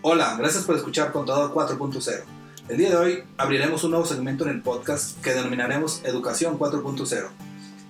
Hola, 0.00 0.36
gracias 0.38 0.62
por 0.62 0.76
escuchar 0.76 1.10
Contador 1.10 1.52
4.0. 1.52 2.22
El 2.68 2.76
día 2.76 2.90
de 2.90 2.96
hoy 2.96 3.24
abriremos 3.36 3.82
un 3.82 3.90
nuevo 3.90 4.06
segmento 4.06 4.44
en 4.44 4.50
el 4.50 4.62
podcast 4.62 5.20
que 5.22 5.34
denominaremos 5.34 6.02
Educación 6.04 6.56
4.0. 6.56 7.26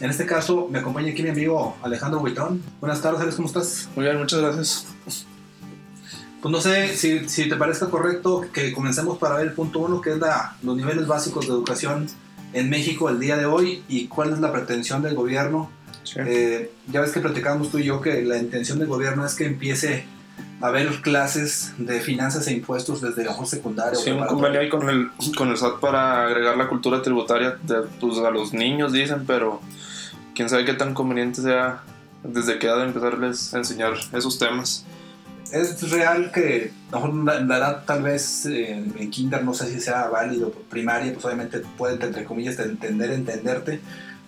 En 0.00 0.10
este 0.10 0.26
caso, 0.26 0.66
me 0.68 0.80
acompaña 0.80 1.12
aquí 1.12 1.22
mi 1.22 1.30
amigo 1.30 1.76
Alejandro 1.82 2.18
Buitrón. 2.20 2.60
Buenas 2.80 3.00
tardes, 3.00 3.20
Alex, 3.20 3.36
¿cómo 3.36 3.46
estás? 3.46 3.88
Muy 3.94 4.04
bien, 4.04 4.18
muchas 4.18 4.40
gracias. 4.40 4.88
Pues 6.40 6.52
no 6.52 6.60
sé 6.60 6.96
si, 6.96 7.28
si 7.28 7.48
te 7.48 7.56
parezca 7.56 7.90
correcto 7.90 8.46
que 8.52 8.72
comencemos 8.72 9.18
para 9.18 9.36
ver 9.36 9.48
el 9.48 9.52
punto 9.52 9.80
uno, 9.80 10.00
que 10.00 10.10
es 10.10 10.18
la, 10.18 10.56
los 10.62 10.76
niveles 10.76 11.06
básicos 11.06 11.46
de 11.46 11.52
educación 11.52 12.06
en 12.52 12.70
México 12.70 13.08
el 13.08 13.18
día 13.18 13.36
de 13.36 13.46
hoy 13.46 13.82
y 13.88 14.06
cuál 14.06 14.32
es 14.32 14.38
la 14.38 14.52
pretensión 14.52 15.02
del 15.02 15.14
gobierno. 15.14 15.70
Eh, 16.16 16.70
ya 16.90 17.00
ves 17.00 17.12
que 17.12 17.20
platicábamos 17.20 17.70
tú 17.70 17.78
y 17.78 17.84
yo 17.84 18.00
que 18.00 18.22
la 18.22 18.38
intención 18.38 18.78
del 18.78 18.88
gobierno 18.88 19.26
es 19.26 19.34
que 19.34 19.44
empiece 19.44 20.06
a 20.60 20.68
haber 20.68 20.88
clases 21.02 21.74
de 21.76 22.00
finanzas 22.00 22.46
e 22.46 22.52
impuestos 22.52 23.00
desde 23.00 23.24
la 23.24 23.34
secundaria. 23.44 23.98
Sí, 23.98 24.10
un 24.10 24.26
convenio 24.26 24.60
ahí 24.60 24.68
con 24.68 24.88
el, 24.88 25.10
con 25.36 25.48
el 25.48 25.56
SAT 25.56 25.80
para 25.80 26.24
agregar 26.24 26.56
la 26.56 26.68
cultura 26.68 27.02
tributaria 27.02 27.58
de, 27.62 27.82
pues, 28.00 28.18
a 28.18 28.30
los 28.30 28.52
niños, 28.52 28.92
dicen, 28.92 29.24
pero 29.26 29.60
quién 30.34 30.48
sabe 30.48 30.64
qué 30.64 30.74
tan 30.74 30.94
conveniente 30.94 31.42
sea 31.42 31.82
desde 32.22 32.58
qué 32.58 32.66
edad 32.66 32.84
empezarles 32.84 33.54
a 33.54 33.58
enseñar 33.58 33.92
esos 34.12 34.38
temas 34.38 34.84
es 35.52 35.90
real 35.90 36.30
que 36.32 36.72
mejor 36.92 37.14
la, 37.24 37.56
edad 37.56 37.84
tal 37.84 38.02
vez 38.02 38.46
en 38.46 39.10
kinder 39.10 39.44
no 39.44 39.54
sé 39.54 39.72
si 39.72 39.80
sea 39.80 40.08
válido, 40.08 40.50
primaria 40.70 41.12
pues 41.12 41.24
obviamente 41.24 41.60
puede 41.76 41.94
entre 42.04 42.24
comillas 42.24 42.58
entender, 42.58 43.10
entenderte. 43.12 43.80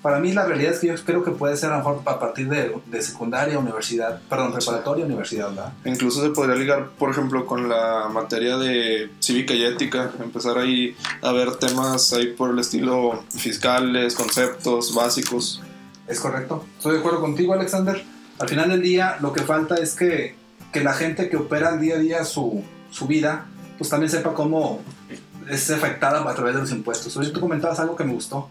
Para 0.02 0.18
mí 0.18 0.32
la 0.32 0.46
realidad 0.46 0.72
es 0.72 0.78
que 0.78 0.86
yo 0.86 0.94
creo 1.04 1.22
que 1.22 1.30
puede 1.32 1.58
ser 1.58 1.70
a 1.70 1.72
lo 1.72 1.78
mejor 1.78 2.02
a 2.06 2.18
partir 2.18 2.48
de, 2.48 2.74
de 2.86 3.02
secundaria, 3.02 3.58
universidad, 3.58 4.18
perdón, 4.30 4.54
preparatoria, 4.54 5.04
universidad, 5.04 5.50
¿verdad? 5.50 5.72
Incluso 5.84 6.22
se 6.22 6.30
podría 6.30 6.56
ligar, 6.56 6.88
por 6.98 7.10
ejemplo, 7.10 7.44
con 7.44 7.68
la 7.68 8.08
materia 8.10 8.56
de 8.56 9.10
cívica 9.20 9.52
y 9.52 9.62
ética, 9.62 10.10
empezar 10.22 10.56
ahí 10.56 10.96
a 11.20 11.32
ver 11.32 11.54
temas 11.56 12.14
ahí 12.14 12.28
por 12.28 12.50
el 12.50 12.58
estilo 12.58 13.22
fiscales, 13.28 14.14
conceptos 14.14 14.94
básicos. 14.94 15.62
Es 16.08 16.18
correcto, 16.18 16.64
estoy 16.78 16.94
de 16.94 17.00
acuerdo 17.00 17.20
contigo 17.20 17.52
Alexander. 17.52 18.02
Al 18.38 18.48
final 18.48 18.70
del 18.70 18.80
día 18.80 19.18
lo 19.20 19.34
que 19.34 19.42
falta 19.42 19.74
es 19.74 19.94
que 19.94 20.39
que 20.72 20.82
la 20.82 20.92
gente 20.92 21.28
que 21.28 21.36
opera 21.36 21.76
día 21.76 21.96
a 21.96 21.98
día 21.98 22.24
su, 22.24 22.62
su 22.90 23.06
vida, 23.06 23.46
pues 23.78 23.90
también 23.90 24.10
sepa 24.10 24.34
cómo 24.34 24.80
es 25.48 25.70
afectada 25.70 26.28
a 26.28 26.34
través 26.34 26.54
de 26.54 26.60
los 26.60 26.70
impuestos. 26.70 27.16
Hoy 27.16 27.32
tú 27.32 27.40
comentabas 27.40 27.80
algo 27.80 27.96
que 27.96 28.04
me 28.04 28.12
gustó. 28.12 28.50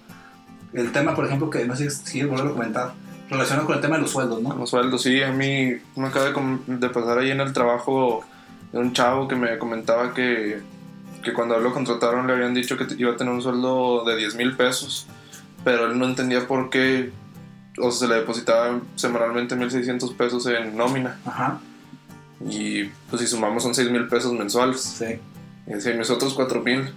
El 0.73 0.91
tema, 0.91 1.15
por 1.15 1.25
ejemplo, 1.25 1.49
que 1.49 1.65
no 1.65 1.75
sé 1.75 1.89
si 1.89 2.23
volverlo 2.23 2.51
a 2.51 2.53
comentar, 2.53 2.93
relacionado 3.29 3.65
con 3.65 3.75
el 3.75 3.81
tema 3.81 3.95
de 3.95 4.03
los 4.03 4.11
sueldos, 4.11 4.41
¿no? 4.41 4.55
Los 4.55 4.69
sueldos, 4.69 5.01
sí. 5.01 5.21
A 5.21 5.31
mí 5.31 5.73
me 5.95 6.07
acaba 6.07 6.25
de, 6.25 6.89
pasar 6.89 7.19
ahí 7.19 7.31
en 7.31 7.39
el 7.41 7.53
trabajo 7.53 8.23
de 8.71 8.79
un 8.79 8.93
chavo 8.93 9.27
que 9.27 9.35
me 9.35 9.57
comentaba 9.57 10.13
que, 10.13 10.61
que 11.23 11.33
cuando 11.33 11.57
lo 11.59 11.73
contrataron 11.73 12.27
le 12.27 12.33
habían 12.33 12.53
dicho 12.53 12.77
que 12.77 12.85
iba 12.97 13.13
a 13.13 13.17
tener 13.17 13.33
un 13.33 13.41
sueldo 13.41 14.03
de 14.05 14.15
10 14.15 14.35
mil 14.35 14.55
pesos, 14.55 15.07
pero 15.63 15.87
él 15.87 15.97
no 15.97 16.05
entendía 16.05 16.47
por 16.47 16.69
qué 16.69 17.11
o 17.77 17.91
se 17.91 18.07
le 18.07 18.15
depositaba 18.15 18.79
semanalmente 18.95 19.55
1.600 19.55 20.15
pesos 20.15 20.45
en 20.47 20.75
nómina. 20.75 21.17
Ajá. 21.25 21.59
Y 22.47 22.85
pues 23.09 23.21
si 23.21 23.27
sumamos 23.27 23.63
son 23.63 23.75
6 23.75 23.91
mil 23.91 24.07
pesos 24.07 24.33
mensuales. 24.33 24.81
Sí. 24.81 25.19
Y 25.67 25.81
si 25.81 25.93
nosotros 25.93 26.33
4 26.33 26.61
mil. 26.61 26.93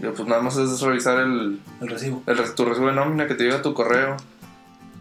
Pues 0.00 0.26
nada 0.26 0.42
más 0.42 0.56
es 0.56 0.80
revisar 0.80 1.20
el, 1.20 1.60
el 1.80 1.88
recibo. 1.88 2.22
El, 2.26 2.54
tu 2.54 2.64
recibo 2.64 2.88
de 2.88 2.94
nómina 2.94 3.26
que 3.26 3.34
te 3.34 3.44
llega 3.44 3.56
a 3.56 3.62
tu 3.62 3.74
correo. 3.74 4.16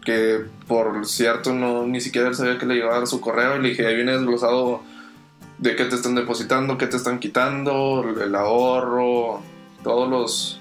Que 0.06 0.42
por 0.68 1.06
cierto 1.06 1.54
no 1.54 1.86
ni 1.86 2.02
siquiera 2.02 2.28
él 2.28 2.36
sabía 2.36 2.58
que 2.58 2.66
le 2.66 2.76
llegaba 2.76 3.02
a 3.02 3.06
su 3.06 3.22
correo. 3.22 3.58
Y 3.58 3.62
le 3.62 3.70
dije, 3.70 3.88
ahí 3.88 3.96
viene 3.96 4.14
desglosado 4.14 4.82
de 5.58 5.76
qué 5.76 5.86
te 5.86 5.96
están 5.96 6.16
depositando, 6.16 6.78
qué 6.78 6.88
te 6.88 6.98
están 6.98 7.20
quitando, 7.20 8.04
el 8.04 8.36
ahorro, 8.36 9.42
todos 9.84 10.10
los 10.10 10.58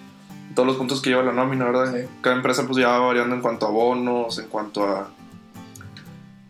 todos 0.55 0.67
los 0.67 0.77
puntos 0.77 1.01
que 1.01 1.11
lleva 1.11 1.23
la 1.23 1.33
nómina, 1.33 1.65
¿verdad? 1.65 2.07
Cada 2.21 2.37
empresa 2.37 2.67
pues 2.67 2.79
ya 2.79 2.89
va 2.89 2.99
variando 2.99 3.35
en 3.35 3.41
cuanto 3.41 3.67
a 3.67 3.71
bonos, 3.71 4.39
en 4.39 4.49
cuanto 4.49 4.85
a 4.85 5.09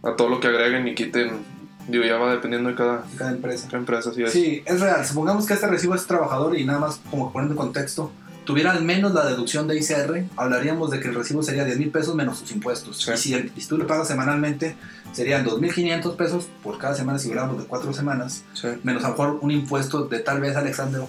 a 0.03 0.17
todo 0.17 0.29
lo 0.29 0.41
que 0.41 0.49
agreguen 0.49 0.89
y 0.89 0.95
quiten 0.95 1.45
Digo, 1.89 2.05
ya 2.05 2.17
va 2.19 2.33
dependiendo 2.33 2.69
de 2.69 2.75
cada, 2.75 3.05
cada 3.17 3.31
empresa. 3.33 3.67
Cada 3.67 3.79
empresa, 3.79 4.13
sí 4.15 4.23
es. 4.23 4.33
Sí, 4.33 4.63
es 4.65 4.81
real. 4.81 5.05
Supongamos 5.05 5.47
que 5.47 5.55
este 5.55 5.67
recibo 5.67 5.95
es 5.95 6.07
trabajador 6.07 6.57
y 6.57 6.65
nada 6.65 6.79
más 6.79 7.01
como 7.11 7.33
poniendo 7.33 7.55
en 7.55 7.59
contexto, 7.59 8.13
tuviera 8.45 8.73
al 8.73 8.83
menos 8.83 9.15
la 9.15 9.27
deducción 9.27 9.69
de 9.69 9.79
ICR, 9.79 10.25
hablaríamos 10.37 10.91
de 10.91 11.01
que 11.01 11.09
el 11.09 11.15
recibo 11.15 11.43
sería 11.43 11.65
10 11.65 11.79
mil 11.79 11.91
pesos 11.91 12.15
menos 12.15 12.39
sus 12.39 12.51
impuestos. 12.53 13.09
Y 13.09 13.17
si, 13.17 13.69
tú 13.69 13.79
le 13.79 13.85
pagas 13.85 14.09
semanalmente, 14.09 14.77
serían 15.13 15.45
2.500 15.45 16.17
pesos 16.17 16.49
por 16.63 16.79
cada 16.79 16.95
semana 16.95 17.19
si 17.19 17.29
hablamos 17.29 17.59
de 17.59 17.65
cuatro 17.65 17.93
semanas, 17.93 18.43
menos 18.83 19.05
a 19.05 19.09
lo 19.09 19.15
mejor 19.15 19.39
un 19.41 19.51
impuesto 19.51 20.05
de 20.07 20.19
tal 20.21 20.41
vez, 20.41 20.57
Alexander, 20.57 21.03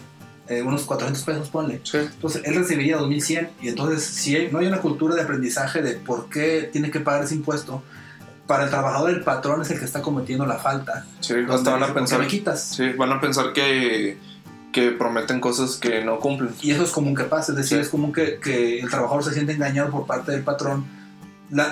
eh, 0.50 0.62
unos 0.62 0.84
400 0.84 1.24
pesos, 1.24 1.50
ponle. 1.50 1.82
Entonces 1.94 2.42
él 2.46 2.56
recibiría 2.56 3.00
2.100 3.00 3.50
y 3.62 3.70
entonces 3.70 4.04
si 4.04 4.48
no 4.52 4.60
hay 4.60 4.68
una 4.68 4.82
cultura 4.82 5.16
de 5.16 5.22
aprendizaje 5.22 5.82
de 5.82 5.94
por 5.94 6.30
qué 6.30 6.70
tiene 6.72 6.92
que 6.92 7.00
pagar 7.00 7.24
ese 7.24 7.36
impuesto, 7.36 7.82
para 8.52 8.66
el 8.66 8.70
trabajador 8.70 9.12
el 9.12 9.22
patrón 9.22 9.62
es 9.62 9.72
el 9.72 9.80
que 9.80 9.86
está 9.86 10.02
cometiendo 10.02 10.46
la 10.46 10.58
falta. 10.58 11.06
Sí, 11.22 11.36
hasta 11.50 11.72
van 11.72 11.84
a 11.84 11.94
pensar. 11.94 12.20
Me 12.20 12.28
quitas? 12.28 12.62
Sí, 12.62 12.90
van 12.98 13.14
a 13.14 13.22
pensar 13.22 13.54
que, 13.54 14.18
que 14.74 14.92
prometen 14.92 15.40
cosas 15.40 15.78
que 15.78 16.04
no 16.04 16.20
cumplen. 16.20 16.54
Y 16.62 16.72
eso 16.72 16.84
es 16.84 16.92
común 16.92 17.16
que 17.16 17.24
pase, 17.24 17.54
es 17.54 17.58
decir, 17.58 17.80
es 17.80 17.88
común 17.88 18.12
que, 18.12 18.42
que, 18.42 18.82
el 18.82 18.90
trabajador 18.90 19.24
se 19.24 19.32
siente 19.32 19.54
engañado 19.54 19.90
por 19.90 20.06
parte 20.06 20.34
del 20.34 20.42
patrón, 20.42 20.86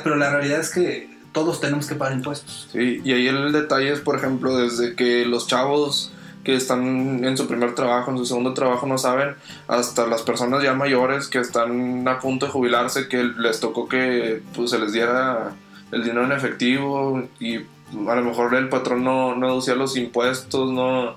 pero 0.05 0.15
la 0.15 0.29
realidad 0.29 0.61
es 0.61 0.69
que 0.69 1.09
todos 1.33 1.59
tenemos 1.59 1.85
que 1.85 1.95
pagar 1.95 2.15
impuestos. 2.15 2.69
Sí, 2.71 3.01
y 3.03 3.11
ahí 3.11 3.27
el 3.27 3.51
detalle 3.51 3.91
es, 3.91 3.99
por 3.99 4.15
ejemplo, 4.15 4.55
desde 4.55 4.95
que 4.95 5.25
los 5.25 5.47
chavos 5.47 6.13
que 6.45 6.55
están 6.55 7.25
en 7.25 7.35
su 7.35 7.45
primer 7.45 7.75
trabajo, 7.75 8.09
en 8.11 8.19
su 8.19 8.25
segundo 8.25 8.53
trabajo 8.53 8.87
no 8.87 8.97
saben, 8.97 9.35
hasta 9.67 10.07
las 10.07 10.21
personas 10.21 10.63
ya 10.63 10.73
mayores 10.73 11.27
que 11.27 11.39
están 11.39 12.07
a 12.07 12.21
punto 12.21 12.45
de 12.45 12.53
jubilarse, 12.53 13.09
que 13.09 13.21
les 13.21 13.59
tocó 13.59 13.89
que 13.89 14.41
pues, 14.55 14.69
se 14.69 14.79
les 14.79 14.93
diera 14.93 15.51
el 15.91 16.03
dinero 16.03 16.25
en 16.25 16.31
efectivo 16.31 17.23
y 17.39 17.57
a 17.57 18.15
lo 18.15 18.23
mejor 18.23 18.53
el 18.55 18.69
patrón 18.69 19.03
no, 19.03 19.35
no 19.35 19.47
deducía 19.47 19.75
los 19.75 19.97
impuestos, 19.97 20.71
no, 20.71 21.15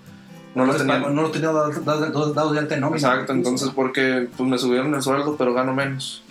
no, 0.54 0.64
lo 0.64 0.74
tenía, 0.74 0.98
no 0.98 1.22
lo 1.22 1.30
tenía 1.30 1.52
dado, 1.52 2.52
de 2.52 2.58
alta 2.58 2.76
nómina. 2.76 2.96
Exacto, 2.96 3.32
entonces 3.32 3.70
porque 3.74 4.28
pues 4.36 4.48
me 4.48 4.58
subieron 4.58 4.94
el 4.94 5.02
sueldo 5.02 5.36
pero 5.36 5.52
gano 5.54 5.74
menos. 5.74 6.22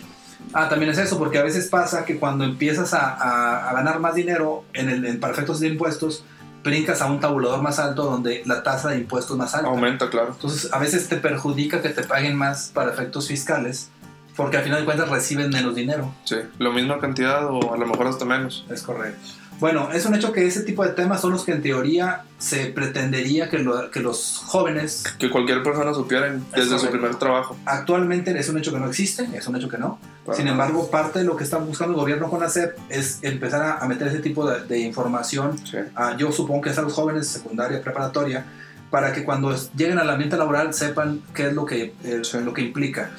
Ah, 0.52 0.68
también 0.68 0.90
es 0.90 0.98
eso, 0.98 1.18
porque 1.18 1.38
a 1.38 1.42
veces 1.44 1.68
pasa 1.68 2.04
que 2.04 2.18
cuando 2.18 2.44
empiezas 2.44 2.92
a, 2.94 3.68
a, 3.68 3.72
ganar 3.74 4.00
más 4.00 4.14
dinero 4.14 4.64
en 4.72 4.90
el, 4.90 5.04
en, 5.04 5.20
para 5.20 5.32
efectos 5.32 5.60
de 5.60 5.68
impuestos, 5.68 6.24
brincas 6.64 7.00
a 7.00 7.06
un 7.06 7.20
tabulador 7.20 7.62
más 7.62 7.78
alto 7.78 8.04
donde 8.04 8.42
la 8.44 8.62
tasa 8.62 8.90
de 8.90 8.98
impuestos 8.98 9.36
más 9.36 9.54
alta. 9.54 9.68
Aumenta, 9.68 10.10
claro. 10.10 10.32
Entonces 10.32 10.72
a 10.72 10.78
veces 10.78 11.08
te 11.08 11.16
perjudica 11.16 11.80
que 11.80 11.90
te 11.90 12.02
paguen 12.02 12.36
más 12.36 12.70
para 12.74 12.92
efectos 12.92 13.28
fiscales 13.28 13.90
porque 14.36 14.56
al 14.56 14.64
final 14.64 14.80
de 14.80 14.84
cuentas 14.84 15.08
reciben 15.08 15.50
menos 15.50 15.74
dinero. 15.74 16.14
Sí, 16.24 16.36
lo 16.58 16.72
misma 16.72 16.98
cantidad 16.98 17.46
o 17.46 17.74
a 17.74 17.76
lo 17.76 17.86
mejor 17.86 18.06
hasta 18.06 18.24
menos. 18.24 18.64
Es 18.70 18.82
correcto. 18.82 19.20
Bueno, 19.60 19.92
es 19.92 20.06
un 20.06 20.14
hecho 20.16 20.32
que 20.32 20.44
ese 20.44 20.62
tipo 20.62 20.82
de 20.84 20.90
temas 20.90 21.20
son 21.20 21.30
los 21.30 21.44
que 21.44 21.52
en 21.52 21.62
teoría 21.62 22.22
se 22.38 22.66
pretendería 22.66 23.48
que, 23.48 23.58
lo- 23.60 23.92
que 23.92 24.00
los 24.00 24.38
jóvenes 24.44 25.04
Que 25.20 25.30
cualquier 25.30 25.62
persona 25.62 25.94
supiera 25.94 26.34
desde 26.56 26.80
su 26.80 26.88
primer 26.90 27.14
trabajo. 27.14 27.56
actualmente 27.64 28.36
es 28.36 28.48
un 28.48 28.58
hecho 28.58 28.72
que 28.72 28.80
no 28.80 28.86
existe, 28.88 29.28
es 29.34 29.46
un 29.46 29.54
hecho 29.54 29.68
que 29.68 29.78
no. 29.78 30.00
Para 30.24 30.36
Sin 30.36 30.48
embargo, 30.48 30.90
parte 30.90 31.20
de 31.20 31.24
lo 31.24 31.36
que 31.36 31.44
está 31.44 31.58
buscando 31.58 31.94
el 31.94 32.00
gobierno 32.00 32.28
con 32.28 32.40
la 32.40 32.48
SEP 32.48 32.76
es 32.88 33.20
empezar 33.22 33.62
a, 33.62 33.78
a 33.78 33.86
meter 33.86 34.08
ese 34.08 34.18
tipo 34.18 34.48
de, 34.50 34.64
de 34.64 34.80
información, 34.80 35.56
Sí. 35.64 35.76
a- 35.94 36.16
yo 36.16 36.32
supongo 36.32 36.62
que 36.62 36.70
es 36.70 36.78
a 36.78 36.82
los 36.82 36.92
jóvenes, 36.94 37.28
secundaria, 37.28 37.80
preparatoria, 37.82 38.44
para 38.90 39.12
que 39.12 39.22
cuando 39.24 39.54
lleguen 39.76 39.98
al 39.98 40.10
ambiente 40.10 40.36
laboral 40.36 40.74
sepan 40.74 41.22
qué 41.34 41.46
es 41.48 41.52
lo 41.54 41.64
que, 41.66 41.94
eh, 42.02 42.22
Sí. 42.24 42.38
lo 42.44 42.52
que 42.52 42.62
implica. 42.62 43.10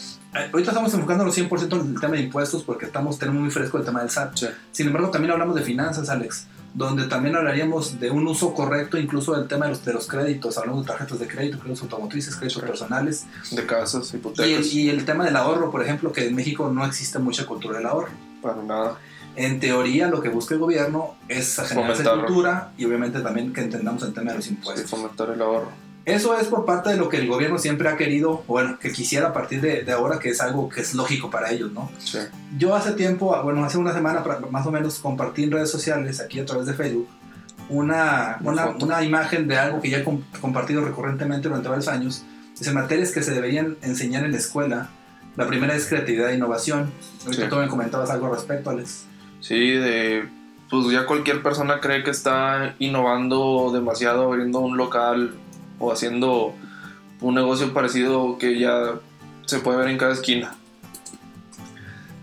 Ahorita 0.51 0.71
estamos 0.71 0.93
enfocándonos 0.93 1.37
100% 1.37 1.81
en 1.81 1.93
el 1.95 1.99
tema 2.01 2.15
de 2.15 2.21
impuestos 2.23 2.63
porque 2.63 2.85
estamos, 2.85 3.19
tenemos 3.19 3.41
muy 3.41 3.51
fresco 3.51 3.77
el 3.77 3.85
tema 3.85 3.99
del 4.01 4.09
SAT. 4.09 4.35
Sí. 4.35 4.47
Sin 4.71 4.87
embargo, 4.87 5.09
también 5.11 5.31
hablamos 5.31 5.55
de 5.55 5.61
finanzas, 5.61 6.09
Alex, 6.09 6.47
donde 6.73 7.05
también 7.07 7.35
hablaríamos 7.35 7.99
de 7.99 8.09
un 8.09 8.25
uso 8.27 8.53
correcto 8.53 8.97
incluso 8.97 9.35
del 9.35 9.47
tema 9.47 9.65
de 9.65 9.71
los, 9.71 9.85
de 9.85 9.93
los 9.93 10.07
créditos. 10.07 10.57
Hablamos 10.57 10.85
de 10.85 10.87
tarjetas 10.91 11.19
de 11.19 11.27
crédito, 11.27 11.59
créditos 11.59 11.83
automotrices, 11.83 12.35
créditos 12.35 12.61
Sí. 12.61 12.67
personales. 12.67 13.25
De 13.51 13.65
casas, 13.65 14.11
Y 14.13 14.17
hipotecas. 14.17 14.47
el, 14.49 14.65
y 14.73 14.89
el 14.89 15.05
tema 15.05 15.23
del 15.25 15.35
ahorro, 15.35 15.69
por 15.71 15.83
ejemplo, 15.83 16.11
que 16.11 16.27
en 16.27 16.35
México 16.35 16.69
no 16.73 16.83
existe 16.85 17.19
mucha 17.19 17.45
cultura 17.45 17.77
del 17.77 17.85
ahorro. 17.87 18.09
Para 18.41 18.61
nada. 18.63 18.97
En 19.35 19.59
teoría, 19.59 20.07
lo 20.09 20.21
que 20.21 20.29
busca 20.29 20.53
el 20.53 20.59
gobierno 20.59 21.15
es 21.27 21.59
generar 21.67 21.91
esa 21.91 22.11
cultura 22.13 22.71
y 22.77 22.85
obviamente 22.85 23.19
también 23.21 23.51
que 23.51 23.61
entendamos 23.61 24.03
el 24.03 24.13
tema 24.13 24.31
de 24.31 24.37
los 24.37 24.45
Sí, 24.45 24.51
impuestos. 24.51 24.89
fomentar 24.89 25.29
el 25.31 25.41
ahorro. 25.41 25.69
Eso 26.05 26.37
es 26.37 26.47
por 26.47 26.65
parte 26.65 26.89
de 26.89 26.97
lo 26.97 27.07
que 27.07 27.17
el 27.17 27.27
gobierno 27.27 27.57
siempre 27.57 27.87
ha 27.87 27.95
querido, 27.95 28.43
bueno, 28.47 28.77
que 28.77 28.91
quisiera 28.91 29.27
a 29.29 29.33
partir 29.33 29.61
de, 29.61 29.83
de 29.83 29.91
ahora, 29.93 30.19
que 30.19 30.29
es 30.29 30.41
algo 30.41 30.67
que 30.67 30.81
es 30.81 30.93
lógico 30.93 31.29
para 31.29 31.51
ellos, 31.51 31.71
¿no? 31.71 31.89
Sí. 31.99 32.17
Yo 32.57 32.75
hace 32.75 32.91
tiempo, 32.91 33.39
bueno, 33.43 33.63
hace 33.63 33.77
una 33.77 33.93
semana 33.93 34.21
más 34.51 34.65
o 34.67 34.71
menos, 34.71 34.99
compartí 34.99 35.43
en 35.43 35.51
redes 35.51 35.71
sociales, 35.71 36.19
aquí 36.19 36.39
a 36.41 36.45
través 36.45 36.65
de 36.67 36.73
Facebook, 36.73 37.07
una, 37.69 38.37
Una 38.81 39.03
imagen 39.03 39.47
de 39.47 39.57
algo 39.57 39.79
que 39.81 39.89
ya 39.89 39.99
he 39.99 40.03
com- 40.03 40.21
compartido 40.41 40.83
recurrentemente 40.83 41.47
durante 41.47 41.69
varios 41.69 41.87
años. 41.87 42.23
Dice 42.59 42.71
materias 42.73 43.11
que 43.11 43.23
se 43.23 43.31
deberían 43.33 43.77
enseñar 43.81 44.25
en 44.25 44.31
la 44.31 44.37
escuela. 44.37 44.89
La 45.37 45.47
primera 45.47 45.73
es 45.73 45.87
creatividad 45.87 46.29
e 46.31 46.35
innovación. 46.35 46.91
Ahorita 47.25 47.43
Sí. 47.43 47.49
tú 47.49 47.55
me 47.55 47.67
comentabas 47.69 48.09
algo 48.11 48.27
al 48.27 48.33
respecto, 48.33 48.69
Alex. 48.69 49.05
Sí, 49.39 49.71
de. 49.71 50.27
Pues 50.69 50.91
ya 50.91 51.05
cualquier 51.05 51.41
persona 51.41 51.79
cree 51.79 52.03
que 52.03 52.11
está 52.11 52.75
innovando 52.79 53.71
demasiado, 53.73 54.23
abriendo 54.25 54.59
un 54.59 54.75
local 54.77 55.33
o 55.83 55.91
haciendo 55.91 56.53
un 57.21 57.35
negocio 57.35 57.73
parecido 57.73 58.37
que 58.37 58.59
ya 58.59 58.95
se 59.45 59.59
puede 59.59 59.77
ver 59.77 59.87
en 59.89 59.97
cada 59.97 60.13
esquina. 60.13 60.55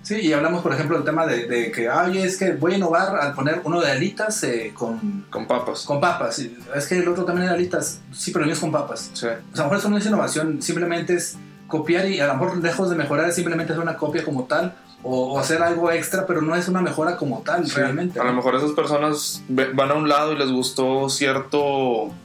Sí, 0.02 0.16
y 0.16 0.32
hablamos, 0.32 0.62
por 0.62 0.72
ejemplo, 0.72 0.96
del 0.96 1.04
tema 1.04 1.24
de, 1.24 1.46
de 1.46 1.70
que, 1.70 1.88
ay, 1.88 2.18
es 2.18 2.36
que 2.36 2.52
voy 2.54 2.72
a 2.72 2.76
innovar 2.76 3.16
al 3.16 3.32
poner 3.32 3.60
uno 3.62 3.80
de 3.80 3.92
alitas 3.92 4.42
eh, 4.42 4.72
con, 4.74 5.26
Con 5.30 5.46
papas. 5.46 5.84
con 5.84 6.00
papas. 6.00 6.40
Es 6.74 6.86
que 6.88 6.98
el 6.98 7.06
otro 7.06 7.24
también 7.24 7.44
era 7.44 7.54
alitas. 7.54 8.00
Sí, 8.12 8.32
pero 8.32 8.42
el 8.42 8.46
mío 8.48 8.54
es 8.54 8.60
con 8.60 8.72
papas. 8.72 9.10
Sí. 9.12 9.26
O 9.26 9.28
sea, 9.28 9.34
a 9.34 9.56
lo 9.58 9.64
mejor 9.64 9.76
eso 9.78 9.88
no 9.90 9.98
es 9.98 10.06
innovación, 10.06 10.60
simplemente 10.62 11.14
es 11.14 11.36
copiar 11.68 12.08
y 12.08 12.18
a 12.18 12.26
lo 12.26 12.34
mejor 12.34 12.56
lejos 12.58 12.90
de 12.90 12.96
mejorar 12.96 13.28
es 13.28 13.36
simplemente 13.36 13.72
hacer 13.72 13.82
una 13.82 13.96
copia 13.96 14.24
como 14.24 14.44
tal 14.44 14.74
o, 15.02 15.38
hacer 15.38 15.62
algo 15.62 15.90
extra, 15.90 16.26
pero 16.26 16.42
no 16.42 16.54
es 16.54 16.68
una 16.68 16.82
mejora 16.82 17.16
como 17.16 17.40
tal 17.40 17.66
Sí, 17.66 17.74
realmente. 17.76 18.20
A 18.20 18.24
lo 18.24 18.32
mejor 18.32 18.54
esas 18.56 18.72
personas 18.72 19.42
van 19.48 19.90
a 19.90 19.94
un 19.94 20.08
lado 20.08 20.32
y 20.32 20.38
les 20.38 20.50
gustó 20.50 21.08
cierta 21.08 21.56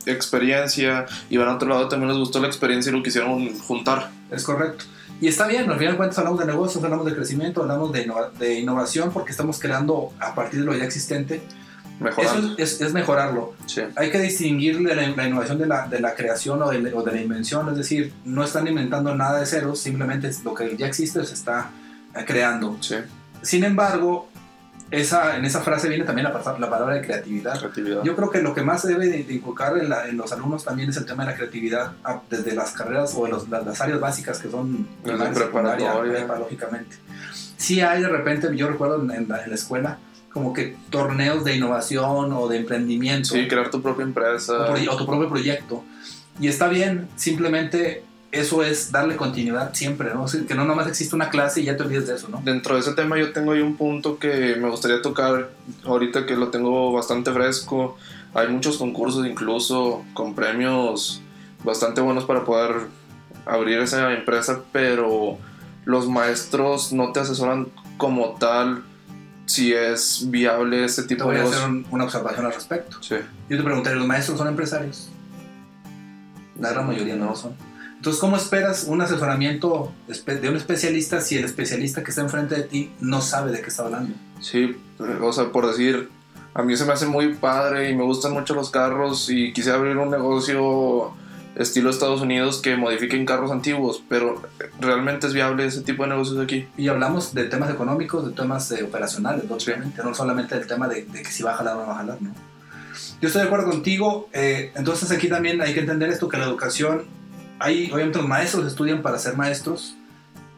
experiencia 0.05 1.05
y 1.29 1.37
van 1.37 1.47
a 1.49 1.55
otro 1.55 1.67
lado 1.69 1.85
y 1.85 1.89
también 1.89 2.09
les 2.09 2.17
gustó 2.17 2.39
la 2.39 2.47
experiencia 2.47 2.91
y 2.91 2.95
lo 2.95 3.03
quisieron 3.03 3.57
juntar. 3.59 4.09
Es 4.31 4.43
correcto. 4.43 4.85
Y 5.21 5.27
está 5.27 5.47
bien, 5.47 5.69
al 5.71 5.77
final 5.77 5.93
de 5.93 5.97
cuentas 5.97 6.17
hablamos 6.19 6.39
de 6.39 6.45
negocios, 6.45 6.83
hablamos 6.83 7.05
de 7.05 7.15
crecimiento, 7.15 7.61
hablamos 7.61 7.91
de, 7.93 8.05
innova- 8.05 8.31
de 8.37 8.59
innovación 8.59 9.11
porque 9.11 9.31
estamos 9.31 9.59
creando 9.59 10.11
a 10.19 10.35
partir 10.35 10.59
de 10.59 10.65
lo 10.65 10.75
ya 10.75 10.83
existente. 10.83 11.41
Eso 12.17 12.55
es, 12.57 12.81
es 12.81 12.91
mejorarlo. 12.93 13.53
Sí. 13.67 13.81
Hay 13.95 14.11
que 14.11 14.19
distinguir 14.19 14.81
la, 14.81 14.95
la 14.95 15.27
innovación 15.27 15.57
de 15.57 15.65
la, 15.65 15.87
de 15.87 16.01
la 16.01 16.13
creación 16.13 16.61
o 16.61 16.69
de, 16.69 16.81
la- 16.81 16.93
o 16.97 17.01
de 17.03 17.11
la 17.13 17.21
invención, 17.21 17.69
es 17.69 17.77
decir, 17.77 18.11
no 18.25 18.43
están 18.43 18.67
inventando 18.67 19.15
nada 19.15 19.39
de 19.39 19.45
cero, 19.45 19.75
simplemente 19.75 20.29
lo 20.43 20.53
que 20.53 20.75
ya 20.75 20.87
existe 20.87 21.23
se 21.23 21.33
está 21.33 21.69
creando. 22.23 22.77
Sí. 22.81 22.95
Sin 23.41 23.63
embargo, 23.63 24.29
esa, 24.91 25.35
en 25.37 25.45
esa 25.45 25.61
frase 25.61 25.89
viene 25.89 26.03
también 26.05 26.25
la, 26.31 26.31
la 26.59 26.69
palabra 26.69 26.93
de 26.95 27.01
creatividad. 27.01 27.57
Creatividad. 27.59 28.03
Yo 28.03 28.15
creo 28.15 28.29
que 28.29 28.41
lo 28.41 28.53
que 28.53 28.61
más 28.61 28.81
se 28.83 28.89
debe 28.89 29.07
de, 29.07 29.23
de 29.23 29.33
inculcar 29.33 29.77
en, 29.77 29.89
la- 29.89 30.07
en 30.07 30.15
los 30.15 30.31
alumnos 30.31 30.63
también 30.63 30.89
es 30.89 30.97
el 30.97 31.05
tema 31.05 31.25
de 31.25 31.31
la 31.31 31.37
creatividad, 31.37 31.93
ah, 32.03 32.21
desde 32.29 32.53
las 32.53 32.71
carreras 32.71 33.13
o 33.15 33.27
los- 33.27 33.49
las, 33.49 33.65
las 33.65 33.81
áreas 33.81 33.99
básicas 33.99 34.39
que 34.39 34.49
son 34.49 34.87
preparatoria. 35.03 36.01
prepa, 36.01 36.37
lógicamente. 36.37 36.95
Sí 37.57 37.81
hay 37.81 38.01
de 38.01 38.09
repente, 38.09 38.47
yo 38.55 38.67
recuerdo 38.69 39.01
en, 39.01 39.11
en 39.11 39.27
la, 39.27 39.43
en 39.43 39.49
la 39.49 39.55
escuela, 39.55 39.97
como 40.31 40.53
que 40.53 40.75
torneos 40.89 41.43
de 41.45 41.55
innovación 41.55 42.31
o 42.33 42.47
de 42.47 42.57
emprendimiento 42.57 43.29
Sí, 43.29 43.47
crear 43.47 43.69
tu 43.71 43.81
propia 43.81 44.03
empresa. 44.03 44.71
o 44.91 44.97
tu 44.97 45.05
propio 45.05 45.29
proyecto. 45.29 45.83
Y 46.39 46.47
está 46.49 46.67
bien, 46.67 47.07
simplemente 47.15 48.03
eso 48.35 48.63
es 48.63 48.91
darle 48.91 49.15
continuidad 49.15 49.73
siempre, 49.73 50.13
¿no? 50.13 50.23
O 50.23 50.27
sea, 50.27 50.41
que 50.45 50.55
no 50.55 50.65
nomás 50.65 50.87
existe 50.87 51.15
una 51.15 51.29
clase 51.29 51.61
y 51.61 51.65
ya 51.65 51.75
te 51.77 51.83
olvides 51.83 52.07
de 52.07 52.15
eso, 52.15 52.27
¿no? 52.29 52.41
Dentro 52.43 52.75
de 52.75 52.81
ese 52.81 52.93
tema 52.93 53.17
yo 53.17 53.31
tengo 53.33 53.51
ahí 53.53 53.61
un 53.61 53.75
punto 53.77 54.17
que 54.19 54.55
me 54.55 54.69
gustaría 54.69 55.01
tocar 55.01 55.49
ahorita 55.85 56.25
que 56.25 56.35
lo 56.35 56.49
tengo 56.49 56.91
bastante 56.93 57.31
fresco. 57.31 57.97
Hay 58.33 58.47
muchos 58.49 58.77
concursos 58.77 59.25
incluso 59.25 60.03
con 60.13 60.35
premios 60.35 61.21
bastante 61.63 62.01
buenos 62.01 62.25
para 62.25 62.43
poder 62.45 62.87
abrir 63.45 63.79
esa 63.79 64.11
empresa, 64.13 64.61
pero 64.71 65.37
los 65.85 66.09
maestros 66.09 66.91
no 66.93 67.11
te 67.11 67.19
asesoran 67.21 67.67
como 67.97 68.35
tal 68.39 68.83
si 69.45 69.73
es 69.73 70.25
viable 70.31 70.83
ese 70.83 71.03
Te 71.03 71.09
tipo 71.09 71.25
voy 71.25 71.35
de 71.35 71.41
a 71.41 71.43
negocio. 71.43 71.61
hacer 71.63 71.71
un- 71.71 71.85
una 71.91 72.03
observación 72.05 72.45
al 72.47 72.53
respecto. 72.53 72.97
Sí, 73.01 73.15
Yo 73.49 73.57
te 73.57 73.63
preguntaré, 73.63 73.95
¿los 73.95 74.07
maestros 74.07 74.37
son 74.39 74.47
empresarios? 74.47 75.09
La 76.59 76.71
gran 76.71 76.87
mayoría 76.87 77.15
no 77.15 77.25
lo 77.25 77.35
son. 77.35 77.53
Entonces, 78.05 78.21
¿cómo 78.21 78.37
esperas 78.37 78.83
un 78.87 79.01
asesoramiento 79.01 79.91
de 80.07 80.47
un 80.47 80.55
especialista 80.55 81.21
si 81.21 81.37
el 81.37 81.43
especialista 81.43 82.03
que 82.03 82.11
está 82.11 82.21
enfrente 82.21 82.53
de 82.53 82.61
ti 82.61 82.91
no 82.99 83.19
sabe 83.19 83.51
de 83.51 83.61
qué 83.61 83.69
está 83.69 83.81
hablando? 83.81 84.13
sí, 84.41 84.77
o 84.99 85.33
sea, 85.33 85.51
por 85.51 85.65
decir, 85.65 86.11
a 86.53 86.61
mí 86.61 86.77
se 86.77 86.85
me 86.85 86.93
hace 86.93 87.07
muy 87.07 87.33
padre 87.33 87.89
y 87.89 87.95
me 87.95 88.03
gustan 88.03 88.33
mucho 88.33 88.53
los 88.53 88.69
carros 88.69 89.31
y 89.31 89.53
quise 89.53 89.71
abrir 89.71 89.97
un 89.97 90.11
negocio 90.11 91.13
estilo 91.55 91.89
Estados 91.89 92.21
Unidos 92.21 92.61
que 92.61 92.75
modifiquen 92.75 93.25
carros 93.25 93.49
antiguos, 93.49 94.03
pero 94.07 94.39
realmente 94.79 95.25
es 95.25 95.33
viable 95.33 95.65
ese 95.65 95.81
tipo 95.81 96.03
de 96.03 96.09
negocios 96.09 96.37
aquí. 96.37 96.67
Y 96.77 96.89
hablamos 96.89 97.33
de 97.33 97.45
temas 97.45 97.71
económicos, 97.71 98.23
de 98.23 98.33
temas 98.33 98.71
eh, 98.71 98.83
operacionales, 98.83 99.45
obviamente, 99.49 100.03
no 100.03 100.13
solamente 100.13 100.53
del 100.53 100.67
tema 100.67 100.87
de, 100.87 101.05
de 101.05 101.23
que 101.23 101.31
si 101.31 101.41
va 101.41 101.53
a 101.53 101.57
jalar 101.57 101.77
o 101.77 101.79
no 101.79 101.87
va 101.87 101.93
a 101.93 101.97
jalar, 101.97 102.21
¿no? 102.21 102.35
Yo 103.19 103.27
estoy 103.27 103.41
de 103.41 103.47
acuerdo 103.47 103.71
contigo, 103.71 104.29
eh, 104.31 104.71
entonces 104.75 105.09
aquí 105.11 105.27
también 105.27 105.59
hay 105.61 105.73
que 105.73 105.79
entender 105.79 106.09
esto, 106.09 106.29
que 106.29 106.37
la 106.37 106.45
educación, 106.45 107.05
hay, 107.59 107.91
obviamente 107.91 108.17
los 108.19 108.27
maestros 108.27 108.65
estudian 108.65 109.01
para 109.01 109.17
ser 109.17 109.35
maestros, 109.35 109.95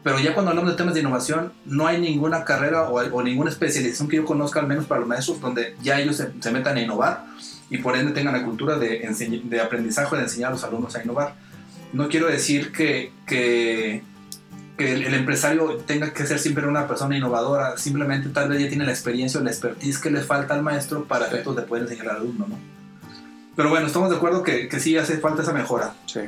pero 0.02 0.18
ya 0.20 0.32
cuando 0.32 0.50
hablamos 0.50 0.70
de 0.70 0.76
temas 0.76 0.94
de 0.94 1.00
innovación, 1.00 1.52
no 1.66 1.86
hay 1.86 2.00
ninguna 2.00 2.44
carrera 2.44 2.88
o, 2.88 2.94
o 2.98 3.22
ninguna 3.22 3.50
especialización 3.50 4.08
que 4.08 4.16
yo 4.16 4.24
conozca, 4.24 4.60
al 4.60 4.66
menos 4.66 4.86
para 4.86 5.00
los 5.00 5.08
maestros, 5.08 5.40
donde 5.40 5.76
ya 5.82 6.00
ellos 6.00 6.16
se, 6.16 6.30
se 6.40 6.50
metan 6.50 6.76
a 6.76 6.80
innovar 6.80 7.24
y 7.70 7.78
por 7.78 7.96
ende 7.96 8.12
tengan 8.12 8.32
la 8.34 8.44
cultura 8.44 8.78
de, 8.78 9.00
de 9.44 9.60
aprendizaje, 9.60 10.16
de 10.16 10.22
enseñar 10.22 10.48
a 10.50 10.52
los 10.52 10.64
alumnos 10.64 10.94
a 10.96 11.02
innovar. 11.02 11.34
No 11.92 12.08
quiero 12.08 12.26
decir 12.28 12.72
que, 12.72 13.12
que, 13.26 14.02
que 14.78 14.92
el, 14.92 15.04
el 15.04 15.14
empresario 15.14 15.76
tenga 15.86 16.12
que 16.12 16.26
ser 16.26 16.38
siempre 16.38 16.66
una 16.66 16.86
persona 16.86 17.16
innovadora, 17.16 17.76
simplemente 17.76 18.28
tal 18.30 18.48
vez 18.48 18.60
ya 18.62 18.68
tiene 18.68 18.84
la 18.86 18.92
experiencia 18.92 19.40
o 19.40 19.42
la 19.42 19.50
expertise 19.50 19.98
que 19.98 20.10
le 20.10 20.20
falta 20.22 20.54
al 20.54 20.62
maestro 20.62 21.04
para 21.04 21.26
Sí. 21.26 21.32
efectos 21.32 21.56
de 21.56 21.62
poder 21.62 21.82
enseñar 21.84 22.10
al 22.10 22.16
alumno, 22.16 22.46
¿no? 22.48 22.58
Pero 23.56 23.70
bueno, 23.70 23.86
estamos 23.88 24.08
de 24.10 24.16
acuerdo 24.16 24.42
que, 24.42 24.68
que 24.68 24.78
sí 24.80 24.96
hace 24.96 25.18
falta 25.18 25.42
esa 25.42 25.52
mejora. 25.52 25.94
Sí. 26.06 26.20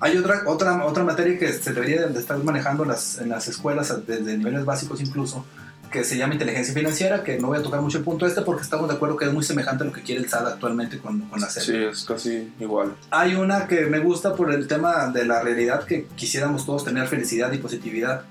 Hay 0.00 0.16
otra, 0.16 0.42
otra, 0.46 0.84
otra 0.84 1.04
materia 1.04 1.38
que 1.38 1.52
se 1.52 1.72
debería 1.72 2.06
de 2.06 2.18
estar 2.18 2.36
manejando 2.42 2.82
en 2.82 2.90
las, 2.90 3.18
en 3.18 3.28
las 3.28 3.48
escuelas, 3.48 3.94
desde 4.06 4.36
niveles 4.36 4.64
básicos 4.64 5.00
incluso, 5.00 5.44
que 5.90 6.02
se 6.02 6.16
llama 6.16 6.34
inteligencia 6.34 6.74
financiera, 6.74 7.22
que 7.22 7.38
no 7.38 7.48
voy 7.48 7.58
a 7.58 7.62
tocar 7.62 7.80
mucho 7.80 7.98
el 7.98 8.04
punto 8.04 8.26
este 8.26 8.42
porque 8.42 8.62
estamos 8.62 8.88
de 8.88 8.96
acuerdo 8.96 9.16
que 9.16 9.26
es 9.26 9.32
muy 9.32 9.44
semejante 9.44 9.84
a 9.84 9.86
lo 9.86 9.92
que 9.92 10.02
quiere 10.02 10.20
el 10.20 10.28
SAT 10.28 10.46
actualmente 10.46 10.98
con, 10.98 11.20
con 11.22 11.40
la 11.40 11.48
SEP. 11.48 11.62
Sí, 11.62 11.76
es 11.76 12.04
casi 12.04 12.52
igual. 12.58 12.96
Hay 13.10 13.36
una 13.36 13.68
que 13.68 13.86
me 13.86 14.00
gusta 14.00 14.34
por 14.34 14.52
el 14.52 14.66
tema 14.66 15.06
de 15.08 15.24
la 15.24 15.40
realidad 15.40 15.84
que 15.84 16.06
quisiéramos 16.16 16.66
todos 16.66 16.84
tener 16.84 17.06
felicidad 17.06 17.52
y 17.52 17.58
positividad. 17.58 18.22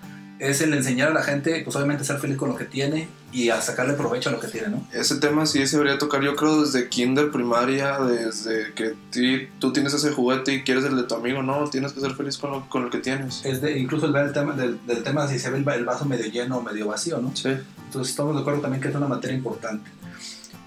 Es 0.49 0.61
el 0.61 0.73
enseñar 0.73 1.09
a 1.09 1.13
la 1.13 1.23
gente, 1.23 1.61
pues 1.63 1.75
obviamente 1.75 2.03
a 2.03 2.05
ser 2.05 2.19
feliz 2.19 2.37
con 2.37 2.49
lo 2.49 2.55
que 2.55 2.65
tiene 2.65 3.07
y 3.31 3.49
a 3.49 3.61
sacarle 3.61 3.93
provecho 3.93 4.29
a 4.29 4.31
lo 4.33 4.39
que 4.39 4.47
tiene, 4.47 4.67
¿no? 4.69 4.87
Ese 4.93 5.15
tema 5.15 5.45
sí 5.45 5.65
se 5.65 5.77
debería 5.77 5.97
tocar, 5.97 6.21
yo 6.21 6.35
creo, 6.35 6.61
desde 6.61 6.89
kinder, 6.89 7.31
primaria, 7.31 7.97
desde 7.99 8.73
que 8.73 8.93
ti- 9.11 9.47
tú 9.59 9.71
tienes 9.73 9.93
ese 9.93 10.11
juguete 10.11 10.53
y 10.53 10.63
quieres 10.63 10.83
el 10.83 10.95
de 10.97 11.03
tu 11.03 11.15
amigo, 11.15 11.41
no, 11.41 11.69
tienes 11.69 11.93
que 11.93 12.01
ser 12.01 12.13
feliz 12.13 12.37
con 12.37 12.51
lo, 12.51 12.69
con 12.69 12.83
lo 12.83 12.89
que 12.89 12.97
tienes. 12.99 13.43
Es 13.45 13.61
de, 13.61 13.77
incluso 13.79 14.05
el 14.05 14.11
ver 14.11 14.25
el 14.25 14.33
tema 14.33 14.53
del, 14.53 14.77
del 14.85 15.01
tema 15.03 15.27
si 15.27 15.39
se 15.39 15.49
ve 15.49 15.63
el 15.73 15.85
vaso 15.85 16.05
medio 16.05 16.25
lleno 16.25 16.57
o 16.57 16.61
medio 16.61 16.87
vacío, 16.87 17.19
¿no? 17.19 17.35
Sí, 17.35 17.49
Entonces 17.85 18.11
estamos 18.11 18.35
de 18.35 18.41
acuerdo 18.41 18.61
también 18.61 18.81
que 18.81 18.89
es 18.89 18.95
una 18.95 19.07
materia 19.07 19.37
importante. 19.37 19.89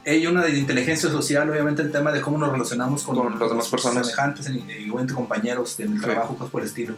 Hay 0.07 0.27
una 0.27 0.43
de 0.45 0.57
inteligencia 0.57 1.11
social, 1.11 1.51
obviamente 1.51 1.83
el 1.83 1.91
tema 1.91 2.13
de 2.13 2.21
cómo 2.21 2.39
nos 2.39 2.53
relacionamos 2.53 3.03
con, 3.03 3.17
Con 3.17 3.39
las 3.41 3.49
demás 3.51 3.69
personas. 3.69 4.07
semejantes, 4.07 4.49
y- 4.51 4.89
compañeros 5.15 5.79
en 5.81 5.93
el 5.93 5.99
Sí. 5.99 6.05
trabajo, 6.05 6.37
cosas 6.37 6.51
por 6.51 6.63
el 6.63 6.69
estilo. 6.69 6.95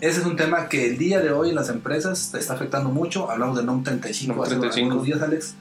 Ese 0.00 0.20
es 0.20 0.26
un 0.26 0.36
tema 0.36 0.68
que 0.68 0.86
el 0.90 0.96
día 0.98 1.20
de 1.20 1.30
hoy 1.32 1.50
en 1.50 1.54
las 1.56 1.68
empresas 1.68 2.30
te 2.32 2.38
está 2.38 2.54
afectando 2.54 2.90
mucho. 2.90 3.30
Hablamos 3.30 3.56
del 3.56 3.66
NOM 3.66 3.82
35 3.82 4.34
NOM 4.34 4.42
hace 4.42 4.50
35. 4.56 4.86
algunos 4.92 5.06
días, 5.06 5.22
Alex. 5.22 5.54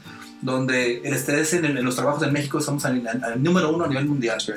donde 0.44 0.98
el 1.04 1.14
estrés 1.14 1.54
en, 1.54 1.66
en 1.66 1.86
los 1.86 1.96
trabajos 1.96 2.24
en 2.24 2.34
México 2.34 2.58
estamos 2.58 2.84
al, 2.86 3.06
al- 3.08 3.24
al 3.24 3.44
número 3.44 3.72
uno 3.76 3.86
a 3.86 3.88
nivel 3.88 4.06
mundial. 4.06 4.42
Sí. 4.42 4.54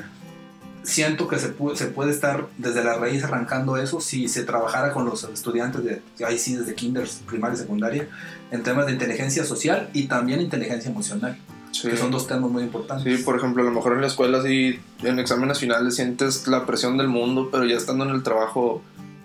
Siento 0.82 1.28
que 1.28 1.38
se 1.38 1.48
puede, 1.48 1.76
se 1.76 1.86
puede 1.86 2.10
estar 2.10 2.46
desde 2.58 2.82
la 2.84 2.94
raíz 2.96 3.22
arrancando 3.24 3.76
eso 3.78 4.00
si 4.00 4.28
se 4.28 4.44
trabajara 4.44 4.92
con 4.92 5.04
los 5.06 5.24
estudiantes 5.24 5.82
de, 5.84 6.02
ahí 6.26 6.38
sí, 6.38 6.56
desde 6.56 6.74
kinder, 6.74 7.06
primaria 7.26 7.54
y 7.56 7.58
secundaria, 7.58 8.08
en 8.50 8.62
temas 8.62 8.86
de 8.86 8.92
inteligencia 8.92 9.44
social 9.44 9.88
y 9.94 10.04
también 10.08 10.40
inteligencia 10.42 10.90
emocional, 10.90 11.36
Sí. 11.74 11.88
que 11.88 11.96
son 11.96 12.10
dos 12.12 12.26
temas 12.28 12.50
muy 12.50 12.62
importantes. 12.62 13.18
Sí, 13.18 13.24
por 13.24 13.36
ejemplo, 13.36 13.62
a 13.62 13.66
lo 13.66 13.72
mejor 13.72 13.94
en 13.94 14.00
la 14.02 14.06
escuela 14.06 14.40
sí, 14.42 14.78
en 15.02 15.18
exámenes 15.18 15.58
finales 15.58 15.96
sientes 15.96 16.46
la 16.46 16.66
presión 16.66 16.96
del 16.96 17.08
mundo, 17.08 17.48
pero 17.50 17.64
ya 17.64 17.76
estando 17.76 18.04
en 18.04 18.10
el 18.10 18.22
trabajo, 18.22 18.80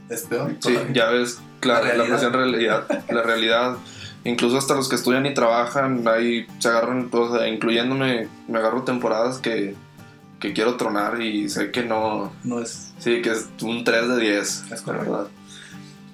Es 0.10 0.24
peor. 0.24 0.56
sí, 0.60 0.76
ya 0.94 1.10
ves 1.12 1.40
La 1.62 1.82
la, 1.82 1.94
la, 1.94 2.06
presión 2.06 2.34
realidad, 2.34 2.86
la 3.10 3.22
realidad. 3.22 3.78
Incluso 4.24 4.58
hasta 4.58 4.74
los 4.76 4.90
que 4.90 4.96
estudian 4.96 5.26
y 5.28 5.34
trabajan, 5.34 6.08
ahí 6.08 6.48
se 6.58 6.70
agarran, 6.70 7.08
o 7.12 7.38
sea, 7.38 7.48
incluyéndome, 7.48 8.28
me 8.48 8.58
agarro 8.60 8.82
temporadas 8.84 9.38
que, 9.38 9.76
que 10.40 10.52
quiero 10.54 10.76
tronar 10.76 11.22
y 11.22 11.50
sé 11.50 11.70
que 11.72 11.84
no, 11.84 12.32
No 12.44 12.60
es 12.60 12.94
sí, 12.98 13.22
que 13.22 13.32
es 13.32 13.48
un 13.62 13.84
3 13.84 14.08
de 14.10 14.18
10. 14.20 14.72
Es 14.72 14.82
correcto. 14.82 15.12
verdad. 15.12 15.28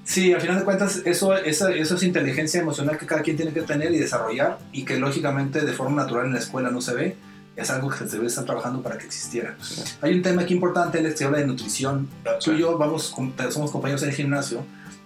Sí, 0.06 0.32
al 0.32 0.40
final 0.40 0.60
de 0.60 0.64
cuentas, 0.64 1.02
eso, 1.04 1.36
esa, 1.36 1.72
eso 1.72 1.96
es 1.96 2.04
inteligencia 2.04 2.62
emocional 2.62 2.98
que 2.98 3.08
cada 3.08 3.24
quien 3.24 3.36
tiene 3.36 3.52
que 3.52 3.64
tener 3.64 3.92
y 3.92 3.98
desarrollar 3.98 4.60
y 4.72 4.86
que 4.86 4.98
lógicamente 4.98 5.62
de 5.62 5.74
forma 5.74 6.04
natural 6.04 6.28
en 6.28 6.34
la 6.34 6.40
escuela 6.40 6.70
no 6.70 6.80
se 6.80 6.94
ve. 6.94 7.16
Es 7.56 7.72
algo 7.72 7.90
que 7.90 7.98
se 7.98 8.06
debe 8.06 8.28
estar 8.28 8.46
trabajando 8.46 8.84
para 8.84 8.98
que 8.98 9.06
existiera. 9.06 9.56
Sí. 9.62 9.82
Hay 10.02 10.14
un 10.14 10.22
tema 10.22 10.44
aquí 10.44 10.54
importante, 10.54 11.00
Alex, 11.00 11.18
que 11.18 11.24
habla 11.24 11.40
de 11.40 11.48
nutrición. 11.48 12.08
Tú 12.44 12.52
y 12.52 12.60
yo 12.60 12.78
vamos, 12.78 13.16
somos 13.50 13.72
compañeros 13.72 14.04
en 14.04 14.10
el 14.10 14.16
gimnasio 14.16 14.64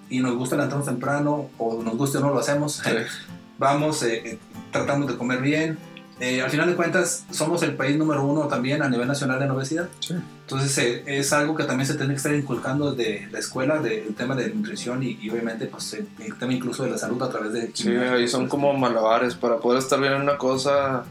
y 0.09 0.19
nos 0.19 0.35
gusta 0.35 0.55
levantarnos 0.55 0.87
temprano 0.87 1.49
o 1.57 1.81
nos 1.81 1.95
guste 1.95 2.17
o 2.17 2.21
no 2.21 2.31
lo 2.31 2.39
hacemos. 2.39 2.81
Sí. 2.83 2.91
Vamos, 3.59 4.03
eh, 4.03 4.21
eh, 4.25 4.37
tratamos 4.71 5.09
de 5.09 5.17
comer 5.17 5.41
bien. 5.41 5.77
Eh, 6.19 6.41
al 6.41 6.49
final 6.49 6.67
de 6.67 6.75
cuentas, 6.75 7.25
somos 7.31 7.63
el 7.63 7.75
país 7.75 7.97
número 7.97 8.25
uno 8.25 8.47
también 8.47 8.81
a 8.81 8.89
nivel 8.89 9.07
nacional 9.07 9.41
en 9.41 9.51
obesidad. 9.51 9.87
Sí. 9.99 10.15
Entonces 10.41 10.77
eh, 10.79 11.03
es 11.05 11.31
algo 11.31 11.55
que 11.55 11.63
también 11.63 11.87
se 11.87 11.95
tiene 11.95 12.13
que 12.13 12.17
estar 12.17 12.33
inculcando 12.33 12.93
desde 12.93 13.29
la 13.31 13.39
escuela, 13.39 13.79
del 13.79 14.13
tema 14.15 14.35
de 14.35 14.49
nutrición 14.53 15.01
y, 15.03 15.17
y 15.21 15.29
obviamente 15.29 15.65
pues, 15.67 15.93
el, 15.93 16.07
el 16.19 16.37
tema 16.37 16.53
incluso 16.53 16.83
de 16.83 16.91
la 16.91 16.97
salud 16.97 17.21
a 17.23 17.29
través 17.29 17.53
de... 17.53 17.71
Sí, 17.73 17.89
ahí 17.95 18.27
son 18.27 18.49
como 18.49 18.73
malabares. 18.73 19.35
Para 19.35 19.57
poder 19.57 19.79
estar 19.79 19.99
bien 19.99 20.13
en 20.13 20.21
una 20.23 20.37
cosa, 20.37 21.05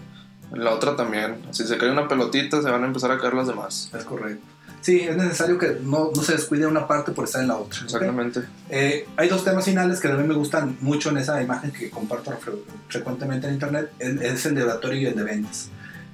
en 0.53 0.65
la 0.65 0.75
otra 0.75 0.95
también. 0.95 1.37
Si 1.53 1.65
se 1.65 1.79
cae 1.79 1.91
una 1.91 2.07
pelotita, 2.07 2.61
se 2.61 2.71
van 2.71 2.83
a 2.85 2.87
empezar 2.87 3.11
a 3.11 3.19
caer 3.19 3.35
las 3.35 3.47
demás. 3.47 3.91
Es 3.97 4.05
correcto. 4.05 4.45
Sí, 4.81 5.01
es 5.01 5.17
necesario 5.17 5.59
que 5.59 5.79
no, 5.83 6.11
no 6.15 6.23
se 6.23 6.33
descuide 6.33 6.67
una 6.67 6.87
parte 6.87 7.13
por 7.13 7.25
estar 7.25 7.43
en 7.43 7.49
la 7.49 7.57
otra. 7.57 7.81
Exactamente. 7.85 8.43
Eh, 8.71 9.07
hay 9.17 9.29
dos 9.29 9.45
temas 9.45 9.65
finales 9.65 10.01
que 10.01 10.09
a 10.09 10.13
mí 10.13 10.27
me 10.27 10.35
gustan 10.35 10.77
mucho 10.81 11.11
en 11.11 11.19
esa 11.19 11.43
imagen 11.43 11.71
que 11.73 11.91
comparto 11.91 12.31
fre- 12.33 12.59
frecuentemente 12.89 13.47
en 13.49 13.55
internet, 13.55 13.93
es, 13.99 14.21
es 14.21 14.47
el 14.47 14.55
de 14.55 14.63
oratorio 14.63 15.01
y 15.01 15.07
el 15.07 15.17
de 15.17 15.25
ventas. 15.25 15.69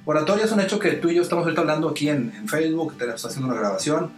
Oratorio 0.05 0.45
es 0.45 0.51
un 0.51 0.59
hecho 0.59 0.77
que 0.79 0.91
tú 0.93 1.09
y 1.09 1.15
yo 1.15 1.21
estamos 1.21 1.43
ahorita 1.43 1.61
hablando 1.61 1.89
aquí 1.89 2.09
en, 2.09 2.31
en 2.35 2.47
Facebook, 2.47 2.95
tenemos 2.97 3.23
haciendo 3.25 3.47
una 3.47 3.59
grabación 3.59 4.11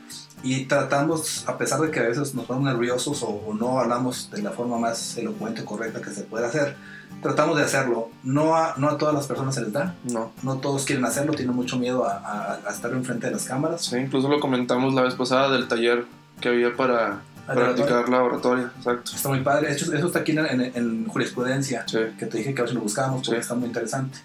y 0.44 0.66
tratamos, 0.66 1.44
a 1.48 1.58
pesar 1.58 1.80
de 1.82 1.92
que 1.92 2.00
a 2.00 2.04
veces 2.04 2.34
nos 2.36 2.46
ponemos 2.46 2.72
nerviosos 2.72 3.24
o, 3.24 3.28
o 3.30 3.54
no 3.54 3.80
hablamos 3.80 4.30
de 4.32 4.42
la 4.42 4.52
forma 4.52 4.78
más 4.78 5.18
elocuente, 5.18 5.66
correcta 5.66 6.02
que 6.02 6.12
se 6.12 6.22
puede 6.22 6.46
hacer, 6.46 6.76
tratamos 7.24 7.58
de 7.58 7.64
hacerlo. 7.64 8.10
No 8.24 8.56
a, 8.56 8.76
no 8.78 8.90
a 8.90 8.98
todas 8.98 9.14
las 9.16 9.26
personas 9.28 9.56
se 9.56 9.62
les 9.62 9.74
da, 9.74 9.96
No. 10.12 10.32
no 10.44 10.58
todos 10.58 10.86
quieren 10.86 11.04
hacerlo, 11.06 11.34
tienen 11.34 11.56
mucho 11.56 11.78
miedo 11.78 12.06
a, 12.06 12.18
a- 12.18 12.60
a 12.68 12.72
estar 12.72 12.92
enfrente 12.92 13.28
de 13.28 13.34
las 13.34 13.46
cámaras. 13.46 13.86
Sí, 13.86 13.98
incluso 13.98 14.28
lo 14.30 14.40
comentamos 14.40 14.94
la 14.94 15.02
vez 15.02 15.16
pasada 15.16 15.50
del 15.50 15.68
taller 15.68 16.06
que 16.40 16.50
había 16.50 16.76
para 16.76 17.22
practicar 17.48 18.08
la 18.10 18.22
oratoria. 18.22 18.72
Exacto. 18.78 19.12
Está 19.16 19.30
muy 19.30 19.40
padre, 19.42 19.72
hecho 19.72 19.92
eso 19.94 20.08
está 20.08 20.20
aquí 20.20 20.34
en, 20.34 20.40
en- 20.46 20.72
en 20.76 21.08
jurisprudencia. 21.08 21.84
Sí. 21.88 22.00
que 22.20 22.26
te 22.28 22.38
dije 22.38 22.54
que 22.54 22.62
a 22.62 22.68
si 22.68 22.74
lo 22.76 22.82
buscábamos 22.82 23.22
porque 23.22 23.38
Sí. 23.38 23.42
está 23.42 23.56
muy 23.56 23.68
interesante. 23.68 24.20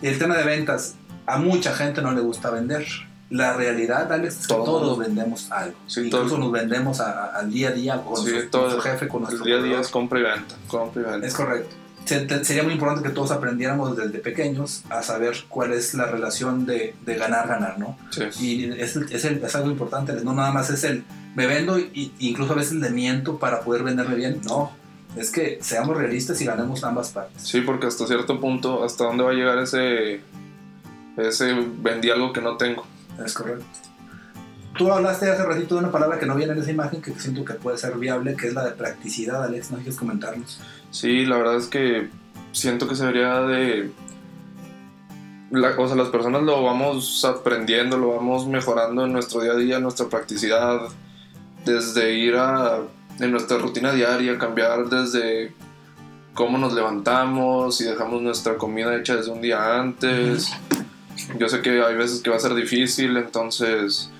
El 0.00 0.18
tema 0.18 0.36
de 0.36 0.44
ventas, 0.44 0.94
a 1.26 1.36
mucha 1.38 1.74
gente 1.74 2.00
no 2.00 2.12
le 2.12 2.20
gusta 2.22 2.50
vender. 2.50 2.86
La 3.30 3.52
realidad, 3.54 4.12
Alex, 4.12 4.40
es 4.40 4.46
que 4.48 4.54
Todo. 4.54 4.64
todos 4.64 4.98
vendemos 4.98 5.50
algo. 5.52 5.76
Sí, 5.86 6.00
Incluso 6.06 6.28
todo. 6.30 6.38
nos 6.38 6.52
vendemos 6.52 7.00
a- 7.00 7.26
a- 7.26 7.38
al 7.38 7.50
día 7.50 7.68
a 7.68 7.72
día 7.72 8.02
con 8.02 8.16
Sí, 8.16 8.30
nuestro, 8.32 8.50
todo. 8.50 8.62
nuestro 8.70 8.82
jefe, 8.92 9.08
con 9.08 9.18
El 9.22 9.28
nuestro 9.28 9.44
día 9.44 9.56
a 9.58 9.62
día 9.62 9.80
es 9.80 9.88
compra 9.88 10.18
y 10.18 10.22
venta. 10.24 10.56
Compra 10.66 11.02
y 11.02 11.04
venta. 11.12 11.26
Es 11.26 11.34
correcto. 11.34 11.76
Se- 12.06 12.20
te- 12.22 12.44
sería 12.44 12.64
muy 12.64 12.72
importante 12.72 13.08
que 13.08 13.14
todos 13.14 13.30
aprendiéramos 13.30 13.96
desde 13.96 14.18
pequeños 14.18 14.82
a 14.90 15.02
saber 15.02 15.36
cuál 15.48 15.72
es 15.72 15.94
la 15.94 16.06
relación 16.06 16.66
de, 16.66 16.96
de 17.06 17.14
ganar-ganar, 17.14 17.78
¿no? 17.78 17.96
Sí. 18.10 18.24
Y 18.40 18.64
es, 18.80 18.96
el- 18.96 19.12
es, 19.12 19.24
el- 19.24 19.44
es 19.44 19.54
algo 19.54 19.70
importante, 19.70 20.12
no 20.24 20.32
nada 20.32 20.50
más 20.50 20.70
es 20.70 20.82
el 20.82 21.04
me 21.36 21.46
vendo 21.46 21.78
y 21.78 22.12
incluso 22.18 22.54
a 22.54 22.56
veces 22.56 22.72
le 22.72 22.90
miento 22.90 23.38
para 23.38 23.60
poder 23.60 23.84
venderme 23.84 24.16
bien, 24.16 24.40
no. 24.44 24.72
Es 25.16 25.30
que 25.30 25.58
seamos 25.60 25.96
realistas 25.96 26.40
y 26.40 26.44
ganemos 26.46 26.82
ambas 26.82 27.10
partes. 27.10 27.42
Sí, 27.42 27.60
porque 27.60 27.86
hasta 27.86 28.06
cierto 28.08 28.40
punto, 28.40 28.82
hasta 28.82 29.04
dónde 29.04 29.22
va 29.22 29.30
a 29.30 29.34
llegar 29.34 29.58
ese. 29.58 30.20
Ese 31.16 31.54
vendí 31.82 32.10
algo 32.10 32.32
que 32.32 32.40
no 32.40 32.56
tengo. 32.56 32.84
Es 33.24 33.34
correcto. 33.34 33.64
Tú 34.78 34.90
hablaste 34.92 35.30
hace 35.30 35.44
ratito 35.44 35.74
de 35.74 35.80
una 35.80 35.90
palabra 35.92 36.18
que 36.18 36.26
no 36.26 36.34
viene 36.36 36.52
en 36.52 36.60
esa 36.60 36.70
imagen 36.70 37.02
que 37.02 37.12
siento 37.18 37.44
que 37.44 37.54
puede 37.54 37.76
ser 37.76 37.96
viable, 37.96 38.36
que 38.36 38.48
es 38.48 38.54
la 38.54 38.64
de 38.64 38.70
practicidad, 38.70 39.44
Alex. 39.44 39.70
¿No 39.70 39.76
quieres 39.78 39.96
comentarnos? 39.96 40.60
Sí, 40.90 41.26
la 41.26 41.36
verdad 41.36 41.56
es 41.56 41.66
que 41.66 42.08
siento 42.52 42.88
que 42.88 42.94
se 42.94 43.04
debería 43.04 43.40
de... 43.40 43.90
la- 45.50 45.78
o 45.78 45.86
sea, 45.86 45.96
las 45.96 46.08
personas 46.08 46.42
lo 46.42 46.62
vamos 46.62 47.24
aprendiendo, 47.24 47.98
lo 47.98 48.16
vamos 48.16 48.46
mejorando 48.46 49.04
en 49.04 49.12
nuestro 49.12 49.42
día 49.42 49.52
a 49.52 49.56
día, 49.56 49.80
nuestra 49.80 50.06
practicidad, 50.06 50.80
desde 51.64 52.14
ir 52.14 52.36
a... 52.36 52.78
en 53.18 53.30
nuestra 53.32 53.58
rutina 53.58 53.92
diaria, 53.92 54.38
cambiar 54.38 54.88
desde 54.88 55.52
cómo 56.32 56.56
nos 56.58 56.72
levantamos, 56.72 57.76
si 57.76 57.84
dejamos 57.84 58.22
nuestra 58.22 58.56
comida 58.56 58.96
hecha 58.96 59.16
desde 59.16 59.30
un 59.32 59.42
día 59.42 59.78
antes. 59.78 60.52
Yo 61.38 61.48
sé 61.48 61.62
que 61.62 61.82
hay 61.82 61.94
veces 61.94 62.20
que 62.20 62.30
va 62.30 62.36
a 62.36 62.40
ser 62.40 62.54
difícil, 62.54 63.16
entonces 63.16 64.10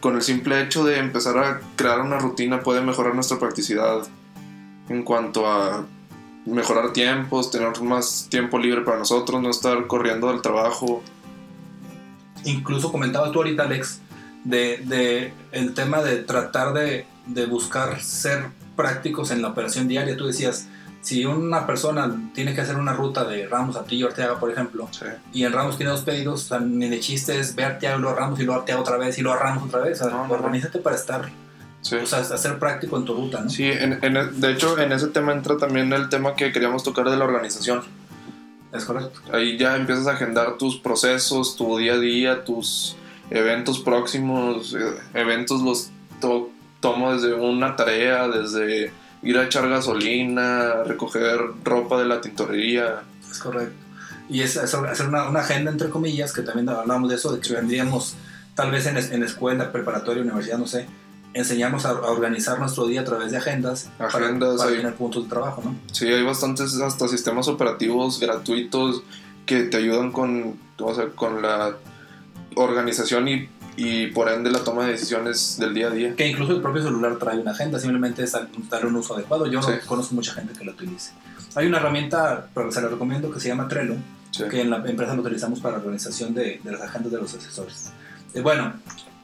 con 0.00 0.14
el 0.16 0.22
simple 0.22 0.62
hecho 0.62 0.84
de 0.84 0.98
empezar 0.98 1.38
a 1.38 1.60
crear 1.74 2.00
una 2.00 2.18
rutina 2.18 2.60
puede 2.60 2.80
mejorar 2.80 3.14
nuestra 3.14 3.38
practicidad 3.38 4.06
en 4.88 5.02
cuanto 5.02 5.46
a 5.46 5.84
mejorar 6.44 6.92
tiempos, 6.92 7.50
tener 7.50 7.80
más 7.82 8.28
tiempo 8.30 8.58
libre 8.58 8.82
para 8.82 8.98
nosotros, 8.98 9.42
no 9.42 9.50
estar 9.50 9.86
corriendo 9.86 10.28
del 10.28 10.42
trabajo. 10.42 11.02
Incluso 12.44 12.92
comentabas 12.92 13.32
tú 13.32 13.38
ahorita, 13.38 13.64
Alex, 13.64 14.00
de, 14.44 14.80
de 14.84 15.32
el 15.50 15.74
tema 15.74 16.02
de 16.02 16.18
tratar 16.18 16.72
de, 16.72 17.04
de 17.26 17.46
buscar 17.46 18.00
ser 18.00 18.46
prácticos 18.76 19.32
en 19.32 19.42
la 19.42 19.48
operación 19.48 19.88
diaria. 19.88 20.16
Tú 20.16 20.26
decías, 20.26 20.68
si 21.02 21.24
una 21.24 21.66
persona 21.66 22.12
tiene 22.34 22.54
que 22.54 22.60
hacer 22.62 22.76
una 22.76 22.92
ruta 22.92 23.24
de 23.24 23.46
Ramos 23.46 23.76
a 23.76 23.84
Tillo 23.84 24.08
Arteaga, 24.08 24.38
por 24.40 24.50
ejemplo, 24.50 24.88
Sí, 24.90 25.04
y 25.32 25.44
en 25.44 25.52
Ramos 25.52 25.76
tiene 25.76 25.92
dos 25.92 26.00
pedidos, 26.02 26.44
o 26.44 26.48
sea, 26.48 26.60
ni 26.60 26.88
de 26.88 26.98
chiste 27.00 27.38
es 27.38 27.54
ve 27.54 27.64
a 27.64 27.68
Arteaga 27.68 27.96
y 27.96 28.00
luego 28.00 28.16
a 28.16 28.20
Ramos 28.20 28.40
y 28.40 28.42
luego 28.44 28.58
a 28.58 28.60
Arteaga 28.62 28.80
otra 28.80 28.96
vez 28.96 29.16
y 29.18 29.22
luego 29.22 29.38
a 29.38 29.42
Ramos 29.42 29.64
otra 29.64 29.80
vez. 29.80 30.00
O 30.00 30.04
sea, 30.04 30.12
No, 30.12 30.22
no, 30.22 30.28
no. 30.28 30.34
organízate 30.34 30.78
para 30.80 30.96
estar, 30.96 31.30
sí. 31.82 31.94
o 31.96 32.06
sea, 32.06 32.18
hacer 32.20 32.58
práctico 32.58 32.96
en 32.96 33.04
tu 33.04 33.14
ruta, 33.14 33.40
¿no? 33.40 33.50
Sí, 33.50 33.64
en- 33.64 33.98
en 34.02 34.16
el- 34.16 34.40
de 34.40 34.52
hecho 34.52 34.78
en 34.78 34.90
ese 34.92 35.06
tema 35.08 35.32
entra 35.32 35.56
también 35.56 35.92
el 35.92 36.08
tema 36.08 36.34
que 36.34 36.50
queríamos 36.52 36.82
tocar 36.82 37.08
de 37.08 37.16
la 37.16 37.24
organización. 37.24 37.82
Es 38.72 38.84
correcto. 38.84 39.20
Ahí 39.32 39.56
ya 39.56 39.76
empiezas 39.76 40.06
a 40.08 40.12
agendar 40.12 40.58
tus 40.58 40.76
procesos, 40.78 41.56
tu 41.56 41.78
día 41.78 41.94
a 41.94 41.98
día, 41.98 42.44
tus 42.44 42.96
eventos 43.30 43.78
próximos, 43.78 44.74
eh, 44.74 44.94
eventos 45.14 45.62
los 45.62 45.90
to- 46.20 46.50
tomo 46.80 47.12
desde 47.12 47.32
una 47.34 47.74
tarea, 47.76 48.28
desde 48.28 48.92
ir 49.26 49.36
a 49.38 49.44
echar 49.44 49.68
gasolina, 49.68 50.84
recoger 50.84 51.40
ropa 51.64 51.98
de 51.98 52.06
la 52.06 52.20
tintorería. 52.20 53.02
Es 53.28 53.38
correcto. 53.38 53.74
Y 54.28 54.40
es, 54.42 54.56
es 54.56 54.74
hacer 54.74 55.08
una, 55.08 55.28
una 55.28 55.40
agenda, 55.40 55.70
entre 55.70 55.90
comillas, 55.90 56.32
que 56.32 56.42
también 56.42 56.68
hablábamos 56.68 57.10
de 57.10 57.16
eso, 57.16 57.32
de 57.32 57.40
que 57.40 57.52
vendríamos 57.52 58.14
tal 58.54 58.70
vez 58.70 58.86
en, 58.86 58.96
en 58.96 59.22
escuela, 59.22 59.72
preparatoria, 59.72 60.22
universidad, 60.22 60.58
no 60.58 60.66
sé, 60.66 60.86
enseñarnos 61.34 61.84
a, 61.84 61.92
organizar 61.92 62.58
nuestro 62.58 62.86
día 62.86 63.02
a 63.02 63.04
través 63.04 63.30
de 63.30 63.36
agendas, 63.36 63.90
Agendas, 63.98 64.58
para, 64.58 64.72
tener 64.72 64.94
puntos 64.94 65.24
de 65.24 65.30
trabajo, 65.30 65.62
¿no? 65.64 65.76
Sí, 65.92 66.06
hay 66.06 66.22
bastantes 66.22 66.74
hasta 66.80 67.08
sistemas 67.08 67.46
operativos 67.48 68.18
gratuitos 68.18 69.02
que 69.44 69.64
te 69.64 69.76
ayudan 69.76 70.12
con, 70.12 70.58
o 70.78 70.94
sea, 70.94 71.08
con 71.10 71.42
la 71.42 71.76
organización 72.54 73.28
y, 73.28 73.48
y 73.76 74.08
por 74.08 74.28
ende 74.28 74.50
la 74.50 74.60
toma 74.64 74.84
de 74.86 74.92
decisiones 74.92 75.56
del 75.58 75.74
día 75.74 75.88
a 75.88 75.90
día. 75.90 76.14
Que 76.16 76.26
incluso 76.26 76.52
el 76.52 76.62
propio 76.62 76.82
celular 76.82 77.16
trae 77.18 77.38
una 77.38 77.50
agenda, 77.52 77.78
simplemente 77.78 78.22
es 78.24 78.32
darle 78.70 78.88
un 78.88 78.96
uso 78.96 79.14
adecuado. 79.14 79.46
Yo 79.46 79.60
no 79.60 79.66
Sí. 79.66 79.72
conozco 79.86 80.14
mucha 80.14 80.32
gente 80.32 80.54
que 80.58 80.64
la 80.64 80.72
utilice. 80.72 81.12
Hay 81.54 81.66
una 81.66 81.78
herramienta, 81.78 82.48
pero 82.54 82.70
se 82.72 82.80
la 82.80 82.88
recomiendo, 82.88 83.30
que 83.30 83.40
se 83.40 83.48
llama 83.48 83.68
Trello, 83.68 83.94
Sí. 84.30 84.44
que 84.50 84.60
en 84.62 84.70
la 84.70 84.76
empresa 84.78 85.14
lo 85.14 85.22
utilizamos 85.22 85.60
para 85.60 85.76
la 85.76 85.82
organización 85.82 86.34
de, 86.34 86.60
de 86.62 86.72
las 86.72 86.80
agendas 86.82 87.12
de 87.12 87.18
los 87.18 87.34
asesores. 87.34 87.90
Eh, 88.34 88.40
bueno, 88.40 88.74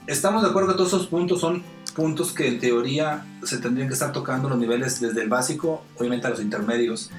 estamos 0.07 0.43
de 0.43 0.49
acuerdo 0.51 0.71
que 0.71 0.75
todos 0.77 0.89
esos 0.95 1.07
puntos 1.07 1.41
son 1.41 1.63
puntos 1.95 2.33
que 2.33 2.49
en 2.49 2.59
teoría 2.59 3.25
se 3.43 3.59
tendrían 3.59 3.89
que 3.89 3.95
estar 3.95 4.13
tocando 4.13 4.49
los 4.49 4.59
niveles 4.59 5.01
desde 5.01 5.23
el 5.23 5.29
básico, 5.29 5.85
obviamente 5.99 6.27
a 6.27 6.31
los 6.31 6.41
intermedios. 6.41 7.11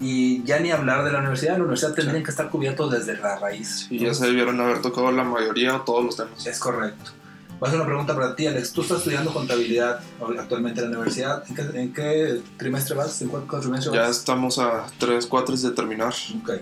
Y 0.00 0.42
ya 0.44 0.58
ni 0.60 0.70
hablar 0.70 1.04
de 1.04 1.12
la 1.12 1.18
universidad, 1.18 1.52
la 1.52 1.64
universidad 1.64 1.92
tendrían 1.92 2.24
que 2.24 2.30
estar 2.30 2.48
cubiertos 2.48 2.90
desde 2.90 3.16
la 3.18 3.38
raíz. 3.38 3.86
Y 3.90 3.98
ya 3.98 4.14
se 4.14 4.26
debieron 4.26 4.58
haber 4.60 4.80
tocado 4.80 5.12
la 5.12 5.24
mayoría 5.24 5.76
o 5.76 5.82
todos 5.82 6.02
los 6.04 6.16
temas. 6.16 6.46
Es 6.46 6.58
correcto. 6.58 7.10
Voy 7.58 7.66
a 7.66 7.68
hacer 7.68 7.80
una 7.80 7.86
pregunta 7.86 8.14
para 8.14 8.34
ti, 8.34 8.46
Alex. 8.46 8.72
Tú 8.72 8.80
estás 8.80 8.98
estudiando 8.98 9.34
contabilidad 9.34 10.00
actualmente 10.38 10.80
en 10.80 10.90
la 10.90 10.96
universidad. 10.96 11.44
¿En 11.46 11.54
qué, 11.54 11.62
en 11.78 11.92
qué 11.92 12.40
trimestre 12.56 12.96
vas? 12.96 13.20
¿En 13.20 13.28
cuál 13.28 13.42
trimestre 13.60 13.92
Ya 13.92 14.00
vas? 14.02 14.16
estamos 14.16 14.58
a 14.58 14.86
3, 14.96 15.26
4 15.26 15.56
de 15.58 15.70
terminar. 15.72 16.14
Ok. 16.42 16.52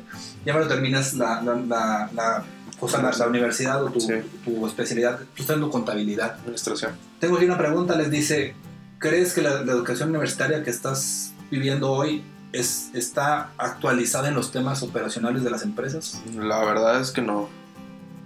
Ya 0.45 0.55
me 0.55 0.59
lo 0.61 0.67
terminas 0.67 1.15
la, 1.15 1.41
la, 1.41 1.55
la, 1.55 2.11
la, 2.13 2.45
cosa, 2.81 3.01
la, 3.01 3.13
la 3.17 3.27
universidad 3.29 3.85
o 3.85 3.91
tu, 3.91 4.01
Sí. 4.01 4.15
tu 4.45 4.67
especialidad. 4.67 5.19
Tú 5.19 5.23
estás 5.23 5.41
estudiando 5.43 5.71
contabilidad. 5.71 6.33
Administración. 6.41 6.91
Tengo 7.21 7.37
aquí 7.37 7.45
una 7.45 7.59
pregunta, 7.59 7.95
les 7.95 8.11
dice, 8.11 8.57
¿crees 8.99 9.33
que 9.33 9.43
la 9.43 9.61
educación 9.61 10.09
universitaria 10.09 10.65
que 10.65 10.71
estás 10.71 11.33
viviendo 11.53 11.93
hoy 11.93 12.25
es, 12.53 12.91
está 12.95 13.51
actualizada 13.59 14.29
en 14.29 14.35
los 14.35 14.51
temas 14.53 14.83
operacionales 14.83 15.43
de 15.43 15.51
las 15.51 15.63
empresas? 15.63 16.23
La 16.35 16.65
verdad 16.65 17.01
es 17.01 17.11
que 17.11 17.23
no. 17.23 17.49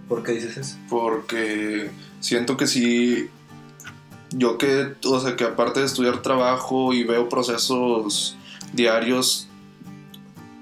¿Por 0.09 0.23
qué 0.23 0.33
dices 0.33 0.57
eso? 0.57 0.77
Porque 0.89 1.91
siento 2.21 2.57
que 2.57 2.67
sí. 2.67 3.31
Yo 4.31 4.57
que, 4.57 4.95
o 5.05 5.21
sea, 5.21 5.37
que 5.37 5.45
aparte 5.45 5.81
de 5.81 5.87
estudiar 5.87 6.23
trabajo 6.23 6.93
y 6.93 7.05
veo 7.05 7.29
procesos 7.29 8.37
diarios 8.73 9.49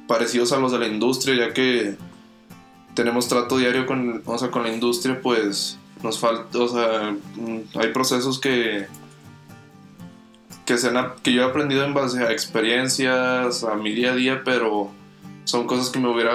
parecidos 0.09 0.53
a 0.53 0.59
los 0.59 0.73
de 0.73 0.81
la 0.81 0.89
industria, 0.89 1.47
ya 1.47 1.55
que 1.55 1.97
tenemos 2.95 3.29
trato 3.29 3.59
diario 3.59 3.87
con, 3.87 4.23
o 4.27 4.39
sea, 4.39 4.51
con 4.51 4.65
la 4.65 4.73
industria, 4.73 5.21
pues 5.23 5.79
nos 6.03 6.19
falta, 6.19 6.59
o 6.59 6.69
sea, 6.69 7.15
hay 7.77 7.93
procesos 7.93 8.41
que 8.41 8.89
que, 10.67 10.79
se 10.79 10.89
han 10.89 11.15
que 11.23 11.33
yo 11.33 11.43
he 11.43 11.45
aprendido 11.45 11.85
en 11.85 11.95
base 11.95 12.23
a 12.23 12.33
experiencias, 12.33 13.65
a 13.65 13.75
mi 13.75 13.93
día 13.93 14.13
a 14.13 14.15
día, 14.15 14.43
pero 14.45 14.91
son 15.45 15.67
cosas 15.67 15.91
que 15.91 15.99
me 15.99 16.09
hubiera 16.09 16.33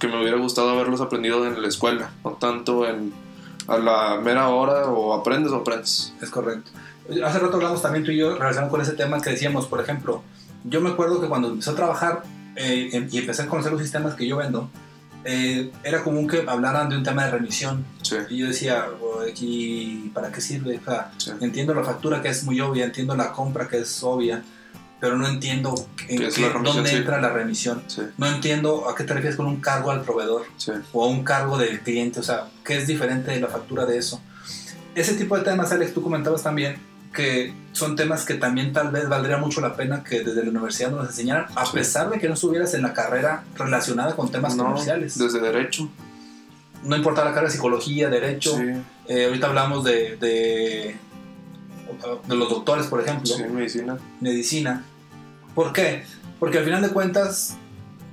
que 0.00 0.08
me 0.08 0.20
hubiera 0.20 0.36
gustado 0.36 0.70
haberlos 0.70 1.00
aprendido 1.00 1.46
en 1.46 1.60
la 1.62 1.68
escuela, 1.68 2.10
no 2.24 2.32
tanto 2.32 2.88
en 2.88 3.12
a 3.68 3.78
la 3.78 4.20
mera 4.20 4.48
hora 4.48 4.86
o 4.86 5.14
aprendes 5.14 5.52
o 5.52 5.56
aprendes. 5.56 6.12
Es 6.20 6.30
correcto. 6.30 6.70
Hace 7.24 7.38
rato 7.38 7.56
hablamos 7.56 7.82
también 7.82 8.04
tú 8.04 8.10
y 8.10 8.18
yo 8.18 8.36
relacionado 8.36 8.70
con 8.70 8.80
ese 8.80 8.92
tema 8.92 9.20
que 9.20 9.30
decíamos, 9.30 9.66
por 9.66 9.80
ejemplo, 9.80 10.22
yo 10.64 10.80
me 10.80 10.90
acuerdo 10.90 11.20
que 11.20 11.28
cuando 11.28 11.48
empecé 11.48 11.70
a 11.70 11.74
trabajar 11.74 12.22
eh, 12.56 12.90
em- 12.92 13.08
y 13.10 13.18
empecé 13.18 13.42
a 13.42 13.46
conocer 13.46 13.72
los 13.72 13.82
sistemas 13.82 14.14
que 14.14 14.26
yo 14.26 14.36
vendo, 14.36 14.70
eh, 15.24 15.70
era 15.82 16.02
común 16.02 16.26
que 16.28 16.44
hablaran 16.46 16.88
de 16.88 16.96
un 16.96 17.02
tema 17.02 17.24
de 17.24 17.30
remisión. 17.32 17.84
Sí, 18.02 18.16
Y 18.30 18.38
yo 18.38 18.46
decía, 18.48 18.86
"Oh, 19.00 19.22
¿y 19.40 20.10
para 20.14 20.30
qué 20.30 20.40
sirve? 20.40 20.78
O 20.78 20.84
sea, 20.84 21.10
sí. 21.16 21.30
entiendo 21.40 21.74
la 21.74 21.82
factura 21.84 22.20
que 22.22 22.28
es 22.28 22.44
muy 22.44 22.60
obvia, 22.60 22.84
entiendo 22.84 23.16
la 23.16 23.32
compra 23.32 23.66
que 23.68 23.78
es 23.78 24.02
obvia, 24.02 24.42
pero 25.00 25.16
no 25.16 25.26
entiendo 25.26 25.74
dónde 26.08 26.30
Sí. 26.90 26.96
entra 26.96 27.20
la 27.20 27.30
remisión. 27.30 27.82
No 28.16 28.26
entiendo 28.26 28.88
a 28.88 28.94
qué 28.94 29.04
te 29.04 29.12
refieres 29.14 29.36
con 29.36 29.46
un 29.46 29.60
cargo 29.60 29.90
al 29.90 30.02
proveedor 30.02 30.46
o 30.92 31.04
a 31.04 31.08
un 31.08 31.24
cargo 31.24 31.58
del 31.58 31.80
cliente, 31.80 32.20
o 32.20 32.22
sea, 32.22 32.48
qué 32.64 32.76
es 32.78 32.86
diferente 32.86 33.30
de 33.32 33.40
la 33.40 33.48
factura 33.48 33.84
de 33.86 33.98
eso. 33.98 34.20
Ese 34.94 35.14
tipo 35.14 35.36
de 35.36 35.42
temas, 35.42 35.72
Alex, 35.72 35.92
tú 35.92 36.02
comentabas 36.02 36.42
también 36.42 36.76
que 37.14 37.54
son 37.72 37.96
temas 37.96 38.24
que 38.24 38.34
también 38.34 38.72
tal 38.72 38.90
vez 38.90 39.08
valdría 39.08 39.38
mucho 39.38 39.60
la 39.60 39.74
pena 39.76 40.04
que 40.04 40.20
desde 40.22 40.42
la 40.44 40.50
universidad 40.50 40.90
nos 40.90 41.08
enseñaran, 41.08 41.46
a 41.56 41.64
Sí. 41.64 41.72
pesar 41.74 42.10
de 42.10 42.18
que 42.18 42.28
no 42.28 42.34
estuvieras 42.34 42.74
en 42.74 42.82
la 42.82 42.92
carrera 42.92 43.44
relacionada 43.56 44.14
con 44.16 44.30
temas 44.30 44.56
No, 44.56 44.64
comerciales. 44.64 45.16
Desde 45.18 45.40
derecho. 45.40 45.88
No 46.82 46.96
importa 46.96 47.22
la 47.24 47.30
carrera 47.30 47.46
de 47.48 47.52
psicología, 47.54 48.10
derecho, 48.10 48.56
Sí, 48.58 48.64
eh, 49.08 49.26
ahorita 49.26 49.46
hablamos 49.46 49.84
de, 49.84 50.16
de, 50.16 50.96
de 52.28 52.34
los 52.34 52.48
doctores, 52.50 52.86
por 52.88 53.00
ejemplo, 53.00 53.26
sí, 53.26 53.42
medicina. 53.44 53.96
medicina. 54.20 54.84
¿Por 55.54 55.72
qué? 55.72 56.04
Porque 56.38 56.58
al 56.58 56.64
final 56.64 56.82
de 56.82 56.88
cuentas, 56.90 57.56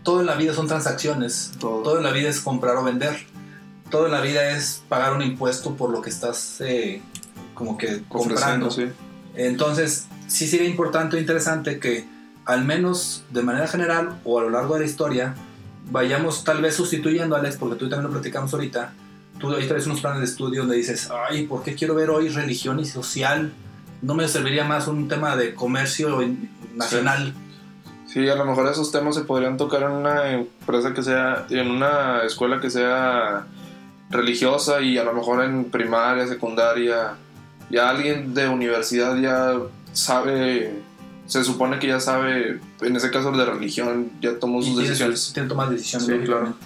todo 0.03 0.21
en 0.21 0.25
la 0.27 0.35
vida 0.35 0.53
son 0.53 0.67
transacciones. 0.67 1.51
Todo. 1.59 1.81
Todo 1.83 1.97
en 1.97 2.03
la 2.03 2.11
vida 2.11 2.29
es 2.29 2.39
comprar 2.39 2.77
o 2.77 2.83
vender. 2.83 3.25
Todo 3.89 4.05
en 4.05 4.11
la 4.13 4.21
vida 4.21 4.51
es 4.51 4.83
pagar 4.87 5.13
un 5.13 5.21
impuesto 5.21 5.75
por 5.75 5.89
lo 5.89 6.01
que 6.01 6.09
estás 6.09 6.57
eh, 6.61 7.01
como 7.53 7.77
que 7.77 8.03
comprando. 8.07 8.71
Sí. 8.71 8.85
Entonces, 9.35 10.07
sí 10.27 10.47
sería 10.47 10.67
importante 10.67 11.17
o 11.17 11.19
interesante 11.19 11.79
que 11.79 12.05
al 12.45 12.65
menos 12.65 13.23
de 13.29 13.43
manera 13.43 13.67
general 13.67 14.19
o 14.23 14.39
a 14.39 14.43
lo 14.43 14.49
largo 14.49 14.73
de 14.75 14.81
la 14.81 14.85
historia 14.85 15.35
vayamos 15.89 16.43
tal 16.43 16.61
vez 16.61 16.75
sustituyendo, 16.75 17.35
Alex, 17.35 17.57
porque 17.57 17.75
tú 17.75 17.89
también 17.89 18.07
lo 18.07 18.11
platicamos 18.11 18.53
ahorita. 18.53 18.93
Tú 19.39 19.53
ahí 19.53 19.67
traes 19.67 19.85
unos 19.87 20.01
planes 20.01 20.19
de 20.19 20.25
estudio 20.25 20.61
donde 20.61 20.77
dices, 20.77 21.09
ay, 21.29 21.47
¿por 21.47 21.63
qué 21.63 21.75
quiero 21.75 21.95
ver 21.95 22.09
hoy 22.09 22.29
religión 22.29 22.79
y 22.79 22.85
social? 22.85 23.51
¿No 24.01 24.13
me 24.13 24.27
serviría 24.27 24.63
más 24.63 24.87
un 24.87 25.07
tema 25.07 25.35
de 25.35 25.53
comercio 25.53 26.19
nacional? 26.75 27.33
Sí, 28.07 28.27
a 28.27 28.35
lo 28.35 28.45
mejor 28.45 28.67
esos 28.67 28.91
temas 28.91 29.15
se 29.15 29.21
podrían 29.21 29.57
tocar 29.57 29.83
en 29.83 29.91
una 29.91 30.31
empresa 30.31 30.93
que 30.93 31.01
sea, 31.01 31.45
en 31.49 31.71
una 31.71 32.23
escuela 32.23 32.59
que 32.59 32.69
sea 32.69 33.47
religiosa 34.09 34.81
y 34.81 34.97
a 34.97 35.03
lo 35.03 35.13
mejor 35.13 35.43
en 35.43 35.65
primaria, 35.65 36.27
secundaria, 36.27 37.15
ya 37.71 37.89
alguien 37.89 38.33
de 38.33 38.47
universidad 38.47 39.15
ya 39.17 39.53
sabe, 39.93 40.73
se 41.27 41.43
supone 41.43 41.79
que 41.79 41.87
ya 41.87 41.99
sabe, 41.99 42.59
en 42.81 42.95
ese 42.95 43.09
caso 43.11 43.31
de 43.31 43.45
religión, 43.45 44.11
ya 44.21 44.37
tomó 44.39 44.61
sus 44.61 44.77
decisiones. 44.77 45.31
Tiene 45.33 45.49
tomar 45.49 45.69
decisiones. 45.69 46.05
Sí, 46.07 46.13
lógicamente. 46.13 46.57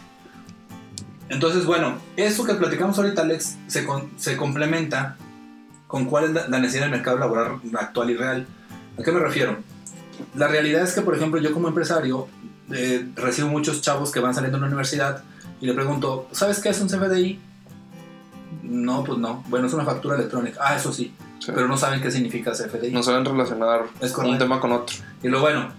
Entonces, 1.29 1.65
bueno, 1.65 1.97
eso 2.17 2.43
que 2.45 2.53
platicamos 2.53 2.97
ahorita, 2.97 3.23
Alex, 3.23 3.57
se, 3.67 3.85
con- 3.85 4.09
se 4.17 4.37
complementa 4.37 5.17
con 5.87 6.05
cuál 6.05 6.25
es 6.25 6.31
la, 6.31 6.47
la 6.47 6.59
necesidad 6.59 6.83
del 6.83 6.91
mercado 6.91 7.17
laboral 7.17 7.59
actual 7.79 8.09
y 8.11 8.15
real. 8.15 8.47
¿A 8.99 9.03
qué 9.03 9.11
me 9.11 9.19
refiero? 9.19 9.57
La 10.35 10.47
realidad 10.47 10.83
es 10.83 10.93
que, 10.93 11.01
por 11.01 11.15
ejemplo, 11.15 11.41
yo 11.41 11.51
como 11.51 11.67
empresario 11.67 12.27
eh, 12.71 13.07
recibo 13.15 13.47
muchos 13.49 13.81
chavos 13.81 14.11
que 14.11 14.19
van 14.19 14.33
saliendo 14.33 14.57
de 14.57 14.61
la 14.61 14.67
universidad 14.67 15.23
y 15.61 15.65
le 15.65 15.73
pregunto, 15.73 16.27
¿sabes 16.31 16.59
qué 16.59 16.69
es 16.69 16.79
un 16.79 16.87
CFDI? 16.89 17.39
No, 18.67 19.03
pues 19.03 19.17
no. 19.19 19.43
Bueno, 19.47 19.67
es 19.67 19.73
una 19.73 19.85
factura 19.85 20.15
electrónica. 20.15 20.59
Ah, 20.63 20.75
eso 20.75 20.91
sí. 20.91 21.13
Sí. 21.39 21.51
Pero 21.53 21.67
no 21.67 21.77
saben 21.77 22.01
qué 22.01 22.09
significa 22.11 22.51
CFDI. 22.51 22.91
No 22.91 23.03
saben 23.03 23.23
relacionar 23.25 23.83
Es 24.01 24.15
un 24.17 24.37
tema 24.37 24.59
con 24.59 24.71
otro. 24.71 24.95
Y 25.21 25.27
luego, 25.27 25.45
bueno, 25.45 25.69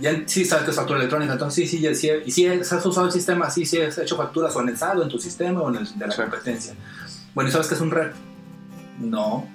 ya 0.00 0.22
sí 0.26 0.44
sabes 0.44 0.64
que 0.64 0.70
es 0.70 0.76
factura 0.76 0.98
electrónica, 0.98 1.32
entonces 1.32 1.54
sí, 1.70 1.76
sí, 1.76 1.82
ya- 1.82 1.94
sí, 1.94 2.10
y 2.26 2.30
si 2.30 2.46
has 2.46 2.72
usado 2.86 3.06
el 3.06 3.12
sistema, 3.12 3.48
sí, 3.50 3.64
sí 3.64 3.80
has 3.80 3.96
hecho 3.98 4.16
facturas 4.16 4.54
o 4.56 4.60
anexado 4.60 5.02
en 5.02 5.08
tu 5.08 5.18
sistema 5.18 5.60
o 5.62 5.70
en 5.70 5.76
el 5.76 5.98
de 5.98 6.06
la 6.06 6.12
Sí. 6.12 6.20
competencia. 6.22 6.74
Bueno, 7.34 7.48
¿y 7.48 7.52
sabes 7.52 7.68
que 7.68 7.74
es 7.74 7.80
un 7.80 7.90
REP? 7.90 8.12
No. 9.00 9.46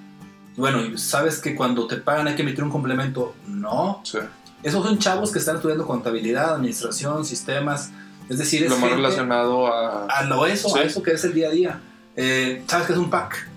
Bueno, 0.56 0.84
¿y 0.84 0.98
sabes 0.98 1.38
que 1.40 1.54
cuando 1.54 1.86
te 1.86 1.96
pagan 1.96 2.26
hay 2.28 2.34
que 2.34 2.42
emitir 2.42 2.64
un 2.64 2.70
complemento? 2.70 3.34
No. 3.46 4.00
Sí. 4.04 4.18
Esos 4.62 4.84
son 4.84 4.98
chavos 4.98 5.30
que 5.32 5.38
están 5.38 5.56
estudiando 5.56 5.86
contabilidad, 5.86 6.54
administración, 6.54 7.24
sistemas, 7.24 7.90
es 8.28 8.38
decir, 8.38 8.62
es 8.64 8.70
Lo 8.70 8.78
más 8.78 8.90
relacionado 8.90 9.66
a... 9.72 10.04
a 10.06 10.24
lo 10.24 10.46
eso, 10.46 10.74
a 10.76 10.82
eso 10.82 11.02
que 11.02 11.12
es 11.12 11.24
el 11.24 11.32
día 11.34 11.48
a 11.48 11.50
día. 11.50 11.80
Eh, 12.22 12.62
¿Sabes 12.66 12.86
que 12.86 12.92
es 12.92 12.98
un 12.98 13.08
pack? 13.08 13.48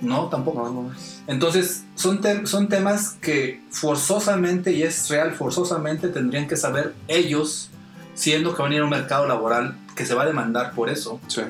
No, 0.00 0.28
tampoco. 0.28 0.62
No, 0.62 0.82
no. 0.82 0.90
Entonces, 1.26 1.82
son, 1.96 2.20
te- 2.20 2.46
son 2.46 2.68
temas 2.68 3.16
que 3.20 3.60
forzosamente, 3.70 4.70
y 4.72 4.84
es 4.84 5.08
real, 5.08 5.32
forzosamente 5.32 6.08
tendrían 6.08 6.46
que 6.46 6.56
saber 6.56 6.94
ellos, 7.08 7.70
siendo 8.14 8.54
que 8.54 8.62
van 8.62 8.70
a 8.70 8.74
ir 8.76 8.80
a 8.82 8.84
un 8.84 8.90
mercado 8.90 9.26
laboral 9.26 9.76
que 9.96 10.06
se 10.06 10.14
va 10.14 10.22
a 10.22 10.26
demandar 10.26 10.74
por 10.74 10.88
eso. 10.90 11.20
Sí. 11.26 11.42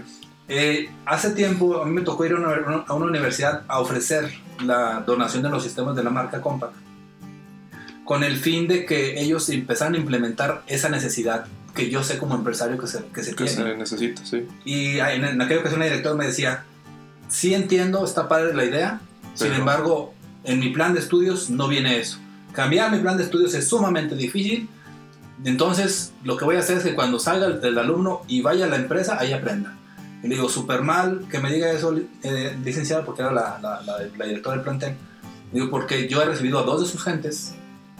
Eh, 0.49 0.89
hace 1.05 1.33
tiempo 1.33 1.83
a 1.83 1.85
mí 1.85 1.93
me 1.93 2.01
tocó 2.01 2.25
ir 2.25 2.33
a 2.33 2.37
una, 2.37 2.85
a 2.87 2.95
una 2.95 3.05
universidad 3.07 3.65
a 3.69 3.81
ofrecer 3.81 4.33
la 4.65 5.01
donación 5.07 5.43
de 5.43 5.51
los 5.51 5.63
sistemas 5.63 5.95
de 5.95 6.03
la 6.03 6.09
marca 6.09 6.41
Compaq, 6.41 6.71
con 8.07 8.25
el 8.25 8.39
fin 8.39 8.67
de 8.67 8.87
que 8.87 9.21
ellos 9.21 9.51
empezaran 9.51 9.95
a 9.95 9.99
implementar 9.99 10.63
esa 10.67 10.89
necesidad 10.89 11.45
que 11.79 11.91
yo 11.91 12.03
sé 12.03 12.19
como 12.19 12.35
empresario 12.35 12.77
que 12.79 12.87
se, 12.87 13.05
que 13.07 13.23
se 13.23 13.31
Que 13.35 13.45
tiene. 13.45 13.71
se 13.71 13.77
necesita, 13.77 14.25
sí. 14.27 14.47
Y 14.64 14.99
en, 14.99 15.25
en 15.25 15.41
aquella 15.41 15.61
ocasión 15.61 15.83
el 15.83 15.88
director 15.91 16.17
me 16.17 16.27
decía, 16.27 16.64
sí 17.29 17.55
entiendo, 17.55 18.05
está 18.05 18.29
padre 18.29 18.55
la 18.55 18.64
idea, 18.64 19.01
sin 19.35 19.49
Pero- 19.49 19.61
embargo, 19.61 20.14
en 20.45 20.59
mi 20.61 20.71
plan 20.71 20.95
de 20.95 21.01
estudios 21.01 21.51
no 21.51 21.69
viene 21.69 21.99
eso. 21.99 22.19
Cambiar 22.53 22.91
mi 22.91 22.99
plan 22.99 23.17
de 23.17 23.25
estudios 23.25 23.55
es 23.55 23.69
sumamente 23.69 24.14
difícil, 24.17 24.69
entonces 25.45 26.12
lo 26.25 26.37
que 26.37 26.45
voy 26.45 26.57
a 26.57 26.61
hacer 26.61 26.79
es 26.79 26.83
que 26.85 26.95
cuando 26.95 27.19
salga 27.21 27.47
el, 27.47 27.64
el 27.64 27.79
alumno 27.79 28.23
y 28.29 28.41
vaya 28.43 28.64
a 28.64 28.69
la 28.69 28.77
empresa, 28.77 29.19
ahí 29.21 29.33
aprenda. 29.33 29.75
Y 30.23 30.27
le 30.29 30.35
digo, 30.35 30.49
súper 30.49 30.83
mal 30.83 31.27
que 31.31 31.38
me 31.38 31.53
diga 31.53 31.71
eso, 31.71 31.97
eh, 32.25 32.59
licenciada, 32.64 33.05
porque 33.05 33.23
era 33.23 33.31
la, 33.33 33.59
la- 33.62 33.81
la- 33.83 33.99
la 34.17 34.25
directora 34.25 34.57
del 34.57 34.64
plantel. 34.64 34.95
Digo, 35.53 35.71
porque 35.71 36.09
yo 36.09 36.21
he 36.23 36.25
recibido 36.25 36.59
a 36.59 36.62
dos 36.64 36.81
de 36.83 36.87
sus 36.88 37.03
gentes 37.05 37.55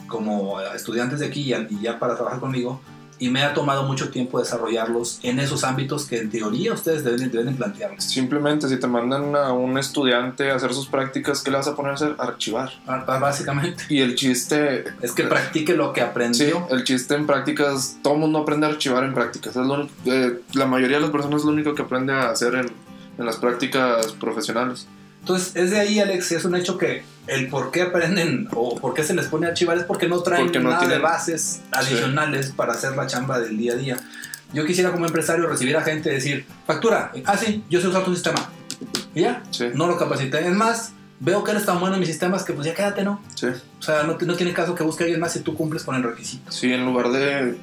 como 0.07 0.59
estudiantes 0.61 1.19
de 1.19 1.27
aquí 1.27 1.53
y 1.53 1.81
ya 1.81 1.97
para 1.99 2.15
trabajar 2.15 2.39
conmigo, 2.39 2.81
y 3.19 3.29
me 3.29 3.43
ha 3.43 3.53
tomado 3.53 3.83
mucho 3.83 4.09
tiempo 4.09 4.39
desarrollarlos 4.39 5.19
en 5.23 5.39
esos 5.39 5.63
ámbitos 5.63 6.05
que 6.05 6.19
en 6.19 6.29
teoría 6.29 6.73
ustedes 6.73 7.03
deben, 7.03 7.29
deben 7.31 7.55
plantearles. 7.55 8.03
Simplemente 8.05 8.67
si 8.69 8.77
te 8.77 8.87
mandan 8.87 9.35
a 9.35 9.51
un 9.53 9.77
estudiante 9.77 10.49
a 10.51 10.55
hacer 10.55 10.73
sus 10.73 10.87
prácticas, 10.87 11.41
¿qué 11.41 11.51
le 11.51 11.57
vas 11.57 11.67
a 11.67 11.75
poner 11.75 11.91
a 11.91 11.95
hacer? 11.95 12.15
Archivar. 12.17 12.71
Ah, 12.87 13.03
b- 13.07 13.19
Básicamente, 13.19 13.83
Y 13.89 13.99
el 13.99 14.15
chiste... 14.15 14.85
es 15.01 15.11
que 15.11 15.23
practique 15.23 15.75
lo 15.75 15.91
que 15.93 15.99
Sí, 16.01 16.07
aprendió. 16.07 16.67
el 16.71 16.83
chiste 16.83 17.15
en 17.15 17.27
prácticas, 17.27 17.97
todo 18.01 18.13
el 18.13 18.19
mundo 18.21 18.39
aprende 18.39 18.65
a 18.67 18.69
archivar 18.69 19.03
en 19.03 19.13
prácticas. 19.13 19.55
Es 19.55 19.65
lo 19.65 19.87
eh, 20.05 20.39
la 20.53 20.65
mayoría 20.65 20.97
de 20.97 21.01
las 21.01 21.11
personas 21.11 21.41
es 21.41 21.45
lo 21.45 21.51
único 21.51 21.75
que 21.75 21.81
aprende 21.81 22.13
a 22.13 22.29
hacer 22.29 22.55
en, 22.55 22.71
en 23.17 23.25
las 23.25 23.35
prácticas 23.37 24.13
profesionales. 24.13 24.87
Entonces, 25.21 25.55
es 25.55 25.71
de 25.71 25.79
ahí, 25.81 25.99
Alex, 25.99 26.31
es 26.31 26.45
un 26.45 26.55
hecho 26.55 26.77
que 26.77 27.03
el 27.29 27.47
por 27.47 27.71
qué 27.71 27.83
aprenden 27.83 28.47
o 28.53 28.75
por 28.79 28.93
qué 28.93 29.03
se 29.03 29.13
les 29.13 29.27
pone 29.27 29.45
a 29.47 29.49
archivar 29.49 29.77
es 29.77 29.83
porque 29.83 30.07
no 30.07 30.21
traen 30.21 30.45
Porque 30.45 30.59
no 30.59 30.69
nada 30.69 30.87
de 30.87 30.99
bases 30.99 31.61
adicionales 31.71 32.51
para 32.51 32.73
hacer 32.73 32.95
la 32.95 33.07
chamba 33.07 33.39
del 33.39 33.57
día 33.57 33.73
a 33.73 33.75
día. 33.75 33.97
Yo 34.53 34.65
quisiera 34.65 34.91
como 34.91 35.05
empresario 35.05 35.47
recibir 35.47 35.77
a 35.77 35.81
gente 35.81 36.09
y 36.09 36.15
decir, 36.15 36.45
factura, 36.65 37.11
ah 37.25 37.37
sí, 37.37 37.63
yo 37.69 37.79
sé 37.79 37.87
usar 37.87 38.03
tu 38.03 38.13
sistema. 38.13 38.49
Y 39.13 39.21
ya, 39.21 39.43
Sí, 39.51 39.65
no 39.73 39.87
lo 39.87 39.97
capacité. 39.97 40.39
Es 40.39 40.53
más, 40.53 40.93
veo 41.19 41.43
que 41.43 41.51
eres 41.51 41.65
tan 41.65 41.79
bueno 41.79 41.95
en 41.95 41.99
mis 41.99 42.09
sistemas 42.09 42.43
que 42.43 42.53
pues 42.53 42.65
ya 42.65 42.73
quédate, 42.73 43.03
¿no? 43.03 43.21
sí. 43.35 43.47
O 43.47 43.81
sea, 43.81 44.03
no, 44.03 44.17
no 44.19 44.35
tiene 44.35 44.53
caso 44.53 44.75
que 44.75 44.83
busque 44.83 45.03
a 45.03 45.05
alguien 45.05 45.21
más 45.21 45.33
si 45.33 45.39
tú 45.39 45.55
cumples 45.55 45.83
con 45.83 45.95
el 45.95 46.03
requisito. 46.03 46.51
Sí, 46.51 46.73
en 46.73 46.85
lugar 46.85 47.11
de, 47.11 47.57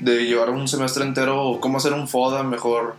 de 0.00 0.24
llevar 0.26 0.50
un 0.50 0.68
semestre 0.68 1.04
entero, 1.04 1.58
cómo 1.60 1.78
hacer 1.78 1.92
un 1.94 2.06
FODA, 2.08 2.42
mejor 2.42 2.94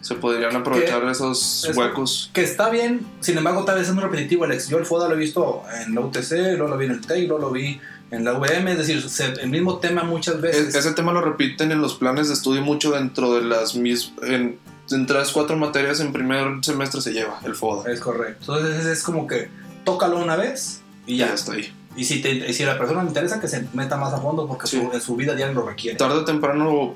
se 0.00 0.14
podrían 0.14 0.54
aprovechar 0.54 1.02
esos 1.08 1.66
es- 1.68 1.76
huecos. 1.76 2.30
Que 2.32 2.42
está 2.42 2.68
bien, 2.70 3.06
sin 3.20 3.36
embargo, 3.38 3.64
tal 3.64 3.78
vez 3.78 3.88
es 3.88 3.94
muy 3.94 4.02
repetitivo, 4.04 4.44
Alex. 4.44 4.68
Yo 4.68 4.78
el 4.78 4.86
FODA 4.86 5.08
lo 5.08 5.14
he 5.14 5.18
visto 5.18 5.62
en 5.84 5.94
la 5.94 6.00
UTC, 6.02 6.30
luego 6.56 6.68
lo 6.68 6.78
vi 6.78 6.86
en 6.86 6.92
el 6.92 7.00
TEC, 7.00 7.26
luego 7.28 7.38
lo 7.46 7.50
vi 7.50 7.80
en 8.12 8.24
la 8.24 8.34
UVM, 8.34 8.68
es 8.72 8.78
decir, 8.78 9.08
se- 9.10 9.24
el 9.40 9.48
mismo 9.50 9.78
tema 9.78 10.04
muchas 10.04 10.40
veces. 10.40 10.68
Es- 10.68 10.74
ese 10.76 10.92
tema 10.92 11.12
lo 11.12 11.22
repiten 11.22 11.72
en 11.72 11.80
los 11.80 11.94
planes 11.94 12.28
de 12.28 12.34
estudio 12.34 12.62
mucho 12.62 12.92
dentro 12.92 13.34
de 13.34 13.42
las 13.44 13.74
mis 13.74 14.12
en, 14.22 14.58
en 14.92 15.06
tres, 15.06 15.30
cuatro 15.32 15.56
materias 15.56 15.98
en 15.98 16.12
primer 16.12 16.46
semestre 16.62 17.00
se 17.00 17.12
lleva 17.12 17.40
el 17.44 17.56
FODA. 17.56 17.90
Es 17.92 17.98
correcto. 17.98 18.56
Entonces 18.56 18.86
es 18.86 19.02
como 19.02 19.26
que 19.26 19.48
tócalo 19.84 20.18
una 20.18 20.36
vez 20.36 20.82
y 21.06 21.16
ya. 21.16 21.28
ya 21.28 21.34
está 21.34 21.54
ahí. 21.54 21.72
Y 21.96 22.04
si, 22.04 22.20
te, 22.20 22.30
y 22.30 22.52
si 22.52 22.62
a 22.62 22.66
la 22.66 22.78
persona 22.78 23.02
le 23.02 23.08
interesa, 23.08 23.40
que 23.40 23.48
se 23.48 23.66
meta 23.72 23.96
más 23.96 24.12
a 24.12 24.18
fondo 24.18 24.46
porque 24.46 24.66
Sí. 24.68 24.76
su- 24.78 24.92
en 24.94 25.00
su 25.00 25.16
vida 25.16 25.34
diaria 25.34 25.54
lo 25.54 25.66
requiere. 25.66 25.96
Tarde 25.96 26.18
o 26.18 26.24
temprano, 26.24 26.94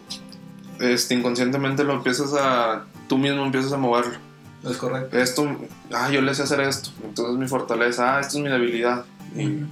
este, 0.81 1.15
inconscientemente 1.15 1.85
lo 1.85 1.95
empiezas 1.95 2.33
a. 2.35 2.85
Tú 3.09 3.19
mismo 3.19 3.45
empiezas 3.45 3.73
a 3.73 3.77
moverlo. 3.77 4.15
Es 4.69 4.77
correcto. 4.77 5.19
Esto, 5.19 5.57
ah, 5.93 6.11
yo 6.11 6.21
le 6.21 6.35
sé 6.35 6.43
hacer 6.43 6.61
esto. 6.61 6.91
Entonces 7.05 7.37
mi 7.37 7.49
fortaleza, 7.49 8.17
ah, 8.17 8.21
esto 8.21 8.39
es 8.39 8.45
mi 8.45 8.51
debilidad. 8.51 9.05
Y 9.35 9.65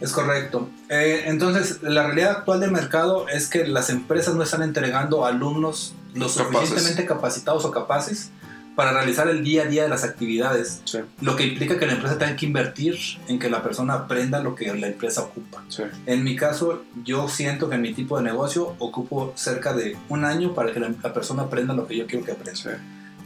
Es 0.00 0.12
correcto. 0.12 0.68
Eh, 0.88 1.24
entonces, 1.26 1.82
la 1.82 2.04
realidad 2.04 2.38
actual 2.38 2.60
del 2.60 2.70
mercado 2.70 3.28
es 3.28 3.48
que 3.48 3.66
las 3.66 3.90
empresas 3.90 4.34
no 4.34 4.42
están 4.42 4.62
entregando 4.62 5.26
alumnos 5.26 5.94
lo 6.14 6.26
Capaces. 6.26 6.68
suficientemente 6.68 7.04
capacitados 7.04 7.64
o 7.64 7.70
capaces 7.70 8.30
para 8.78 8.92
realizar 8.92 9.26
el 9.28 9.42
día 9.42 9.62
a 9.64 9.66
día 9.66 9.82
de 9.82 9.88
las 9.88 10.04
actividades, 10.04 10.82
sí, 10.84 10.98
lo 11.20 11.34
que 11.34 11.44
implica 11.48 11.80
que 11.80 11.84
la 11.86 11.94
empresa 11.94 12.16
tenga 12.16 12.36
que 12.36 12.46
invertir 12.46 12.96
en 13.26 13.40
que 13.40 13.50
la 13.50 13.60
persona 13.60 13.94
aprenda 13.94 14.38
lo 14.40 14.54
que 14.54 14.72
la 14.72 14.86
empresa 14.86 15.22
ocupa. 15.22 15.64
sí. 15.68 15.82
En 16.06 16.22
mi 16.22 16.36
caso, 16.36 16.84
yo 17.02 17.28
siento 17.28 17.68
que 17.68 17.74
en 17.74 17.82
mi 17.82 17.92
tipo 17.92 18.16
de 18.18 18.22
negocio 18.22 18.76
ocupo 18.78 19.32
cerca 19.34 19.72
de 19.72 19.96
un 20.08 20.24
año 20.24 20.54
para 20.54 20.72
que 20.72 20.78
la, 20.78 20.92
la 21.02 21.12
persona 21.12 21.42
aprenda 21.42 21.74
lo 21.74 21.88
que 21.88 21.96
yo 21.96 22.06
quiero 22.06 22.24
que 22.24 22.30
aprenda. 22.30 22.54
sí. 22.54 22.68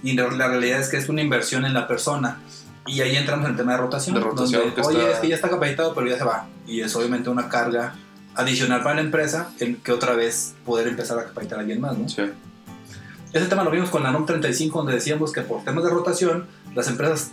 Y 0.03 0.15
la, 0.15 0.31
la 0.31 0.49
realidad 0.49 0.81
es 0.81 0.89
que 0.89 0.97
es 0.97 1.11
una 1.11 1.21
inversión 1.21 1.67
en 1.67 1.75
la 1.75 1.87
persona. 1.87 2.39
Y 2.87 3.03
ahí 3.03 3.15
entramos 3.15 3.45
en 3.45 3.51
el 3.51 3.57
tema 3.59 3.73
de 3.73 3.79
rotación. 3.79 4.15
De 4.15 4.23
rotación, 4.23 4.63
donde, 4.75 4.81
oye, 4.89 4.99
está- 5.01 5.13
es 5.13 5.19
que 5.21 5.29
ya 5.29 5.35
está 5.35 5.51
capacitado, 5.51 5.95
pero 5.95 6.07
ya 6.09 6.17
se 6.17 6.25
va. 6.25 6.47
Y 6.67 6.81
es 6.81 6.97
obviamente 6.97 7.29
una 7.29 7.51
carga 7.51 7.95
adicional 8.35 8.83
para 8.83 8.95
la 8.95 9.03
empresa 9.03 9.51
el 9.61 9.77
que 9.83 9.93
otra 9.93 10.15
vez 10.15 10.55
poder 10.65 10.89
empezar 10.89 11.19
a 11.19 11.25
capacitar 11.27 11.59
a 11.59 11.61
alguien 11.61 11.79
más. 11.83 11.99
¿no? 11.99 12.09
sí. 12.09 12.23
Ese 13.33 13.47
tema 13.47 13.65
lo 13.65 13.71
vimos 13.71 13.91
con 13.91 14.03
la 14.03 14.11
NOM 14.11 14.27
35, 14.27 14.79
donde 14.79 14.95
decíamos 14.95 15.33
que 15.33 15.41
por 15.41 15.65
temas 15.65 15.85
de 15.85 15.91
rotación, 15.91 16.47
las 16.75 16.89
empresas 16.89 17.31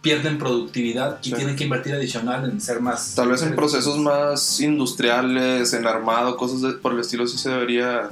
pierden 0.00 0.38
productividad 0.38 1.18
y 1.22 1.28
Sí. 1.30 1.34
tienen 1.34 1.56
que 1.56 1.64
invertir 1.64 1.94
adicional 1.94 2.48
en 2.48 2.60
ser 2.60 2.80
más. 2.80 3.14
Tal 3.14 3.28
vez 3.28 3.42
en 3.42 3.54
procesos 3.54 3.98
más 3.98 4.60
industriales, 4.60 5.72
en 5.74 5.86
armado, 5.86 6.36
cosas 6.36 6.62
de- 6.62 6.72
por 6.74 6.92
el 6.92 7.00
estilo, 7.00 7.26
sí 7.26 7.36
se 7.36 7.50
debería 7.50 8.10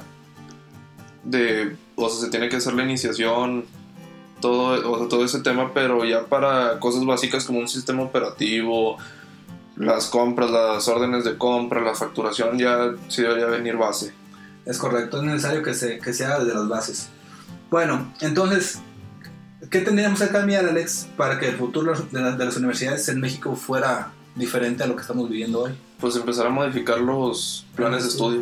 de, 1.23 1.75
o 1.95 2.09
sea, 2.09 2.21
se 2.25 2.29
tiene 2.29 2.49
que 2.49 2.57
hacer 2.57 2.73
la 2.73 2.83
iniciación, 2.83 3.65
todo, 4.41 4.91
o 4.91 4.99
sea, 4.99 5.07
todo 5.09 5.25
ese 5.25 5.39
tema, 5.39 5.73
pero 5.73 6.05
ya 6.05 6.25
para 6.25 6.79
cosas 6.79 7.05
básicas 7.05 7.45
como 7.45 7.59
un 7.59 7.67
sistema 7.67 8.03
operativo, 8.03 8.97
las 9.75 10.07
compras, 10.07 10.51
las 10.51 10.87
órdenes 10.87 11.23
de 11.23 11.37
compra, 11.37 11.81
la 11.81 11.95
facturación, 11.95 12.57
ya 12.59 12.91
sí 13.07 13.21
debería 13.21 13.45
venir 13.47 13.77
base. 13.77 14.13
Es 14.65 14.77
correcto, 14.77 15.17
es 15.17 15.23
necesario 15.23 15.63
que 15.63 15.73
se, 15.73 15.99
que 15.99 16.13
se 16.13 16.25
haga 16.25 16.39
desde 16.43 16.53
las 16.53 16.67
bases. 16.67 17.09
Bueno, 17.69 18.11
entonces, 18.21 18.79
¿qué 19.69 19.81
tendríamos 19.81 20.19
que 20.21 20.27
cambiar, 20.29 20.65
Alex, 20.65 21.07
para 21.17 21.39
que 21.39 21.49
el 21.49 21.55
futuro 21.55 21.93
de, 22.11 22.21
la- 22.21 22.31
de 22.31 22.45
las 22.45 22.57
universidades 22.57 23.07
en 23.09 23.19
México 23.21 23.55
fuera 23.55 24.11
diferente 24.35 24.83
a 24.83 24.87
lo 24.87 24.95
que 24.95 25.01
estamos 25.01 25.29
viviendo 25.29 25.61
hoy? 25.63 25.71
Pues 25.99 26.15
empezar 26.15 26.47
a 26.47 26.49
modificar 26.49 26.99
los 26.99 27.65
planes 27.75 28.03
de 28.03 28.09
estudio. 28.09 28.41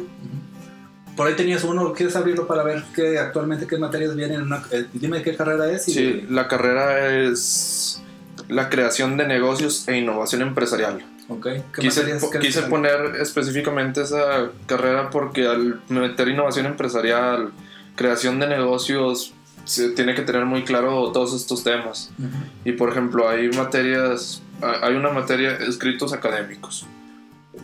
Por 1.15 1.27
ahí 1.27 1.33
tenías 1.35 1.63
uno, 1.63 1.93
¿quieres 1.93 2.15
abrirlo 2.15 2.45
para 2.47 2.61
ver 2.63 2.83
qué 2.95 3.17
actualmente 3.17 3.65
qué 3.65 3.77
materias 3.77 4.15
vienen? 4.15 4.37
en 4.41 4.43
una- 4.43 4.63
eh, 4.71 4.85
dime 4.93 5.21
qué 5.23 5.35
carrera 5.35 5.69
es. 5.71 5.87
y- 5.87 5.93
Sí, 5.93 6.25
la 6.29 6.47
carrera 6.47 7.09
es 7.23 8.01
la 8.49 8.69
creación 8.69 9.17
de 9.17 9.27
negocios 9.27 9.87
e 9.87 9.97
innovación 9.97 10.41
empresarial. 10.43 11.03
Ok, 11.29 11.47
¿qué 11.73 11.81
Quise, 11.81 12.03
po- 12.21 12.29
quise 12.39 12.61
poner 12.63 13.15
específicamente 13.19 14.03
esa 14.03 14.51
carrera 14.67 15.09
porque 15.09 15.45
al 15.47 15.81
meter 15.89 16.29
innovación 16.29 16.67
empresarial, 16.67 17.51
creación 17.97 18.39
de 18.39 18.47
negocios, 18.47 19.33
se 19.65 19.89
tiene 19.89 20.15
que 20.15 20.21
tener 20.21 20.45
muy 20.45 20.63
claro 20.63 21.11
todos 21.11 21.33
estos 21.35 21.63
temas. 21.65 22.09
Ujú. 22.17 22.29
Y 22.63 22.71
por 22.71 22.89
ejemplo, 22.89 23.27
hay 23.27 23.49
materias, 23.49 24.41
hay 24.81 24.93
una 24.95 25.09
materia, 25.09 25.57
escritos 25.57 26.13
académicos. 26.13 26.85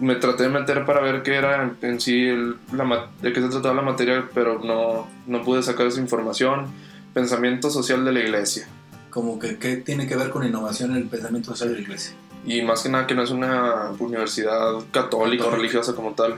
Me 0.02 0.16
traté 0.16 0.44
de 0.44 0.50
meter 0.50 0.86
para 0.86 1.00
ver 1.00 1.24
qué 1.24 1.36
era 1.36 1.72
en- 1.82 2.02
sí, 2.02 2.28
el- 2.28 2.58
la 2.74 3.08
de 3.22 3.32
qué 3.32 3.42
se 3.42 3.48
trataba 3.48 3.76
la 3.76 3.82
materia, 3.84 4.28
pero 4.34 4.60
no, 4.60 5.08
no 5.28 5.44
pude 5.44 5.64
sacar 5.64 5.88
esa 5.88 6.02
información. 6.02 6.66
Pensamiento 7.14 7.70
social 7.70 8.04
de 8.04 8.12
la 8.12 8.20
iglesia. 8.20 8.68
Como 9.12 9.38
que 9.40 9.58
qué 9.60 9.78
tiene 9.78 10.08
que 10.08 10.16
ver 10.18 10.32
con 10.32 10.44
innovación 10.44 10.92
en 10.92 10.98
el 10.98 11.04
pensamiento 11.06 11.52
social 11.52 11.70
de 11.70 11.76
la 11.76 11.82
iglesia. 11.82 12.16
y 12.46 12.62
más 12.62 12.82
que 12.82 12.90
nada 12.90 13.08
que 13.08 13.16
no 13.16 13.24
es 13.24 13.30
una 13.30 13.92
universidad 14.00 14.74
católica 14.92 15.44
o 15.46 15.48
Católica. 15.48 15.56
religiosa 15.56 15.96
como 15.96 16.12
tal, 16.12 16.36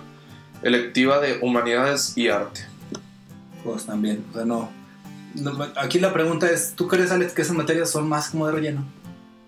electiva 0.62 1.20
de 1.20 1.40
humanidades 1.42 2.16
y 2.16 2.28
arte. 2.28 2.62
Pues 3.66 3.86
también, 3.86 4.24
o 4.30 4.34
sea, 4.34 4.46
no. 4.46 4.70
Aquí 5.76 6.00
la 6.00 6.14
pregunta 6.14 6.50
es, 6.50 6.74
¿tú 6.76 6.88
crees, 6.88 7.12
Alex, 7.12 7.34
que 7.34 7.42
esas 7.42 7.58
materias 7.58 7.90
son 7.90 8.08
más 8.08 8.30
como 8.30 8.46
de 8.46 8.54
relleno? 8.54 8.86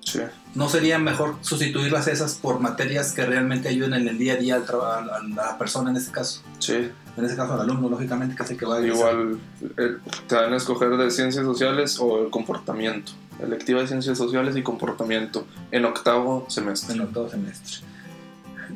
Sí. 0.02 0.22
¿No 0.56 0.70
sería 0.70 0.98
mejor 0.98 1.36
sustituirlas 1.42 2.08
esas 2.08 2.36
por 2.36 2.60
materias 2.60 3.14
que 3.14 3.26
realmente 3.26 3.70
ayuden 3.70 3.94
en 3.94 4.08
el 4.08 4.18
día 4.18 4.34
a 4.34 4.38
día 4.38 4.56
al 4.56 4.64
a 4.64 5.22
la 5.36 5.58
persona 5.58 5.92
en 5.92 5.98
este 5.98 6.12
caso? 6.12 6.42
Sí, 6.60 6.90
En 7.16 7.26
este 7.26 7.38
caso 7.38 7.54
al 7.54 7.62
alumno, 7.62 7.90
lógicamente, 7.90 8.36
el 8.42 8.58
que 8.58 8.66
va 8.66 8.78
a 8.78 8.82
igual 8.82 9.38
eh, 9.78 9.98
te 10.28 10.36
van 10.36 10.54
a 10.54 10.58
escoger 10.58 10.98
de 10.98 11.12
ciencias 11.12 11.46
sociales 11.46 12.00
o 12.00 12.24
el 12.24 12.32
comportamiento. 12.32 13.12
Electiva 13.40 13.82
de 13.82 13.88
ciencias 13.88 14.18
sociales 14.18 14.56
y 14.56 14.64
comportamiento 14.64 15.46
en 15.72 15.86
octavo 15.86 16.48
semestre. 16.50 16.96
en 16.96 17.02
octavo 17.02 17.30
semestre. 17.30 17.86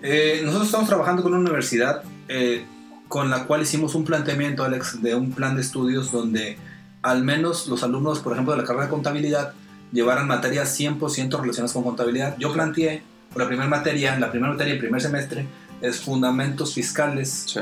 Eh, 0.03 0.41
nosotros 0.43 0.67
estamos 0.67 0.87
trabajando 0.87 1.23
con 1.23 1.33
una 1.33 1.41
universidad 1.41 2.03
eh, 2.27 2.65
con 3.11 3.29
la 3.29 3.43
cual 3.43 3.63
hicimos 3.63 3.93
un 3.93 4.05
planteamiento, 4.05 4.63
Alex, 4.63 5.01
de 5.01 5.15
un 5.15 5.33
plan 5.33 5.57
de 5.57 5.61
estudios 5.61 6.13
donde 6.13 6.57
al 7.01 7.25
menos 7.25 7.67
los 7.67 7.83
alumnos, 7.83 8.19
por 8.19 8.31
ejemplo, 8.31 8.53
de 8.53 8.61
la 8.61 8.65
carrera 8.65 8.85
de 8.85 8.89
contabilidad, 8.89 9.53
llevaran 9.91 10.27
materias 10.27 10.79
100% 10.79 11.41
relacionadas 11.41 11.73
con 11.73 11.83
contabilidad. 11.83 12.37
Yo 12.39 12.53
planteé, 12.53 13.03
la 13.35 13.47
primera 13.49 13.67
materia, 13.67 14.17
la 14.17 14.31
primera 14.31 14.53
materia 14.53 14.75
del 14.75 14.79
primer 14.79 15.01
semestre, 15.01 15.45
es 15.81 15.99
fundamentos 15.99 16.73
fiscales 16.73 17.47
Sí, 17.47 17.59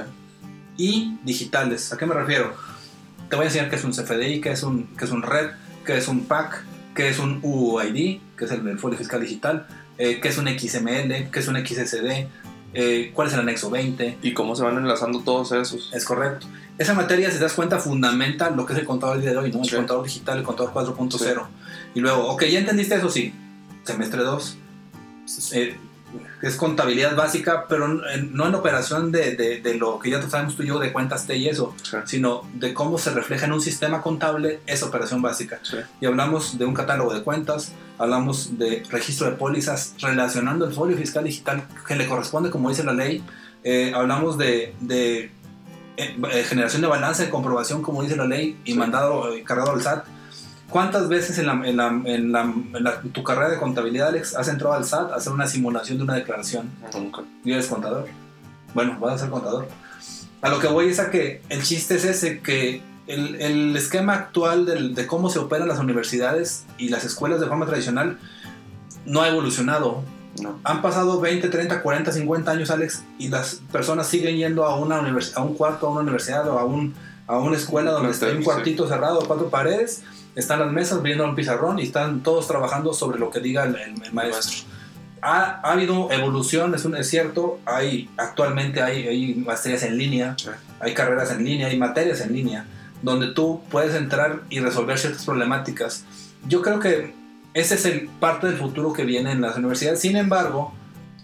y 0.77 1.17
digitales. 1.23 1.91
¿A 1.91 1.97
qué 1.97 2.05
me 2.05 2.13
refiero? 2.13 2.53
Te 3.27 3.35
voy 3.35 3.45
a 3.45 3.47
enseñar 3.47 3.71
qué 3.71 3.77
es 3.77 3.83
un 3.83 3.91
CFDI, 3.91 4.41
qué 4.41 4.51
es 4.51 4.61
un, 4.61 4.85
qué 4.95 5.05
es 5.05 5.11
un 5.11 5.23
RED, 5.23 5.49
qué 5.83 5.97
es 5.97 6.07
un 6.07 6.25
PAC, 6.25 6.63
qué 6.93 7.09
es 7.09 7.17
un 7.17 7.39
UUID, 7.41 8.19
que 8.37 8.45
es 8.45 8.51
el, 8.51 8.67
el 8.67 8.77
folio 8.77 8.99
fiscal 8.99 9.19
digital, 9.19 9.65
eh, 9.97 10.19
qué 10.21 10.27
es 10.27 10.37
un 10.37 10.47
XML, 10.47 11.31
qué 11.31 11.39
es 11.39 11.47
un 11.47 11.55
XSD, 11.55 12.27
eh, 12.73 13.11
cuál 13.13 13.27
es 13.27 13.33
el 13.33 13.39
anexo 13.41 13.69
20. 13.69 14.17
y 14.21 14.33
cómo 14.33 14.55
se 14.55 14.63
van 14.63 14.77
enlazando 14.77 15.21
todos 15.21 15.51
esos. 15.51 15.91
Es 15.93 16.05
correcto. 16.05 16.47
Esa 16.77 16.93
materia, 16.93 17.29
si 17.29 17.37
te 17.37 17.43
das 17.43 17.53
cuenta, 17.53 17.77
fundamenta 17.79 18.49
lo 18.51 18.65
que 18.65 18.73
es 18.73 18.79
el 18.79 18.85
contador 18.85 19.17
el 19.17 19.21
día 19.21 19.31
de 19.31 19.37
hoy, 19.37 19.51
¿no? 19.51 19.59
El 19.63 19.69
Sí. 19.69 19.75
contador 19.75 20.03
digital, 20.05 20.37
el 20.37 20.43
contador 20.43 20.71
4.0. 20.71 21.47
Y 21.95 21.99
luego, 21.99 22.27
ok, 22.29 22.43
ya 22.45 22.59
entendiste 22.59 22.95
eso, 22.95 23.09
sí. 23.09 23.33
Semestre 23.83 24.23
2. 24.23 24.57
eh, 25.53 25.75
es 26.41 26.55
contabilidad 26.55 27.15
básica, 27.15 27.65
pero 27.67 27.85
en- 28.09 28.33
no 28.33 28.47
en 28.47 28.55
operación 28.55 29.11
de, 29.11 29.35
de- 29.35 29.61
de 29.61 29.73
lo 29.75 29.99
que 29.99 30.09
ya 30.09 30.21
sabemos 30.29 30.55
tú 30.55 30.63
y 30.63 30.67
yo 30.67 30.79
de 30.79 30.91
cuentas 30.93 31.27
T 31.27 31.35
y 31.37 31.47
eso, 31.49 31.75
Sí, 31.83 31.97
sino 32.05 32.43
de 32.53 32.73
cómo 32.73 32.97
se 32.97 33.11
refleja 33.11 33.45
en 33.45 33.53
un 33.53 33.61
sistema 33.61 34.01
contable 34.01 34.59
esa 34.65 34.85
operación 34.87 35.21
básica. 35.21 35.59
sí, 35.63 35.77
Y 36.01 36.05
hablamos 36.05 36.57
de 36.57 36.65
un 36.65 36.73
catálogo 36.73 37.13
de 37.13 37.21
cuentas, 37.23 37.73
hablamos 37.97 38.57
de 38.57 38.83
registro 38.89 39.29
de 39.29 39.35
pólizas 39.35 39.93
relacionando 39.99 40.65
el 40.65 40.73
folio 40.73 40.97
fiscal 40.97 41.23
digital 41.25 41.63
que 41.87 41.95
le 41.95 42.07
corresponde, 42.07 42.49
como 42.49 42.69
dice 42.69 42.83
la 42.83 42.93
ley. 42.93 43.23
Eh, 43.63 43.91
hablamos 43.93 44.37
de, 44.37 44.73
de, 44.79 45.31
eh, 45.97 46.17
eh, 46.31 46.43
generación 46.47 46.81
de 46.81 46.87
balance 46.87 47.25
de 47.25 47.29
comprobación, 47.29 47.81
como 47.81 48.01
dice 48.01 48.15
la 48.15 48.25
ley, 48.25 48.57
y 48.63 48.71
Sí. 48.71 48.77
mandado 48.77 49.33
eh, 49.33 49.43
cargado 49.43 49.71
al 49.71 49.81
SAT. 49.81 50.05
¿Cuántas 50.69 51.07
veces 51.09 51.37
en, 51.39 51.47
la- 51.47 51.61
en 51.67 51.77
la- 51.77 51.87
en 52.05 52.31
la- 52.31 52.41
en 53.03 53.09
tu 53.11 53.23
carrera 53.23 53.49
de 53.49 53.57
contabilidad, 53.57 54.09
Alex, 54.09 54.35
has 54.35 54.47
entrado 54.47 54.73
al 54.75 54.85
SAT 54.85 55.11
a 55.11 55.15
hacer 55.15 55.33
una 55.33 55.47
simulación 55.47 55.97
de 55.97 56.03
una 56.03 56.15
declaración? 56.15 56.69
nunca. 56.93 57.21
y 57.43 57.51
eres 57.53 57.67
contador. 57.67 58.07
Bueno, 58.73 58.97
vas 58.99 59.15
a 59.15 59.17
ser 59.17 59.29
contador. 59.29 59.67
A 60.41 60.49
lo 60.49 60.59
que 60.59 60.67
voy 60.67 60.89
es 60.89 60.99
a 60.99 61.09
que 61.09 61.41
el 61.49 61.63
chiste 61.63 61.95
es 61.95 62.05
ese, 62.05 62.39
que 62.41 62.81
el, 63.07 63.35
el 63.41 63.75
esquema 63.75 64.13
actual 64.13 64.65
del- 64.67 64.93
de 64.93 65.07
cómo 65.07 65.29
se 65.29 65.39
operan 65.39 65.67
las 65.67 65.79
universidades 65.79 66.65
y 66.77 66.89
las 66.89 67.03
escuelas 67.03 67.39
de 67.39 67.47
forma 67.47 67.65
tradicional 67.65 68.19
no 69.05 69.21
ha 69.21 69.27
evolucionado. 69.29 70.03
No. 70.39 70.59
Han 70.63 70.81
pasado 70.83 71.19
20, 71.19 71.49
30, 71.49 71.81
40, 71.81 72.11
50 72.11 72.51
años, 72.51 72.69
Alex, 72.69 73.03
y 73.17 73.29
las 73.29 73.55
personas 73.71 74.05
siguen 74.07 74.37
yendo 74.37 74.65
a, 74.65 74.75
una 74.79 74.97
a 74.97 75.41
un 75.43 75.55
cuarto, 75.55 75.87
a 75.87 75.89
una 75.89 76.01
universidad 76.01 76.47
o 76.47 76.59
a, 76.59 76.63
un, 76.65 76.93
a 77.25 77.39
una 77.39 77.57
escuela 77.57 77.91
donde 77.91 78.11
está 78.11 78.27
un 78.27 78.43
cuartito 78.43 78.87
cerrado, 78.87 79.21
cuatro 79.27 79.49
paredes, 79.49 80.03
están 80.39 80.59
las 80.59 80.71
mesas 80.71 81.01
viendo 81.03 81.23
un 81.25 81.35
pizarrón 81.35 81.79
y 81.79 81.83
están 81.83 82.21
todos 82.21 82.47
trabajando 82.47 82.93
sobre 82.93 83.19
lo 83.19 83.29
que 83.29 83.39
diga 83.39 83.63
el, 83.65 83.75
el- 83.75 84.03
el 84.03 84.13
maestro. 84.13 84.67
Ha, 85.21 85.59
ha 85.63 85.71
habido 85.73 86.09
evolución, 86.11 86.73
es, 86.75 86.85
un, 86.85 86.95
es 86.95 87.09
cierto, 87.09 87.59
hay, 87.65 88.09
actualmente 88.17 88.81
hay, 88.81 89.05
hay 89.07 89.35
materias 89.35 89.83
en 89.83 89.97
línea, 89.97 90.35
Sí. 90.37 90.49
hay 90.79 90.93
carreras 90.93 91.31
en 91.31 91.43
línea, 91.43 91.67
hay 91.67 91.77
materias 91.77 92.21
en 92.21 92.31
línea, 92.33 92.65
donde 93.01 93.27
tú 93.27 93.61
puedes 93.69 93.93
entrar 93.95 94.39
y 94.49 94.59
resolver 94.61 94.97
ciertas 94.97 95.25
problemáticas. 95.25 96.05
Yo 96.47 96.61
creo 96.61 96.79
que 96.79 97.13
ese 97.53 97.75
es 97.75 97.85
el 97.85 98.07
parte 98.19 98.47
del 98.47 98.55
futuro 98.57 98.93
que 98.93 99.03
viene 99.03 99.31
en 99.33 99.41
las 99.41 99.57
universidades. 99.57 99.99
Sin 99.99 100.15
embargo, 100.15 100.73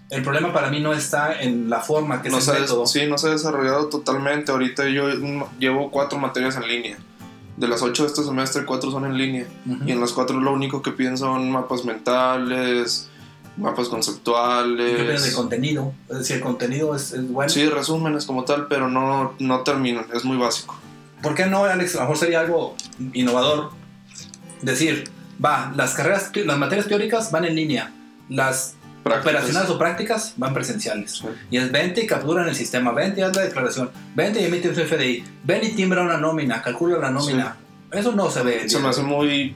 el 0.10 0.24
problema 0.24 0.52
para 0.52 0.70
mí 0.70 0.82
no 0.82 0.94
está 0.94 1.40
en 1.42 1.70
la 1.70 1.80
forma 1.80 2.22
que 2.22 2.30
no 2.30 2.42
se 2.42 2.52
ha 2.52 2.68
sí, 2.86 3.06
no 3.08 3.18
se 3.18 3.28
ha 3.28 3.32
desarrollado 3.32 3.88
totalmente. 3.88 4.52
Ahorita 4.52 4.90
yo 4.90 5.08
llevo 5.58 5.90
cuatro 5.90 6.20
materias 6.20 6.58
en 6.58 6.68
línea. 6.68 6.98
De 7.58 7.68
las 7.68 7.82
ocho 7.82 8.04
de 8.04 8.10
este 8.10 8.24
semestre, 8.24 8.66
cuatro 8.66 8.92
son 8.92 9.06
en 9.06 9.18
línea. 9.18 9.48
Y 9.86 9.92
en 9.92 10.02
las 10.02 10.12
cuatro 10.12 10.40
lo 10.40 10.52
único 10.52 10.82
que 10.82 10.92
piden 10.92 11.18
son 11.18 11.50
mapas 11.52 11.86
mentales, 11.86 13.10
mapas 13.58 13.88
¿Qué 13.88 13.96
opinas 13.96 14.08
del 14.08 14.16
conceptuales. 14.16 15.36
contenido? 15.36 15.94
Es 16.10 16.18
decir, 16.20 16.36
el 16.38 16.42
contenido 16.42 16.96
es, 16.96 17.14
es 17.14 17.28
bueno. 17.32 17.50
Sí, 17.50 17.66
resúmenes 17.68 18.26
como 18.26 18.44
tal, 18.44 18.68
pero 18.68 18.90
no, 18.90 19.36
no 19.40 19.62
terminan. 19.62 20.06
Es 20.14 20.26
muy 20.26 20.38
básico. 20.38 20.76
¿Por 21.22 21.34
qué 21.34 21.46
no, 21.46 21.64
Alex? 21.64 21.96
A 21.96 22.00
lo 22.00 22.02
mejor 22.02 22.18
sería 22.18 22.42
algo 22.42 22.76
innovador. 23.14 23.72
Decir, 24.62 25.10
va, 25.44 25.72
las 25.76 25.94
carreras, 25.94 26.32
las 26.36 26.58
materias 26.58 26.88
teóricas 26.88 27.32
van 27.32 27.46
en 27.46 27.56
línea, 27.56 27.94
las 28.30 28.76
Prácticas. 29.06 29.34
operacionales 29.34 29.70
o 29.70 29.78
prácticas 29.78 30.34
van 30.36 30.52
presenciales. 30.56 31.12
Sí. 31.12 31.28
Y 31.52 31.58
es 31.58 31.72
vente 31.72 32.04
y 32.04 32.08
captura 32.08 32.42
en 32.42 32.50
el 32.50 32.56
sistema, 32.56 32.92
vente 32.92 33.22
y 33.22 33.24
haz 33.24 33.36
la 33.36 33.44
declaración, 33.44 33.92
vente 34.16 34.42
y 34.42 34.46
emite 34.46 34.68
un 34.68 34.74
FDI, 34.74 35.24
ven 35.44 35.64
y 35.64 35.70
timbra 35.76 36.02
una 36.02 36.18
nómina, 36.18 36.64
calcula 36.64 36.98
la 36.98 37.12
nómina. 37.12 37.56
Eso 37.92 38.14
no 38.14 38.32
se 38.32 38.42
ve. 38.42 38.68
Se 38.68 38.80
me 38.80 38.88
hace 38.88 39.04
muy. 39.04 39.56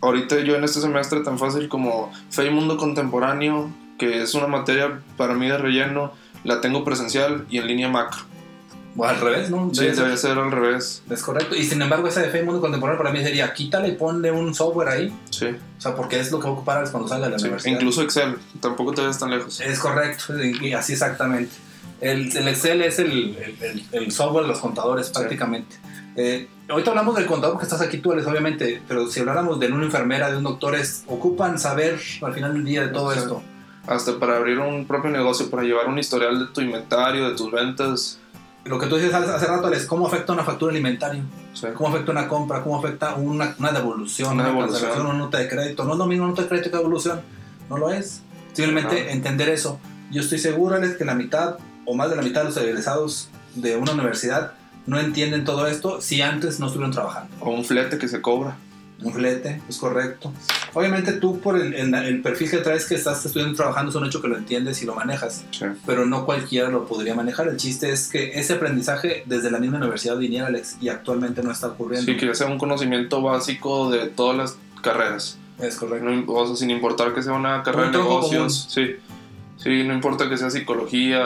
Ahorita 0.00 0.38
yo 0.44 0.54
en 0.54 0.62
este 0.62 0.80
semestre 0.80 1.20
tan 1.24 1.40
fácil 1.40 1.68
como 1.68 2.12
Fe 2.30 2.46
y 2.46 2.50
Mundo 2.50 2.76
Contemporáneo, 2.76 3.68
que 3.98 4.22
es 4.22 4.32
una 4.34 4.46
materia 4.46 5.00
para 5.16 5.34
mí 5.34 5.48
de 5.48 5.58
relleno, 5.58 6.12
la 6.44 6.60
tengo 6.60 6.84
presencial 6.84 7.46
y 7.50 7.58
en 7.58 7.66
línea 7.66 7.88
macro. 7.88 8.22
O 8.96 9.04
al 9.04 9.20
revés, 9.20 9.50
¿no? 9.50 9.70
Sí, 9.74 9.86
Debe 9.86 10.16
ser- 10.16 10.38
al 10.38 10.52
revés. 10.52 11.02
Es 11.10 11.22
correcto. 11.22 11.56
Y 11.56 11.64
sin 11.64 11.82
embargo, 11.82 12.06
esa 12.06 12.20
de 12.22 12.28
fe 12.30 12.42
mundo 12.44 12.60
contemporáneo 12.60 12.96
para 13.02 13.12
mí 13.12 13.22
sería 13.24 13.52
quítale 13.52 13.88
y 13.88 13.92
ponle 13.92 14.30
un 14.30 14.54
software 14.54 14.88
ahí. 14.88 15.12
Sí. 15.30 15.46
O 15.46 15.80
sea, 15.80 15.96
porque 15.96 16.20
es 16.20 16.30
lo 16.30 16.38
que 16.38 16.44
va 16.44 16.50
a 16.50 16.52
ocupar 16.52 16.76
Alex 16.78 16.90
cuando 16.92 17.08
salga 17.08 17.26
de 17.26 17.32
la 17.32 17.38
sí. 17.38 17.44
universidad. 17.46 17.72
Incluso 17.74 18.02
Excel, 18.02 18.36
tampoco 18.60 18.92
te 18.92 19.02
ves 19.04 19.18
tan 19.18 19.30
lejos. 19.30 19.60
Es 19.60 19.78
correcto, 19.80 20.34
y 20.44 20.72
así 20.74 20.92
exactamente. 20.92 21.54
El, 22.00 22.36
el 22.36 22.48
Excel 22.48 22.82
es 22.82 22.98
el, 23.00 23.36
el- 23.92 24.12
software 24.12 24.42
de 24.44 24.48
los 24.48 24.58
contadores 24.60 25.10
prácticamente. 25.10 25.76
Eh, 26.16 26.48
ahorita 26.68 26.90
hablamos 26.90 27.16
del 27.16 27.26
contador 27.26 27.56
que 27.58 27.64
estás 27.64 27.80
aquí 27.80 27.98
tú, 27.98 28.12
Alex, 28.12 28.26
obviamente, 28.28 28.80
pero 28.86 29.08
si 29.08 29.18
habláramos 29.20 29.58
de 29.58 29.72
una 29.72 29.84
enfermera, 29.84 30.30
de 30.30 30.36
un 30.36 30.44
doctor, 30.44 30.76
es, 30.76 31.02
ocupan 31.08 31.58
saber 31.58 31.98
al 32.22 32.32
final 32.32 32.52
del 32.52 32.64
día 32.64 32.82
de 32.82 32.88
todo 32.88 33.12
esto. 33.12 33.42
Hasta 33.88 34.18
para 34.20 34.36
abrir 34.36 34.60
un 34.60 34.86
propio 34.86 35.10
negocio, 35.10 35.50
para 35.50 35.62
llevar 35.64 35.88
un 35.88 35.98
historial 35.98 36.38
de 36.38 36.46
tu 36.52 36.60
inventario, 36.60 37.28
de 37.28 37.36
tus 37.36 37.50
ventas. 37.50 38.18
Lo 38.64 38.78
que 38.78 38.86
tú 38.86 38.96
dices 38.96 39.12
hace 39.12 39.46
rato, 39.46 39.66
Alex, 39.66 39.84
¿cómo 39.86 40.06
afecta 40.06 40.32
una 40.32 40.42
factura 40.42 40.70
alimentaria? 40.72 41.22
Sea, 41.52 41.74
¿Cómo 41.74 41.90
afecta 41.90 42.12
una 42.12 42.28
compra? 42.28 42.62
¿Cómo 42.62 42.78
afecta 42.78 43.14
una, 43.14 43.54
una 43.58 43.72
devolución? 43.72 44.34
Una 44.34 44.50
Una, 44.50 44.66
cancelación, 44.66 45.06
una 45.06 45.18
nota 45.18 45.38
de 45.38 45.48
crédito. 45.48 45.84
No 45.84 45.92
es 45.92 45.98
lo 45.98 46.06
mismo 46.06 46.24
una 46.24 46.30
nota 46.30 46.42
de 46.42 46.48
crédito 46.48 46.70
que 46.70 46.76
devolución. 46.78 47.20
No 47.68 47.76
lo 47.76 47.90
es. 47.90 48.22
Simplemente 48.54 49.12
entender 49.12 49.50
eso. 49.50 49.78
Yo 50.10 50.22
estoy 50.22 50.38
seguro, 50.38 50.76
Alex, 50.76 50.96
que 50.96 51.04
la 51.04 51.14
mitad 51.14 51.56
o 51.84 51.94
más 51.94 52.08
de 52.08 52.16
la 52.16 52.22
mitad 52.22 52.40
de 52.40 52.46
los 52.48 52.56
egresados 52.56 53.28
de 53.54 53.76
una 53.76 53.92
universidad 53.92 54.52
no 54.86 54.98
entienden 54.98 55.44
todo 55.44 55.66
esto 55.66 56.00
si 56.00 56.22
antes 56.22 56.60
no 56.60 56.66
estuvieron 56.66 56.92
trabajando. 56.92 57.34
o 57.40 57.50
un 57.50 57.64
flete 57.64 57.98
que 57.98 58.08
se 58.08 58.20
cobra. 58.20 58.56
Un 59.04 59.12
flete, 59.12 59.60
es 59.68 59.76
correcto. 59.76 60.32
Obviamente 60.72 61.12
tú 61.12 61.38
por 61.40 61.56
el, 61.58 61.74
el- 61.74 61.94
el 61.94 62.22
perfil 62.22 62.50
que 62.50 62.56
traes 62.58 62.86
que 62.86 62.94
estás 62.96 63.24
estudiando 63.24 63.54
trabajando 63.54 63.90
es 63.90 63.96
un 63.96 64.06
hecho 64.06 64.20
que 64.22 64.28
lo 64.28 64.36
entiendes 64.36 64.82
y 64.82 64.86
lo 64.86 64.94
manejas, 64.94 65.44
Sí. 65.50 65.66
pero 65.86 66.06
no 66.06 66.24
cualquiera 66.24 66.68
lo 66.70 66.86
podría 66.86 67.14
manejar. 67.14 67.48
El 67.48 67.56
chiste 67.58 67.92
es 67.92 68.08
que 68.08 68.38
ese 68.38 68.54
aprendizaje 68.54 69.22
desde 69.26 69.50
la 69.50 69.58
misma 69.58 69.78
universidad 69.78 70.16
viniera, 70.16 70.46
Alex, 70.48 70.76
y 70.80 70.88
actualmente 70.88 71.42
no 71.42 71.52
está 71.52 71.68
ocurriendo. 71.68 72.10
Sí, 72.10 72.16
que 72.18 72.34
sea 72.34 72.46
un 72.48 72.58
conocimiento 72.58 73.20
básico 73.22 73.90
de 73.90 74.06
todas 74.08 74.36
las 74.36 74.56
carreras. 74.82 75.38
Es 75.60 75.76
correcto. 75.76 76.08
No, 76.10 76.32
o 76.32 76.46
sea, 76.48 76.56
sin 76.56 76.70
importar 76.70 77.14
que 77.14 77.22
sea 77.22 77.34
una 77.34 77.62
carrera 77.62 77.86
Un 77.86 77.92
de 77.92 77.98
negocios. 77.98 78.66
Sí. 78.70 78.96
Sí, 79.56 79.84
no 79.84 79.94
importa 79.94 80.28
que 80.28 80.36
sea 80.36 80.50
psicología, 80.50 81.22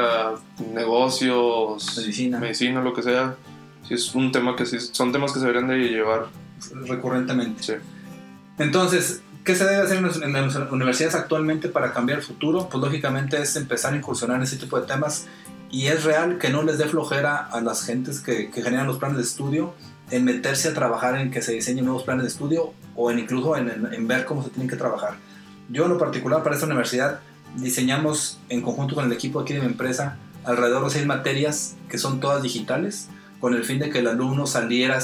negocios, 0.74 1.96
Medicina. 1.96 2.38
medicina, 2.38 2.82
lo 2.82 2.92
que 2.92 3.02
sea. 3.02 3.36
Sí, 3.86 3.94
es 3.94 4.14
un 4.14 4.32
tema 4.32 4.54
que 4.56 4.66
sí, 4.66 4.78
son 4.80 5.12
temas 5.12 5.32
que 5.32 5.40
se 5.40 5.46
deberían 5.46 5.68
de 5.68 5.76
llevar. 5.78 6.26
Recurrentemente. 6.86 7.62
Sí. 7.62 7.72
Entonces, 8.58 9.22
¿qué 9.44 9.54
se 9.54 9.64
debe 9.64 9.82
hacer 9.84 9.98
en 9.98 10.32
las, 10.32 10.56
universidades 10.70 11.14
actualmente 11.14 11.68
para 11.68 11.92
cambiar 11.92 12.18
el 12.18 12.24
futuro? 12.24 12.68
Pues 12.68 12.82
lógicamente 12.82 13.40
es 13.40 13.54
empezar 13.56 13.92
a 13.92 13.96
incursionar 13.96 14.36
en 14.38 14.42
ese 14.42 14.56
tipo 14.56 14.80
de 14.80 14.86
temas 14.86 15.26
y 15.70 15.86
es 15.86 16.04
real 16.04 16.38
que 16.38 16.50
no 16.50 16.62
les 16.62 16.78
dé 16.78 16.86
flojera 16.86 17.36
a 17.36 17.60
las 17.60 17.84
gentes 17.84 18.20
que, 18.20 18.50
que 18.50 18.62
generan 18.62 18.86
los 18.86 18.98
planes 18.98 19.18
de 19.18 19.22
estudio 19.22 19.74
en 20.10 20.24
meterse 20.24 20.68
a 20.68 20.74
trabajar 20.74 21.16
en 21.20 21.30
que 21.30 21.42
se 21.42 21.52
diseñen 21.52 21.84
nuevos 21.84 22.02
planes 22.04 22.22
de 22.24 22.28
estudio 22.30 22.72
o 22.96 23.10
en 23.10 23.18
incluso 23.18 23.56
en, 23.56 23.68
en- 23.68 23.92
en 23.92 24.08
ver 24.08 24.24
cómo 24.24 24.42
se 24.42 24.48
tienen 24.50 24.68
que 24.68 24.76
trabajar. 24.76 25.16
Yo 25.68 25.84
en 25.84 25.90
lo 25.90 25.98
particular 25.98 26.42
para 26.42 26.54
esta 26.54 26.66
universidad 26.66 27.20
diseñamos 27.56 28.38
en 28.48 28.62
conjunto 28.62 28.94
con 28.94 29.04
el 29.04 29.12
equipo 29.12 29.40
aquí 29.40 29.52
de 29.52 29.60
mi 29.60 29.66
empresa 29.66 30.16
alrededor 30.44 30.84
de 30.84 30.90
seis 30.90 31.04
materias 31.06 31.76
que 31.90 31.98
son 31.98 32.20
todas 32.20 32.42
digitales 32.42 33.08
con 33.40 33.54
el 33.54 33.64
fin 33.64 33.78
de 33.78 33.90
que 33.90 34.00
el 34.00 34.08
alumno 34.08 34.46
saliera 34.46 34.98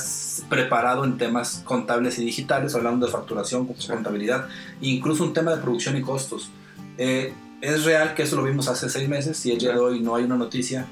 preparado 0.49 1.05
en 1.05 1.18
temas 1.18 1.62
contables 1.64 2.18
y 2.18 2.25
digitales, 2.25 2.75
hablando 2.75 3.07
de 3.07 3.12
facturación, 3.12 3.68
Sí. 3.79 3.88
contabilidad, 3.88 4.47
incluso 4.81 5.25
un 5.25 5.33
tema 5.33 5.53
de 5.53 5.59
producción 5.62 5.97
y 5.97 6.03
costos. 6.03 6.51
Eh, 6.99 7.33
es 7.61 7.85
real 7.85 8.14
que 8.14 8.25
eso 8.25 8.37
lo 8.37 8.42
vimos 8.42 8.68
hace 8.68 8.88
seis 8.90 9.09
meses 9.09 9.44
y 9.47 9.53
el 9.53 9.59
día 9.59 9.73
de 9.73 9.79
hoy 9.79 10.01
no 10.01 10.14
hay 10.16 10.25
una 10.25 10.37
noticia. 10.37 10.87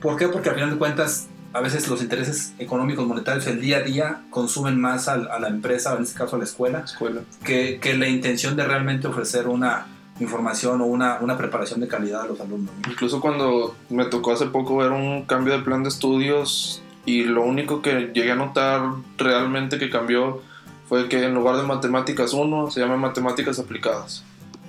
¿Por 0.00 0.16
qué? 0.16 0.28
Porque 0.28 0.48
al 0.48 0.54
final 0.56 0.70
de 0.70 0.76
cuentas, 0.76 1.26
a 1.52 1.60
veces 1.60 1.88
los 1.88 2.02
intereses 2.02 2.52
económicos 2.58 3.06
monetarios 3.06 3.46
el 3.46 3.60
día 3.60 3.78
a 3.78 3.82
día 3.82 4.22
consumen 4.30 4.78
más 4.80 5.08
al- 5.08 5.28
a, 5.30 5.38
la 5.38 5.48
empresa, 5.48 5.94
en 5.96 6.02
este 6.02 6.18
caso 6.18 6.36
a 6.36 6.38
la 6.38 6.44
escuela, 6.44 6.80
Escuela. 6.80 7.20
que, 7.44 7.78
que 7.80 7.96
la 7.96 8.08
intención 8.08 8.56
de 8.56 8.64
realmente 8.64 9.06
ofrecer 9.06 9.46
una 9.48 9.86
información 10.18 10.80
o 10.80 10.86
una, 10.86 11.18
una 11.20 11.36
preparación 11.36 11.80
de 11.80 11.88
calidad 11.88 12.22
a 12.22 12.26
los 12.26 12.40
alumnos. 12.40 12.74
¿no? 12.84 12.90
Incluso 12.92 13.20
cuando 13.20 13.76
me 13.90 14.06
tocó 14.06 14.32
hace 14.32 14.46
poco 14.46 14.76
ver 14.78 14.90
un 14.90 15.24
cambio 15.26 15.52
de 15.56 15.62
plan 15.62 15.82
de 15.82 15.90
estudios 15.90 16.82
y 17.06 17.24
lo 17.24 17.42
único 17.44 17.80
que 17.80 18.10
llegué 18.14 18.32
a 18.32 18.36
notar 18.36 18.82
realmente 19.16 19.78
que 19.78 19.88
cambió 19.88 20.42
fue 20.88 21.08
que 21.08 21.24
en 21.24 21.34
lugar 21.34 21.56
de 21.56 21.62
matemáticas 21.62 22.32
1 22.34 22.70
se 22.70 22.80
llama 22.80 22.96
matemáticas 22.96 23.58
aplicadas. 23.58 24.22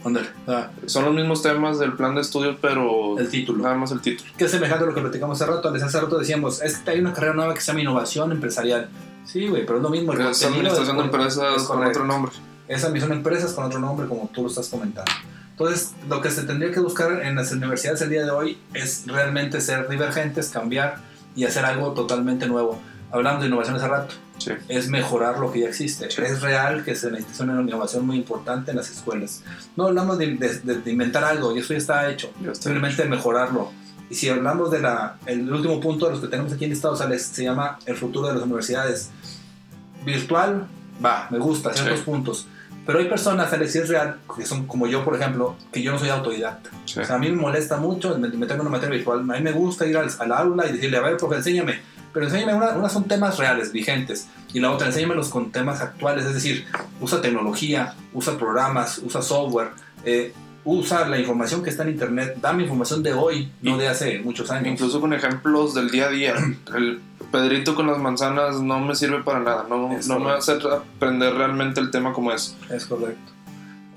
Ándale, 0.05 0.29
ah, 0.47 0.69
Son 0.85 1.03
los 1.03 1.13
mismos 1.13 1.41
temas 1.41 1.79
del 1.79 1.93
plan 1.93 2.15
de 2.15 2.21
estudios, 2.21 2.55
pero 2.61 3.17
el 3.19 3.29
título. 3.29 3.63
nada 3.63 3.75
más 3.75 3.91
el 3.91 3.99
título. 3.99 4.29
que 4.37 4.45
es 4.45 4.51
semejante 4.51 4.83
a 4.85 4.87
lo 4.87 4.93
que 4.93 5.01
platicamos 5.01 5.41
hace 5.41 5.51
rato. 5.51 5.69
Les 5.71 5.83
hace 5.83 5.99
rato 5.99 6.17
decíamos, 6.17 6.61
es 6.61 6.77
que 6.77 6.91
hay 6.91 6.99
una 7.01 7.11
carrera 7.13 7.33
nueva 7.33 7.53
que 7.53 7.59
se 7.61 7.67
llama 7.67 7.81
innovación 7.81 8.31
empresarial. 8.31 8.87
Sí, 9.25 9.47
güey, 9.47 9.65
pero 9.65 9.77
es 9.79 9.83
lo 9.83 9.89
mismo. 9.89 10.13
el 10.13 10.21
Es 10.21 10.43
administración 10.45 10.95
de 10.97 11.03
es- 11.03 11.05
empresas 11.09 11.43
es 11.57 11.63
con 11.63 11.83
otro 11.83 12.05
nombre. 12.05 12.31
Esas 12.69 12.91
mismas 12.91 13.11
empresas 13.11 13.53
con 13.53 13.65
otro 13.65 13.79
nombre, 13.79 14.07
como 14.07 14.29
tú 14.33 14.43
lo 14.43 14.47
estás 14.47 14.69
comentando. 14.69 15.11
Entonces, 15.51 15.93
lo 16.07 16.21
que 16.21 16.29
se 16.31 16.43
tendría 16.43 16.71
que 16.71 16.79
buscar 16.79 17.23
en 17.23 17.35
las 17.35 17.51
universidades 17.51 18.01
el 18.01 18.09
día 18.09 18.23
de 18.23 18.29
hoy 18.31 18.57
es 18.73 19.03
realmente 19.07 19.59
ser 19.59 19.89
divergentes, 19.89 20.49
cambiar 20.49 20.99
y 21.37 21.45
hacer 21.45 21.63
algo 21.63 21.93
totalmente 21.93 22.47
nuevo. 22.47 22.81
Hablamos 23.11 23.39
de 23.41 23.47
innovación 23.47 23.77
hace 23.77 23.87
rato, 23.87 24.13
Sí. 24.37 24.51
es 24.67 24.89
mejorar 24.89 25.39
lo 25.39 25.49
que 25.53 25.61
ya 25.61 25.69
existe. 25.69 26.11
Sí. 26.11 26.21
Es 26.21 26.41
real 26.41 26.83
que 26.83 26.93
se 26.95 27.09
necesita 27.09 27.45
una 27.45 27.61
innovación 27.61 28.05
muy 28.05 28.17
importante 28.17 28.71
en 28.71 28.77
las 28.77 28.89
escuelas. 28.91 29.43
No 29.77 29.85
hablamos 29.87 30.17
de, 30.17 30.35
de- 30.35 30.59
de- 30.59 30.81
de 30.81 30.91
inventar 30.91 31.23
algo, 31.23 31.55
y 31.55 31.59
eso 31.59 31.71
ya 31.73 31.77
está 31.79 32.09
hecho. 32.09 32.29
Ya 32.43 32.51
está. 32.51 32.63
Simplemente 32.65 33.05
mejorarlo. 33.05 33.71
Y 34.09 34.15
si 34.15 34.27
hablamos 34.29 34.71
de 34.71 34.79
la, 34.81 35.15
el 35.25 35.51
último 35.51 35.79
punto 35.79 36.05
de 36.07 36.11
los 36.13 36.21
que 36.21 36.27
tenemos 36.27 36.51
aquí 36.51 36.65
en 36.65 36.73
Estados 36.73 36.99
Alex, 37.01 37.23
se 37.27 37.43
llama 37.43 37.79
el 37.85 37.95
futuro 37.95 38.27
de 38.27 38.33
las 38.35 38.43
universidades. 38.43 39.09
Virtual, 40.05 40.67
va, 41.03 41.27
me 41.29 41.37
gusta, 41.39 41.73
ciertos 41.73 41.99
Sí. 41.99 42.05
puntos. 42.05 42.47
Pero 42.87 42.99
hay 42.99 43.05
personas, 43.09 43.51
Alex, 43.53 43.75
es 43.75 43.89
real, 43.89 44.17
que 44.35 44.45
son 44.45 44.65
como 44.65 44.87
yo, 44.87 45.03
por 45.03 45.15
ejemplo, 45.15 45.55
que 45.71 45.83
yo 45.83 45.91
no 45.91 45.99
soy 45.99 46.09
autodidacta. 46.09 46.69
Sí. 46.85 47.01
O 47.01 47.05
sea, 47.05 47.17
a 47.17 47.19
mí 47.19 47.29
me 47.29 47.35
molesta 47.35 47.77
mucho 47.77 48.17
me- 48.17 48.29
meterme 48.29 48.61
en 48.61 48.61
una 48.61 48.69
materia 48.71 48.95
virtual. 48.95 49.19
A 49.19 49.23
mí 49.35 49.41
me 49.41 49.51
gusta 49.51 49.85
ir 49.85 49.97
al, 49.97 50.07
al 50.17 50.31
aula 50.31 50.65
y 50.67 50.71
decirle, 50.71 50.97
a 50.97 51.01
ver, 51.01 51.17
profe, 51.17 51.35
enséñame. 51.35 51.81
Pero 52.13 52.25
enséñame, 52.25 52.55
una, 52.55 52.69
unas 52.71 52.91
son 52.93 53.03
temas 53.03 53.37
reales, 53.37 53.71
vigentes. 53.73 54.27
Y 54.53 54.59
la 54.61 54.71
otra, 54.71 54.87
enséñamelos 54.87 55.29
con 55.29 55.51
temas 55.51 55.81
actuales. 55.81 56.25
Es 56.25 56.33
decir, 56.33 56.65
usa 57.01 57.21
tecnología, 57.21 57.93
usa 58.13 58.37
programas, 58.37 58.99
usa 58.99 59.21
software, 59.21 59.71
eh, 60.05 60.33
usa 60.63 61.07
la 61.07 61.19
información 61.19 61.61
que 61.63 61.69
está 61.69 61.83
en 61.83 61.89
internet. 61.89 62.37
Dame 62.41 62.63
información 62.63 63.03
de 63.03 63.13
hoy, 63.13 63.51
no 63.61 63.77
de 63.77 63.89
hace 63.89 64.19
muchos 64.19 64.49
años. 64.49 64.67
Incluso 64.73 64.99
con 65.01 65.13
ejemplos 65.13 65.75
del 65.75 65.89
día 65.91 66.05
a 66.07 66.09
día. 66.09 66.33
El 66.75 67.01
Pedrito 67.31 67.75
con 67.75 67.87
las 67.87 67.97
manzanas 67.97 68.61
no 68.61 68.79
me 68.79 68.95
sirve 68.95 69.21
para 69.23 69.39
nada. 69.39 69.65
No, 69.69 69.91
Es 69.97 70.07
no 70.07 70.19
me 70.19 70.31
hace 70.31 70.53
aprender 70.53 71.33
realmente 71.33 71.79
el 71.79 71.91
tema 71.91 72.13
como 72.13 72.31
es. 72.31 72.55
Es 72.69 72.85
correcto. 72.85 73.31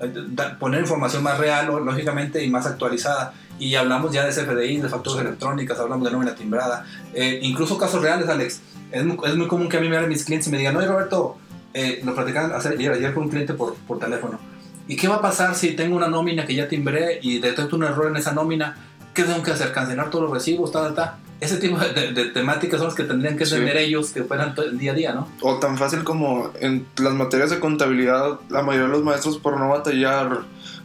Eh, 0.01 0.13
Poner 0.59 0.81
información 0.81 1.23
más 1.23 1.37
real, 1.37 1.67
lógicamente, 1.85 2.43
y 2.43 2.49
más 2.49 2.65
actualizada. 2.65 3.33
Y 3.59 3.75
hablamos 3.75 4.11
ya 4.11 4.25
de 4.25 4.31
CFDI, 4.31 4.77
de 4.81 4.89
facturas 4.89 5.19
Sí. 5.19 5.25
electrónicas, 5.27 5.79
hablamos 5.79 6.05
de 6.05 6.11
nómina 6.11 6.33
timbrada. 6.35 6.85
Eh, 7.13 7.39
incluso 7.43 7.77
casos 7.77 8.01
reales, 8.01 8.27
Alex. 8.27 8.61
Es 8.91 9.05
muy, 9.05 9.17
es 9.25 9.35
muy 9.35 9.47
común 9.47 9.69
que 9.69 9.77
a 9.77 9.79
mí 9.81 9.87
me 9.87 9.95
hablen 9.95 10.09
mis 10.09 10.25
clientes 10.25 10.47
y 10.47 10.51
me 10.51 10.57
digan, 10.57 10.75
oye 10.75 10.87
Roberto, 10.87 11.37
eh, 11.73 12.01
lo 12.03 12.13
platicaban 12.15 12.51
hace- 12.53 12.69
ayer, 12.69 12.91
ayer 12.91 13.13
con 13.13 13.23
un 13.23 13.29
cliente 13.29 13.53
por, 13.53 13.75
por 13.75 13.99
teléfono. 13.99 14.39
¿Y 14.87 14.97
qué 14.97 15.07
va 15.07 15.17
a 15.17 15.21
pasar 15.21 15.55
si 15.55 15.71
tengo 15.73 15.95
una 15.95 16.07
nómina 16.07 16.45
que 16.45 16.55
ya 16.55 16.67
timbré 16.67 17.19
y 17.21 17.39
detecto 17.39 17.75
un 17.77 17.83
error 17.83 18.07
en 18.07 18.17
esa 18.17 18.33
nómina? 18.33 18.75
¿Qué 19.13 19.23
tengo 19.23 19.41
que 19.43 19.51
hacer? 19.51 19.71
¿Cancelar 19.71 20.09
todos 20.09 20.23
los 20.25 20.33
recibos? 20.33 20.71
Ta, 20.71 20.81
ta, 20.89 20.95
ta? 20.95 21.17
Ese 21.41 21.57
tipo 21.57 21.77
de, 21.77 22.13
de- 22.13 22.25
temáticas 22.25 22.77
son 22.79 22.87
las 22.87 22.95
que 22.95 23.03
tendrían 23.03 23.35
que 23.35 23.45
Sí. 23.45 23.55
tener 23.55 23.75
ellos 23.75 24.11
que 24.11 24.23
fueran 24.23 24.55
todo 24.55 24.65
el 24.65 24.77
día 24.77 24.91
a 24.93 24.95
día, 24.95 25.13
¿no? 25.13 25.27
O 25.41 25.55
tan 25.59 25.77
fácil 25.77 26.03
como 26.05 26.51
en 26.61 26.85
las 26.97 27.13
materias 27.13 27.49
de 27.49 27.59
contabilidad, 27.59 28.39
la 28.49 28.61
mayoría 28.61 28.87
de 28.87 28.93
los 28.93 29.03
maestros 29.03 29.37
por 29.39 29.59
no 29.59 29.67
batallar, 29.69 30.41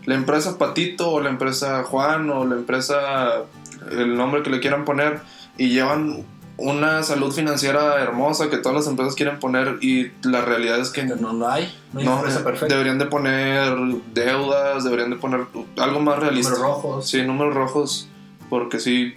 la 0.06 0.14
empresa 0.14 0.56
Patito 0.58 1.10
o 1.10 1.20
la 1.20 1.28
empresa 1.30 1.82
Juan 1.84 2.30
o 2.30 2.44
la 2.46 2.56
empresa, 2.56 3.42
el 3.90 4.16
nombre 4.16 4.42
que 4.42 4.50
le 4.50 4.60
quieran 4.60 4.84
poner, 4.84 5.20
y 5.58 5.68
llevan 5.68 6.24
una 6.58 7.02
salud 7.02 7.32
financiera 7.34 8.00
hermosa 8.02 8.48
que 8.48 8.56
todas 8.56 8.76
las 8.76 8.86
empresas 8.86 9.14
quieren 9.14 9.38
poner 9.38 9.76
y 9.82 10.10
la 10.22 10.40
realidad 10.40 10.80
es 10.80 10.88
que 10.88 11.04
no 11.04 11.34
lo 11.34 11.50
hay, 11.50 11.70
no 11.92 12.00
hay 12.00 12.06
no, 12.06 12.16
empresa 12.16 12.42
perfecta. 12.44 12.72
deberían 12.74 12.98
de 12.98 13.04
poner 13.04 13.76
deudas, 14.14 14.84
deberían 14.84 15.10
de 15.10 15.16
poner 15.16 15.40
algo 15.76 16.00
más 16.00 16.18
realista. 16.18 16.52
Números 16.52 16.66
rojos. 16.82 17.08
Sí, 17.10 17.20
números 17.24 17.54
rojos, 17.54 18.08
porque 18.48 18.80
sí, 18.80 19.12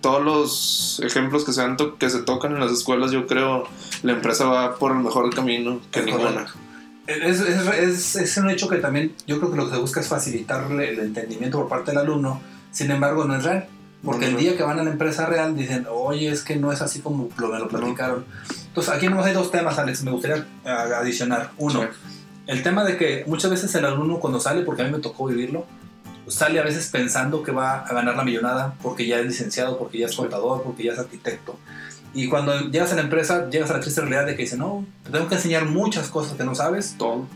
todos 0.00 0.24
los 0.24 1.00
ejemplos 1.04 1.44
que 1.44 1.52
se, 1.52 1.62
han 1.62 1.76
to- 1.76 1.96
que 1.98 2.08
se 2.10 2.20
tocan 2.22 2.52
en 2.52 2.60
las 2.60 2.72
escuelas, 2.72 3.10
yo 3.10 3.26
creo 3.26 3.64
la 4.02 4.12
empresa 4.12 4.44
va 4.46 4.76
por 4.76 4.92
el 4.92 4.98
mejor 4.98 5.34
camino 5.34 5.80
que 5.90 6.00
Es 6.00 6.06
ninguna. 6.06 6.46
Es, 7.06 7.40
es, 7.40 7.66
es, 7.66 8.16
es 8.16 8.36
un 8.36 8.50
hecho 8.50 8.68
que 8.68 8.76
también 8.76 9.12
yo 9.26 9.38
creo 9.38 9.50
que 9.50 9.56
lo 9.56 9.66
que 9.68 9.74
se 9.74 9.80
busca 9.80 10.00
es 10.00 10.08
facilitarle 10.08 10.90
el 10.90 10.98
entendimiento 11.00 11.58
por 11.58 11.68
parte 11.68 11.90
del 11.90 11.98
alumno, 11.98 12.40
sin 12.70 12.90
embargo 12.90 13.24
no 13.24 13.34
es 13.36 13.44
real. 13.44 13.66
Porque 14.02 14.24
el 14.26 14.32
Ujú. 14.32 14.40
día 14.40 14.56
que 14.56 14.62
van 14.62 14.78
a 14.78 14.82
la 14.82 14.90
empresa 14.92 15.26
real 15.26 15.54
dicen, 15.54 15.86
oye, 15.90 16.30
es 16.30 16.42
que 16.42 16.56
no 16.56 16.72
es 16.72 16.80
así 16.80 17.00
como 17.00 17.28
lo, 17.36 17.48
me 17.48 17.58
lo 17.58 17.68
platicaron. 17.68 18.24
Entonces 18.68 18.94
aquí 18.94 19.08
nomás 19.08 19.26
hay 19.26 19.34
dos 19.34 19.50
temas, 19.50 19.78
Alex, 19.78 20.02
me 20.04 20.10
gustaría 20.10 20.38
eh, 20.64 20.70
adicionar. 20.70 21.50
Uno, 21.58 21.80
Sí. 21.82 21.86
el 22.46 22.62
tema 22.62 22.82
de 22.84 22.96
que 22.96 23.24
muchas 23.26 23.50
veces 23.50 23.74
el 23.74 23.84
alumno 23.84 24.18
cuando 24.18 24.40
sale, 24.40 24.62
porque 24.62 24.80
a 24.80 24.84
mí 24.86 24.90
me 24.92 25.00
tocó 25.00 25.26
vivirlo, 25.26 25.66
sale 26.30 26.58
a 26.58 26.62
veces 26.62 26.88
pensando 26.88 27.42
que 27.42 27.52
va 27.52 27.80
a 27.80 27.92
ganar 27.92 28.16
la 28.16 28.24
millonada 28.24 28.74
porque 28.82 29.06
ya 29.06 29.18
es 29.18 29.26
licenciado, 29.26 29.78
porque 29.78 29.98
ya 29.98 30.06
es 30.06 30.14
contador, 30.16 30.62
porque 30.62 30.84
ya 30.84 30.92
es 30.92 30.98
arquitecto. 30.98 31.58
Y 32.14 32.28
cuando 32.28 32.58
llegas 32.70 32.92
a 32.92 32.96
la 32.96 33.02
empresa, 33.02 33.48
llegas 33.50 33.70
a 33.70 33.74
la 33.74 33.80
triste 33.80 34.00
realidad 34.00 34.26
de 34.26 34.34
que 34.34 34.42
dice, 34.42 34.56
no, 34.56 34.84
te 35.04 35.10
tengo 35.10 35.28
que 35.28 35.36
enseñar 35.36 35.66
muchas 35.66 36.08
cosas 36.08 36.36
que 36.36 36.44
no 36.44 36.54
sabes, 36.54 36.96
Todo. 36.98 37.26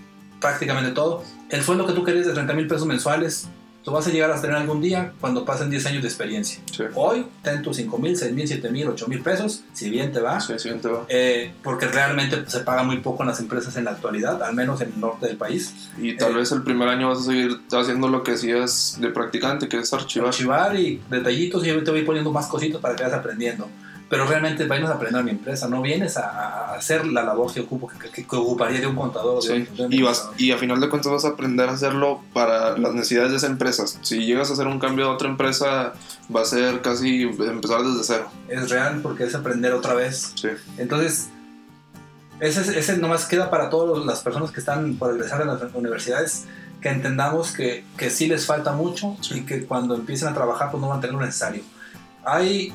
prácticamente 0.41 0.91
todo. 0.93 1.23
El 1.51 1.63
sueldo 1.63 1.87
que 1.87 1.93
tú 1.93 2.03
querías 2.05 2.27
de 2.27 2.33
30 2.33 2.53
mil 2.55 2.67
pesos 2.67 2.87
mensuales, 2.87 3.47
lo 3.87 3.93
vas 3.93 4.07
a 4.07 4.11
llegar 4.11 4.31
a 4.31 4.41
tener 4.41 4.57
algún 4.57 4.81
día 4.81 5.13
cuando 5.21 5.45
pasen 5.45 5.69
10 5.71 5.85
años 5.87 6.03
de 6.03 6.09
experiencia. 6.09 6.61
Sí. 6.73 6.85
Hoy, 6.95 7.27
ten 7.43 7.61
tus 7.63 7.77
5 7.77 7.99
mil, 7.99 8.17
6 8.17 8.33
mil, 8.33 8.49
7 8.49 8.71
mil, 8.71 8.89
8 8.89 9.09
mil 9.09 9.21
pesos, 9.21 9.63
si 9.75 9.91
bien 9.91 10.11
te 10.11 10.21
va, 10.21 10.41
Sí, 10.41 10.59
siguiente 10.59 10.89
va. 10.89 11.05
eh, 11.09 11.53
porque 11.63 11.87
realmente 11.89 12.45
se 12.49 12.61
paga 12.61 12.83
muy 12.83 12.99
poco 12.99 13.23
en 13.23 13.29
las 13.29 13.41
empresas 13.41 13.77
en 13.77 13.85
la 13.85 13.91
actualidad, 13.93 14.43
al 14.43 14.55
menos 14.55 14.81
en 14.81 14.93
el 14.95 15.01
norte 15.01 15.27
del 15.27 15.37
país. 15.37 15.75
Y 16.01 16.17
tal 16.17 16.33
Eh. 16.33 16.37
vez 16.37 16.53
el 16.53 16.63
primer 16.63 16.89
año 16.89 17.09
vas 17.11 17.19
a 17.21 17.23
seguir 17.25 17.61
haciendo 17.73 18.09
lo 18.09 18.23
que 18.23 18.33
hacías 18.33 18.97
de 19.01 19.09
practicante, 19.09 19.69
que 19.69 19.79
es 19.79 19.93
archivar. 19.93 20.29
Archivar 20.29 20.77
y 20.79 21.03
detallitos 21.11 21.65
y 21.65 21.69
yo 21.69 21.85
te 21.85 21.91
voy 21.91 22.03
poniendo 22.03 22.33
más 22.33 22.47
cositas 22.47 22.81
para 22.81 22.97
que 22.97 23.03
vayas 23.05 23.19
aprendiendo. 23.19 23.69
Pero 24.09 24.27
realmente 24.27 24.65
vienes 24.65 24.91
a 24.91 24.95
aprender 24.95 25.21
a 25.21 25.25
mi 25.25 25.31
empresa, 25.31 25.67
no 25.67 25.81
vienes 25.81 26.17
a, 26.19 26.29
a 26.29 26.75
hacer 26.75 27.07
la 27.07 27.23
labor 27.25 27.53
que, 27.53 27.61
ocupo, 27.61 27.89
que, 27.89 28.11
que- 28.11 28.27
que 28.27 28.37
ocuparía 28.37 28.79
de 28.79 28.87
un 28.87 28.95
contador. 28.97 29.43
Sí, 29.43 29.67
de 29.77 29.87
un 29.87 29.93
y, 29.93 30.03
vas, 30.03 30.29
y 30.37 30.53
a 30.53 30.59
final 30.59 30.79
de 30.81 30.89
cuentas 30.91 31.11
vas 31.11 31.25
a 31.25 31.29
aprender 31.29 31.69
a 31.69 31.73
hacerlo 31.73 32.21
para 32.35 32.77
las 32.77 32.93
necesidades 32.95 33.31
de 33.31 33.39
esa 33.39 33.47
empresa. 33.47 33.85
Si 34.03 34.25
llegas 34.27 34.51
a 34.51 34.53
hacer 34.53 34.67
un 34.67 34.79
cambio 34.79 35.07
a 35.07 35.15
otra 35.15 35.29
empresa, 35.29 35.95
va 36.35 36.43
a 36.43 36.45
ser 36.45 36.83
casi 36.83 37.23
empezar 37.23 37.83
desde 37.83 38.05
cero. 38.05 38.29
Es 38.49 38.69
real 38.71 39.01
porque 39.03 39.25
es 39.25 39.35
aprender 39.35 39.73
otra 39.73 39.95
vez. 39.95 40.33
Sí, 40.37 40.49
Entonces, 40.77 41.29
ese, 42.41 42.79
ese 42.79 42.99
nomás 42.99 43.25
queda 43.27 43.49
para 43.51 43.71
todas 43.71 44.05
las 44.05 44.21
personas 44.21 44.51
que 44.51 44.61
están 44.61 44.97
por 44.97 45.15
egresar 45.15 45.39
de 45.39 45.47
las 45.47 45.61
universidades, 45.75 46.45
que 46.83 46.91
entendamos 46.91 47.53
que, 47.53 47.85
que 47.97 48.11
sí 48.11 48.27
les 48.27 48.45
falta 48.45 48.73
mucho 48.73 49.17
Sí. 49.23 49.39
y 49.39 49.41
que 49.47 49.65
cuando 49.65 49.95
empiecen 49.95 50.29
a 50.29 50.35
trabajar 50.35 50.71
pues 50.71 50.81
no 50.83 50.89
van 50.89 50.99
a 50.99 51.01
tener 51.01 51.15
lo 51.15 51.25
necesario. 51.25 51.63
Hay 52.25 52.73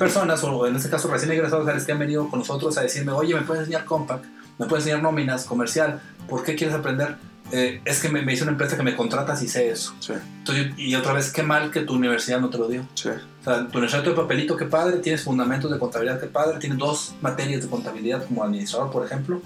personas, 0.00 0.42
o 0.42 0.66
en 0.66 0.74
este 0.74 0.90
caso 0.90 1.06
recién 1.08 1.30
egresados, 1.30 1.66
¿sabes? 1.66 1.84
que 1.84 1.92
han 1.92 1.98
venido 2.00 2.28
con 2.28 2.40
nosotros 2.40 2.76
a 2.78 2.82
decirme, 2.82 3.12
oye, 3.12 3.34
¿me 3.34 3.42
puedes 3.42 3.60
enseñar 3.60 3.84
Compact? 3.84 4.24
¿Me 4.58 4.66
puedes 4.66 4.84
enseñar 4.84 5.02
nóminas, 5.02 5.44
comercial? 5.44 6.00
¿Por 6.28 6.42
qué 6.42 6.56
quieres 6.56 6.74
aprender? 6.74 7.16
Eh, 7.52 7.80
es 7.84 8.00
que 8.00 8.08
me, 8.08 8.22
me 8.22 8.32
hizo 8.32 8.44
una 8.44 8.52
empresa 8.52 8.76
que 8.76 8.82
me 8.82 8.94
contrata 8.96 9.34
si 9.36 9.48
sé 9.48 9.70
eso. 9.70 9.94
sí, 10.00 10.12
Entonces, 10.38 10.72
y 10.76 10.94
otra 10.94 11.12
vez, 11.12 11.32
qué 11.32 11.42
mal 11.42 11.70
que 11.70 11.80
tu 11.82 11.94
universidad 11.94 12.40
no 12.40 12.48
te 12.50 12.58
lo 12.58 12.66
dio. 12.68 12.84
sí. 12.94 13.08
O 13.40 13.44
sea, 13.44 13.66
tu 13.68 13.78
universidad 13.78 14.02
de 14.04 14.10
papelito, 14.12 14.56
qué 14.56 14.66
padre, 14.66 14.98
tienes 14.98 15.22
fundamentos 15.22 15.70
de 15.70 15.78
contabilidad, 15.78 16.20
qué 16.20 16.26
padre, 16.26 16.58
tienes 16.58 16.78
dos 16.78 17.14
materias 17.22 17.62
de 17.62 17.68
contabilidad 17.68 18.24
como 18.26 18.44
administrador, 18.44 18.90
por 18.90 19.04
ejemplo, 19.06 19.40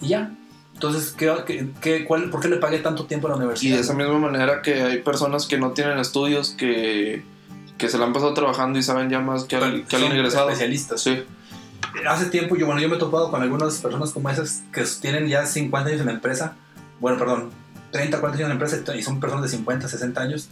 y 0.00 0.08
ya. 0.08 0.32
Entonces, 0.74 1.12
¿qué, 1.16 1.32
qué, 1.46 1.68
qué- 1.80 2.04
cuál, 2.04 2.28
¿por 2.28 2.40
qué 2.40 2.48
le 2.48 2.56
pagué 2.56 2.78
tanto 2.80 3.06
tiempo 3.06 3.28
a 3.28 3.30
la 3.30 3.36
Y 3.36 3.38
universidad? 3.40 3.76
de 3.76 3.80
esa 3.82 3.94
misma 3.94 4.18
manera 4.18 4.60
que 4.62 4.82
hay 4.82 4.98
personas 5.00 5.46
que 5.46 5.56
no 5.58 5.70
tienen 5.72 5.98
estudios, 5.98 6.50
que, 6.50 7.22
que 7.78 7.88
se 7.88 7.98
la 7.98 8.06
han 8.06 8.12
pasado 8.12 8.32
trabajando 8.34 8.78
y 8.78 8.82
saben 8.82 9.10
ya 9.10 9.20
más 9.20 9.44
que, 9.44 9.56
al- 9.56 9.86
que 9.86 9.96
alguien 9.96 10.12
Son 10.12 10.18
egresado. 10.18 10.48
especialistas. 10.50 11.00
Sí, 11.02 11.22
Hace 12.08 12.26
tiempo, 12.26 12.56
yo, 12.56 12.66
bueno, 12.66 12.80
yo 12.80 12.88
me 12.88 12.96
he 12.96 12.98
topado 12.98 13.30
con 13.30 13.42
algunas 13.42 13.78
personas 13.78 14.10
como 14.10 14.28
esas 14.28 14.62
que 14.72 14.84
tienen 15.00 15.28
ya 15.28 15.46
50 15.46 15.88
años 15.88 16.00
en 16.00 16.06
la 16.06 16.12
empresa, 16.12 16.54
bueno, 17.00 17.18
perdón, 17.18 17.50
30, 17.90 18.20
40 18.20 18.36
años 18.36 18.50
en 18.52 18.58
la 18.58 18.64
empresa 18.66 18.94
y 18.98 19.02
son 19.02 19.18
personas 19.20 19.44
de 19.44 19.56
50, 19.56 19.88
60 19.88 20.20
años 20.20 20.48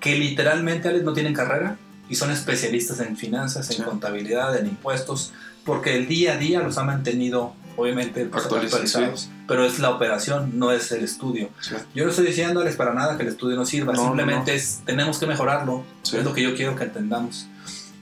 que 0.00 0.16
literalmente 0.16 0.88
Alex, 0.88 1.04
no 1.04 1.12
tienen 1.12 1.34
carrera 1.34 1.76
y 2.08 2.14
son 2.14 2.30
especialistas 2.30 3.00
en 3.00 3.16
finanzas, 3.16 3.68
en 3.70 3.76
Sí. 3.78 3.82
contabilidad, 3.82 4.56
en 4.56 4.66
impuestos, 4.66 5.32
porque 5.64 5.96
el 5.96 6.06
día 6.06 6.34
a 6.34 6.36
día 6.36 6.60
los 6.60 6.78
ha 6.78 6.84
mantenido, 6.84 7.54
obviamente, 7.76 8.24
pues, 8.26 8.44
Actualizados. 8.44 9.28
Pero 9.46 9.64
es 9.64 9.78
la 9.78 9.90
operación, 9.90 10.58
no 10.58 10.72
es 10.72 10.90
el 10.92 11.04
estudio. 11.04 11.50
sí, 11.60 11.74
Yo 11.94 12.04
no 12.04 12.10
estoy 12.10 12.26
diciéndoles 12.26 12.76
para 12.76 12.94
nada 12.94 13.16
que 13.16 13.22
el 13.22 13.28
estudio 13.28 13.56
no 13.56 13.64
sirva, 13.64 13.92
No, 13.92 14.04
simplemente 14.04 14.50
no. 14.52 14.56
es 14.56 14.80
tenemos 14.84 15.18
que 15.18 15.26
mejorarlo, 15.26 15.84
sí. 16.02 16.16
es 16.16 16.24
lo 16.24 16.32
que 16.32 16.42
yo 16.42 16.54
quiero 16.54 16.74
que 16.76 16.84
entendamos. 16.84 17.46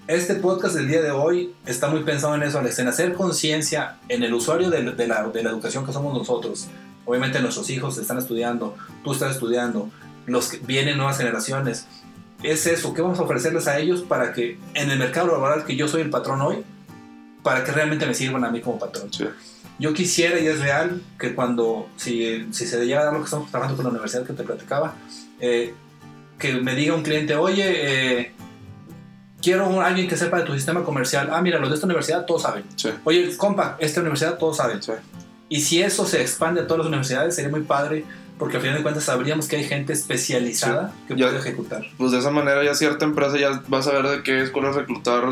Este 0.06 0.34
podcast 0.34 0.74
del 0.74 0.86
día 0.88 1.00
de 1.00 1.10
hoy 1.10 1.54
está 1.64 1.88
muy 1.88 2.02
pensado 2.02 2.34
en 2.34 2.42
eso, 2.42 2.58
Alex, 2.58 2.78
en 2.78 2.88
hacer 2.88 3.14
conciencia 3.14 3.96
en 4.08 4.22
el 4.22 4.34
usuario 4.34 4.68
de, 4.70 4.82
de 4.92 5.06
la, 5.08 5.28
de 5.28 5.42
la 5.42 5.50
educación 5.50 5.86
que 5.86 5.92
somos 5.92 6.12
nosotros. 6.16 6.66
Obviamente 7.06 7.40
nuestros 7.40 7.70
hijos 7.70 7.96
están 7.98 8.18
estudiando, 8.18 8.76
tú 9.02 9.12
estás 9.12 9.32
estudiando, 9.32 9.90
los 10.26 10.48
que 10.48 10.58
vienen 10.58 10.96
nuevas 10.98 11.16
generaciones. 11.18 11.86
Es 12.42 12.66
eso, 12.66 12.92
¿qué 12.92 13.00
vamos 13.00 13.18
a 13.18 13.22
ofrecerles 13.22 13.66
a 13.66 13.78
ellos 13.78 14.02
para 14.02 14.32
que 14.34 14.58
en 14.74 14.90
el 14.90 14.98
mercado 14.98 15.28
laboral 15.28 15.64
que 15.64 15.76
yo 15.76 15.88
soy 15.88 16.02
el 16.02 16.10
patrón 16.10 16.42
hoy, 16.42 16.62
para 17.42 17.64
que 17.64 17.72
realmente 17.72 18.04
me 18.06 18.12
sirvan 18.14 18.44
a 18.44 18.50
mí 18.50 18.60
como 18.60 18.78
patrón? 18.78 19.10
Sí. 19.10 19.24
Yo 19.78 19.92
quisiera, 19.92 20.38
y 20.38 20.46
es 20.46 20.60
real, 20.60 21.02
que 21.18 21.34
cuando, 21.34 21.88
si, 21.96 22.46
si 22.52 22.66
se 22.66 22.84
llega 22.86 23.00
a 23.00 23.04
dar 23.04 23.12
lo 23.14 23.18
que 23.20 23.24
estamos 23.24 23.50
trabajando 23.50 23.76
con 23.76 23.84
la 23.86 23.90
universidad 23.90 24.24
que 24.24 24.32
te 24.32 24.44
platicaba, 24.44 24.94
eh, 25.40 25.74
que 26.38 26.54
me 26.54 26.74
diga 26.76 26.94
un 26.94 27.02
cliente, 27.02 27.34
oye, 27.34 27.64
eh, 28.20 28.32
quiero 29.42 29.68
un- 29.68 29.82
alguien 29.82 30.08
que 30.08 30.16
sepa 30.16 30.38
de 30.38 30.44
tu 30.44 30.54
sistema 30.54 30.84
comercial. 30.84 31.28
Ah, 31.32 31.42
mira, 31.42 31.58
los 31.58 31.68
de 31.70 31.74
esta 31.74 31.86
universidad 31.86 32.24
todos 32.24 32.42
saben. 32.42 32.64
Sí. 32.76 32.90
Oye, 33.04 33.36
compa, 33.36 33.76
esta 33.80 34.00
universidad 34.00 34.38
todos 34.38 34.56
saben. 34.58 34.82
Sí. 34.82 34.92
Y 35.48 35.60
si 35.60 35.82
eso 35.82 36.06
se 36.06 36.20
expande 36.22 36.62
a 36.62 36.66
todas 36.66 36.78
las 36.78 36.86
universidades, 36.88 37.34
sería 37.34 37.50
muy 37.50 37.62
padre, 37.62 38.04
porque 38.38 38.56
al 38.56 38.62
final 38.62 38.76
de 38.78 38.82
cuentas 38.82 39.04
sabríamos 39.04 39.46
que 39.48 39.56
hay 39.56 39.64
gente 39.64 39.92
especializada 39.92 40.92
que 41.06 41.16
Ya- 41.16 41.26
puede 41.26 41.38
ejecutar. 41.38 41.82
Pues 41.98 42.12
de 42.12 42.18
esa 42.18 42.30
manera 42.30 42.64
ya 42.64 42.74
cierta 42.74 43.04
empresa 43.04 43.36
ya 43.38 43.60
va 43.72 43.78
a 43.78 43.82
saber 43.82 44.06
de 44.08 44.22
qué 44.22 44.40
escuela 44.42 44.70
reclutar 44.72 45.24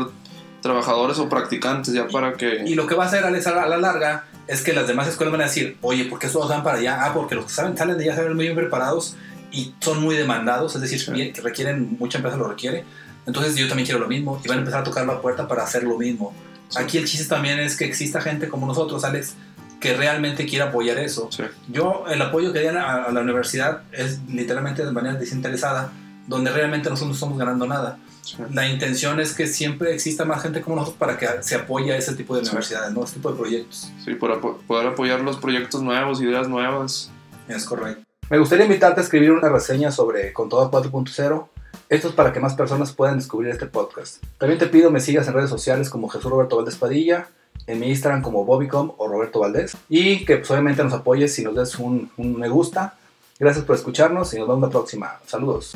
trabajadores 0.61 1.17
o 1.19 1.27
practicantes 1.27 1.93
ya 1.93 2.07
para 2.07 2.33
que... 2.33 2.63
Y 2.65 2.75
lo 2.75 2.87
que 2.87 2.95
va 2.95 3.03
a 3.03 3.07
hacer 3.07 3.25
a 3.25 3.31
la 3.67 3.77
larga 3.77 4.25
es 4.47 4.61
que 4.61 4.73
las 4.73 4.87
demás 4.87 5.07
escuelas 5.07 5.31
van 5.31 5.41
a 5.41 5.45
decir, 5.45 5.77
oye, 5.81 6.05
¿por 6.05 6.19
qué 6.19 6.27
todos 6.27 6.49
van 6.49 6.63
para 6.63 6.77
allá? 6.79 7.05
Ah, 7.05 7.13
porque 7.13 7.35
los 7.35 7.45
que 7.45 7.51
saben, 7.53 7.77
salen 7.77 7.97
de 7.97 8.03
allá 8.05 8.15
salen 8.15 8.35
muy 8.35 8.45
bien 8.45 8.55
preparados 8.57 9.15
y 9.51 9.73
son 9.79 10.01
muy 10.01 10.15
demandados, 10.15 10.75
es 10.75 10.81
decir, 10.81 10.99
Sí. 10.99 11.31
requieren, 11.41 11.95
mucha 11.99 12.17
empresa 12.17 12.37
lo 12.37 12.47
requiere. 12.47 12.83
Entonces 13.25 13.55
yo 13.55 13.67
también 13.67 13.85
quiero 13.85 13.99
lo 14.01 14.07
mismo 14.07 14.41
y 14.43 14.47
van 14.47 14.57
a 14.57 14.61
empezar 14.61 14.81
a 14.81 14.83
tocar 14.83 15.05
la 15.05 15.21
puerta 15.21 15.47
para 15.47 15.63
hacer 15.63 15.83
lo 15.83 15.97
mismo. 15.97 16.33
Sí. 16.69 16.79
Aquí 16.81 16.97
el 16.97 17.05
chiste 17.05 17.27
también 17.27 17.59
es 17.59 17.77
que 17.77 17.85
exista 17.85 18.19
gente 18.19 18.49
como 18.49 18.67
nosotros, 18.67 19.03
Alex, 19.05 19.35
que 19.79 19.93
realmente 19.95 20.45
quiera 20.45 20.65
apoyar 20.65 20.97
eso. 20.97 21.29
Sí, 21.31 21.43
Yo, 21.69 22.05
el 22.09 22.21
apoyo 22.21 22.51
que 22.51 22.63
dan 22.63 22.77
a, 22.77 23.03
a 23.05 23.11
la 23.11 23.21
universidad 23.21 23.83
es 23.91 24.19
literalmente 24.27 24.83
de 24.85 24.91
manera 24.91 25.15
desinteresada, 25.15 25.91
donde 26.27 26.51
realmente 26.51 26.89
nosotros 26.89 27.09
no 27.09 27.13
estamos 27.15 27.37
ganando 27.37 27.65
nada. 27.65 27.97
sí. 28.21 28.37
La 28.53 28.67
intención 28.67 29.19
es 29.19 29.33
que 29.33 29.47
siempre 29.47 29.93
exista 29.93 30.23
más 30.25 30.41
gente 30.41 30.61
como 30.61 30.77
nosotros 30.77 30.97
para 30.97 31.17
que 31.17 31.27
se 31.41 31.55
apoye 31.55 31.91
a 31.91 31.97
ese 31.97 32.15
tipo 32.15 32.35
de 32.35 32.41
Sí. 32.41 32.47
universidades, 32.49 32.93
¿no? 32.93 33.03
Este 33.03 33.15
tipo 33.17 33.31
de 33.31 33.37
proyectos. 33.37 33.91
Sí, 34.05 34.13
por 34.15 34.31
apo- 34.31 34.57
poder 34.65 34.87
apoyar 34.87 35.19
los 35.21 35.35
proyectos 35.37 35.81
nuevos, 35.81 36.21
ideas 36.21 36.47
nuevas. 36.47 37.11
Es 37.49 37.65
correcto. 37.65 38.01
Me 38.29 38.37
gustaría 38.39 38.65
invitarte 38.65 39.01
a 39.01 39.03
escribir 39.03 39.31
una 39.33 39.49
reseña 39.49 39.91
sobre 39.91 40.31
Con 40.31 40.47
Todo 40.47 40.71
4.0. 40.71 41.49
Esto 41.89 42.07
es 42.07 42.13
para 42.15 42.31
que 42.31 42.39
más 42.39 42.53
personas 42.55 42.93
puedan 42.93 43.17
descubrir 43.17 43.51
este 43.51 43.65
podcast. 43.67 44.23
También 44.37 44.57
te 44.57 44.67
pido 44.67 44.89
me 44.89 45.01
sigas 45.01 45.27
en 45.27 45.33
redes 45.33 45.49
sociales 45.49 45.89
como 45.89 46.07
Jesús 46.07 46.31
Roberto 46.31 46.55
Valdés 46.55 46.77
Padilla, 46.77 47.27
en 47.67 47.79
mi 47.81 47.89
Instagram 47.89 48.21
como 48.21 48.45
Bobicom 48.45 48.93
o 48.97 49.07
Roberto 49.09 49.39
Valdés. 49.41 49.75
Y 49.89 50.23
que 50.25 50.37
pues, 50.37 50.49
obviamente 50.49 50.81
nos 50.83 50.93
apoyes 50.93 51.35
si 51.35 51.43
nos 51.43 51.55
des 51.55 51.75
un, 51.77 52.09
un 52.17 52.39
me 52.39 52.47
gusta. 52.47 52.95
Gracias 53.37 53.65
por 53.65 53.75
escucharnos 53.75 54.33
y 54.33 54.39
nos 54.39 54.47
vemos 54.47 54.61
la 54.61 54.69
próxima. 54.69 55.19
Saludos. 55.27 55.75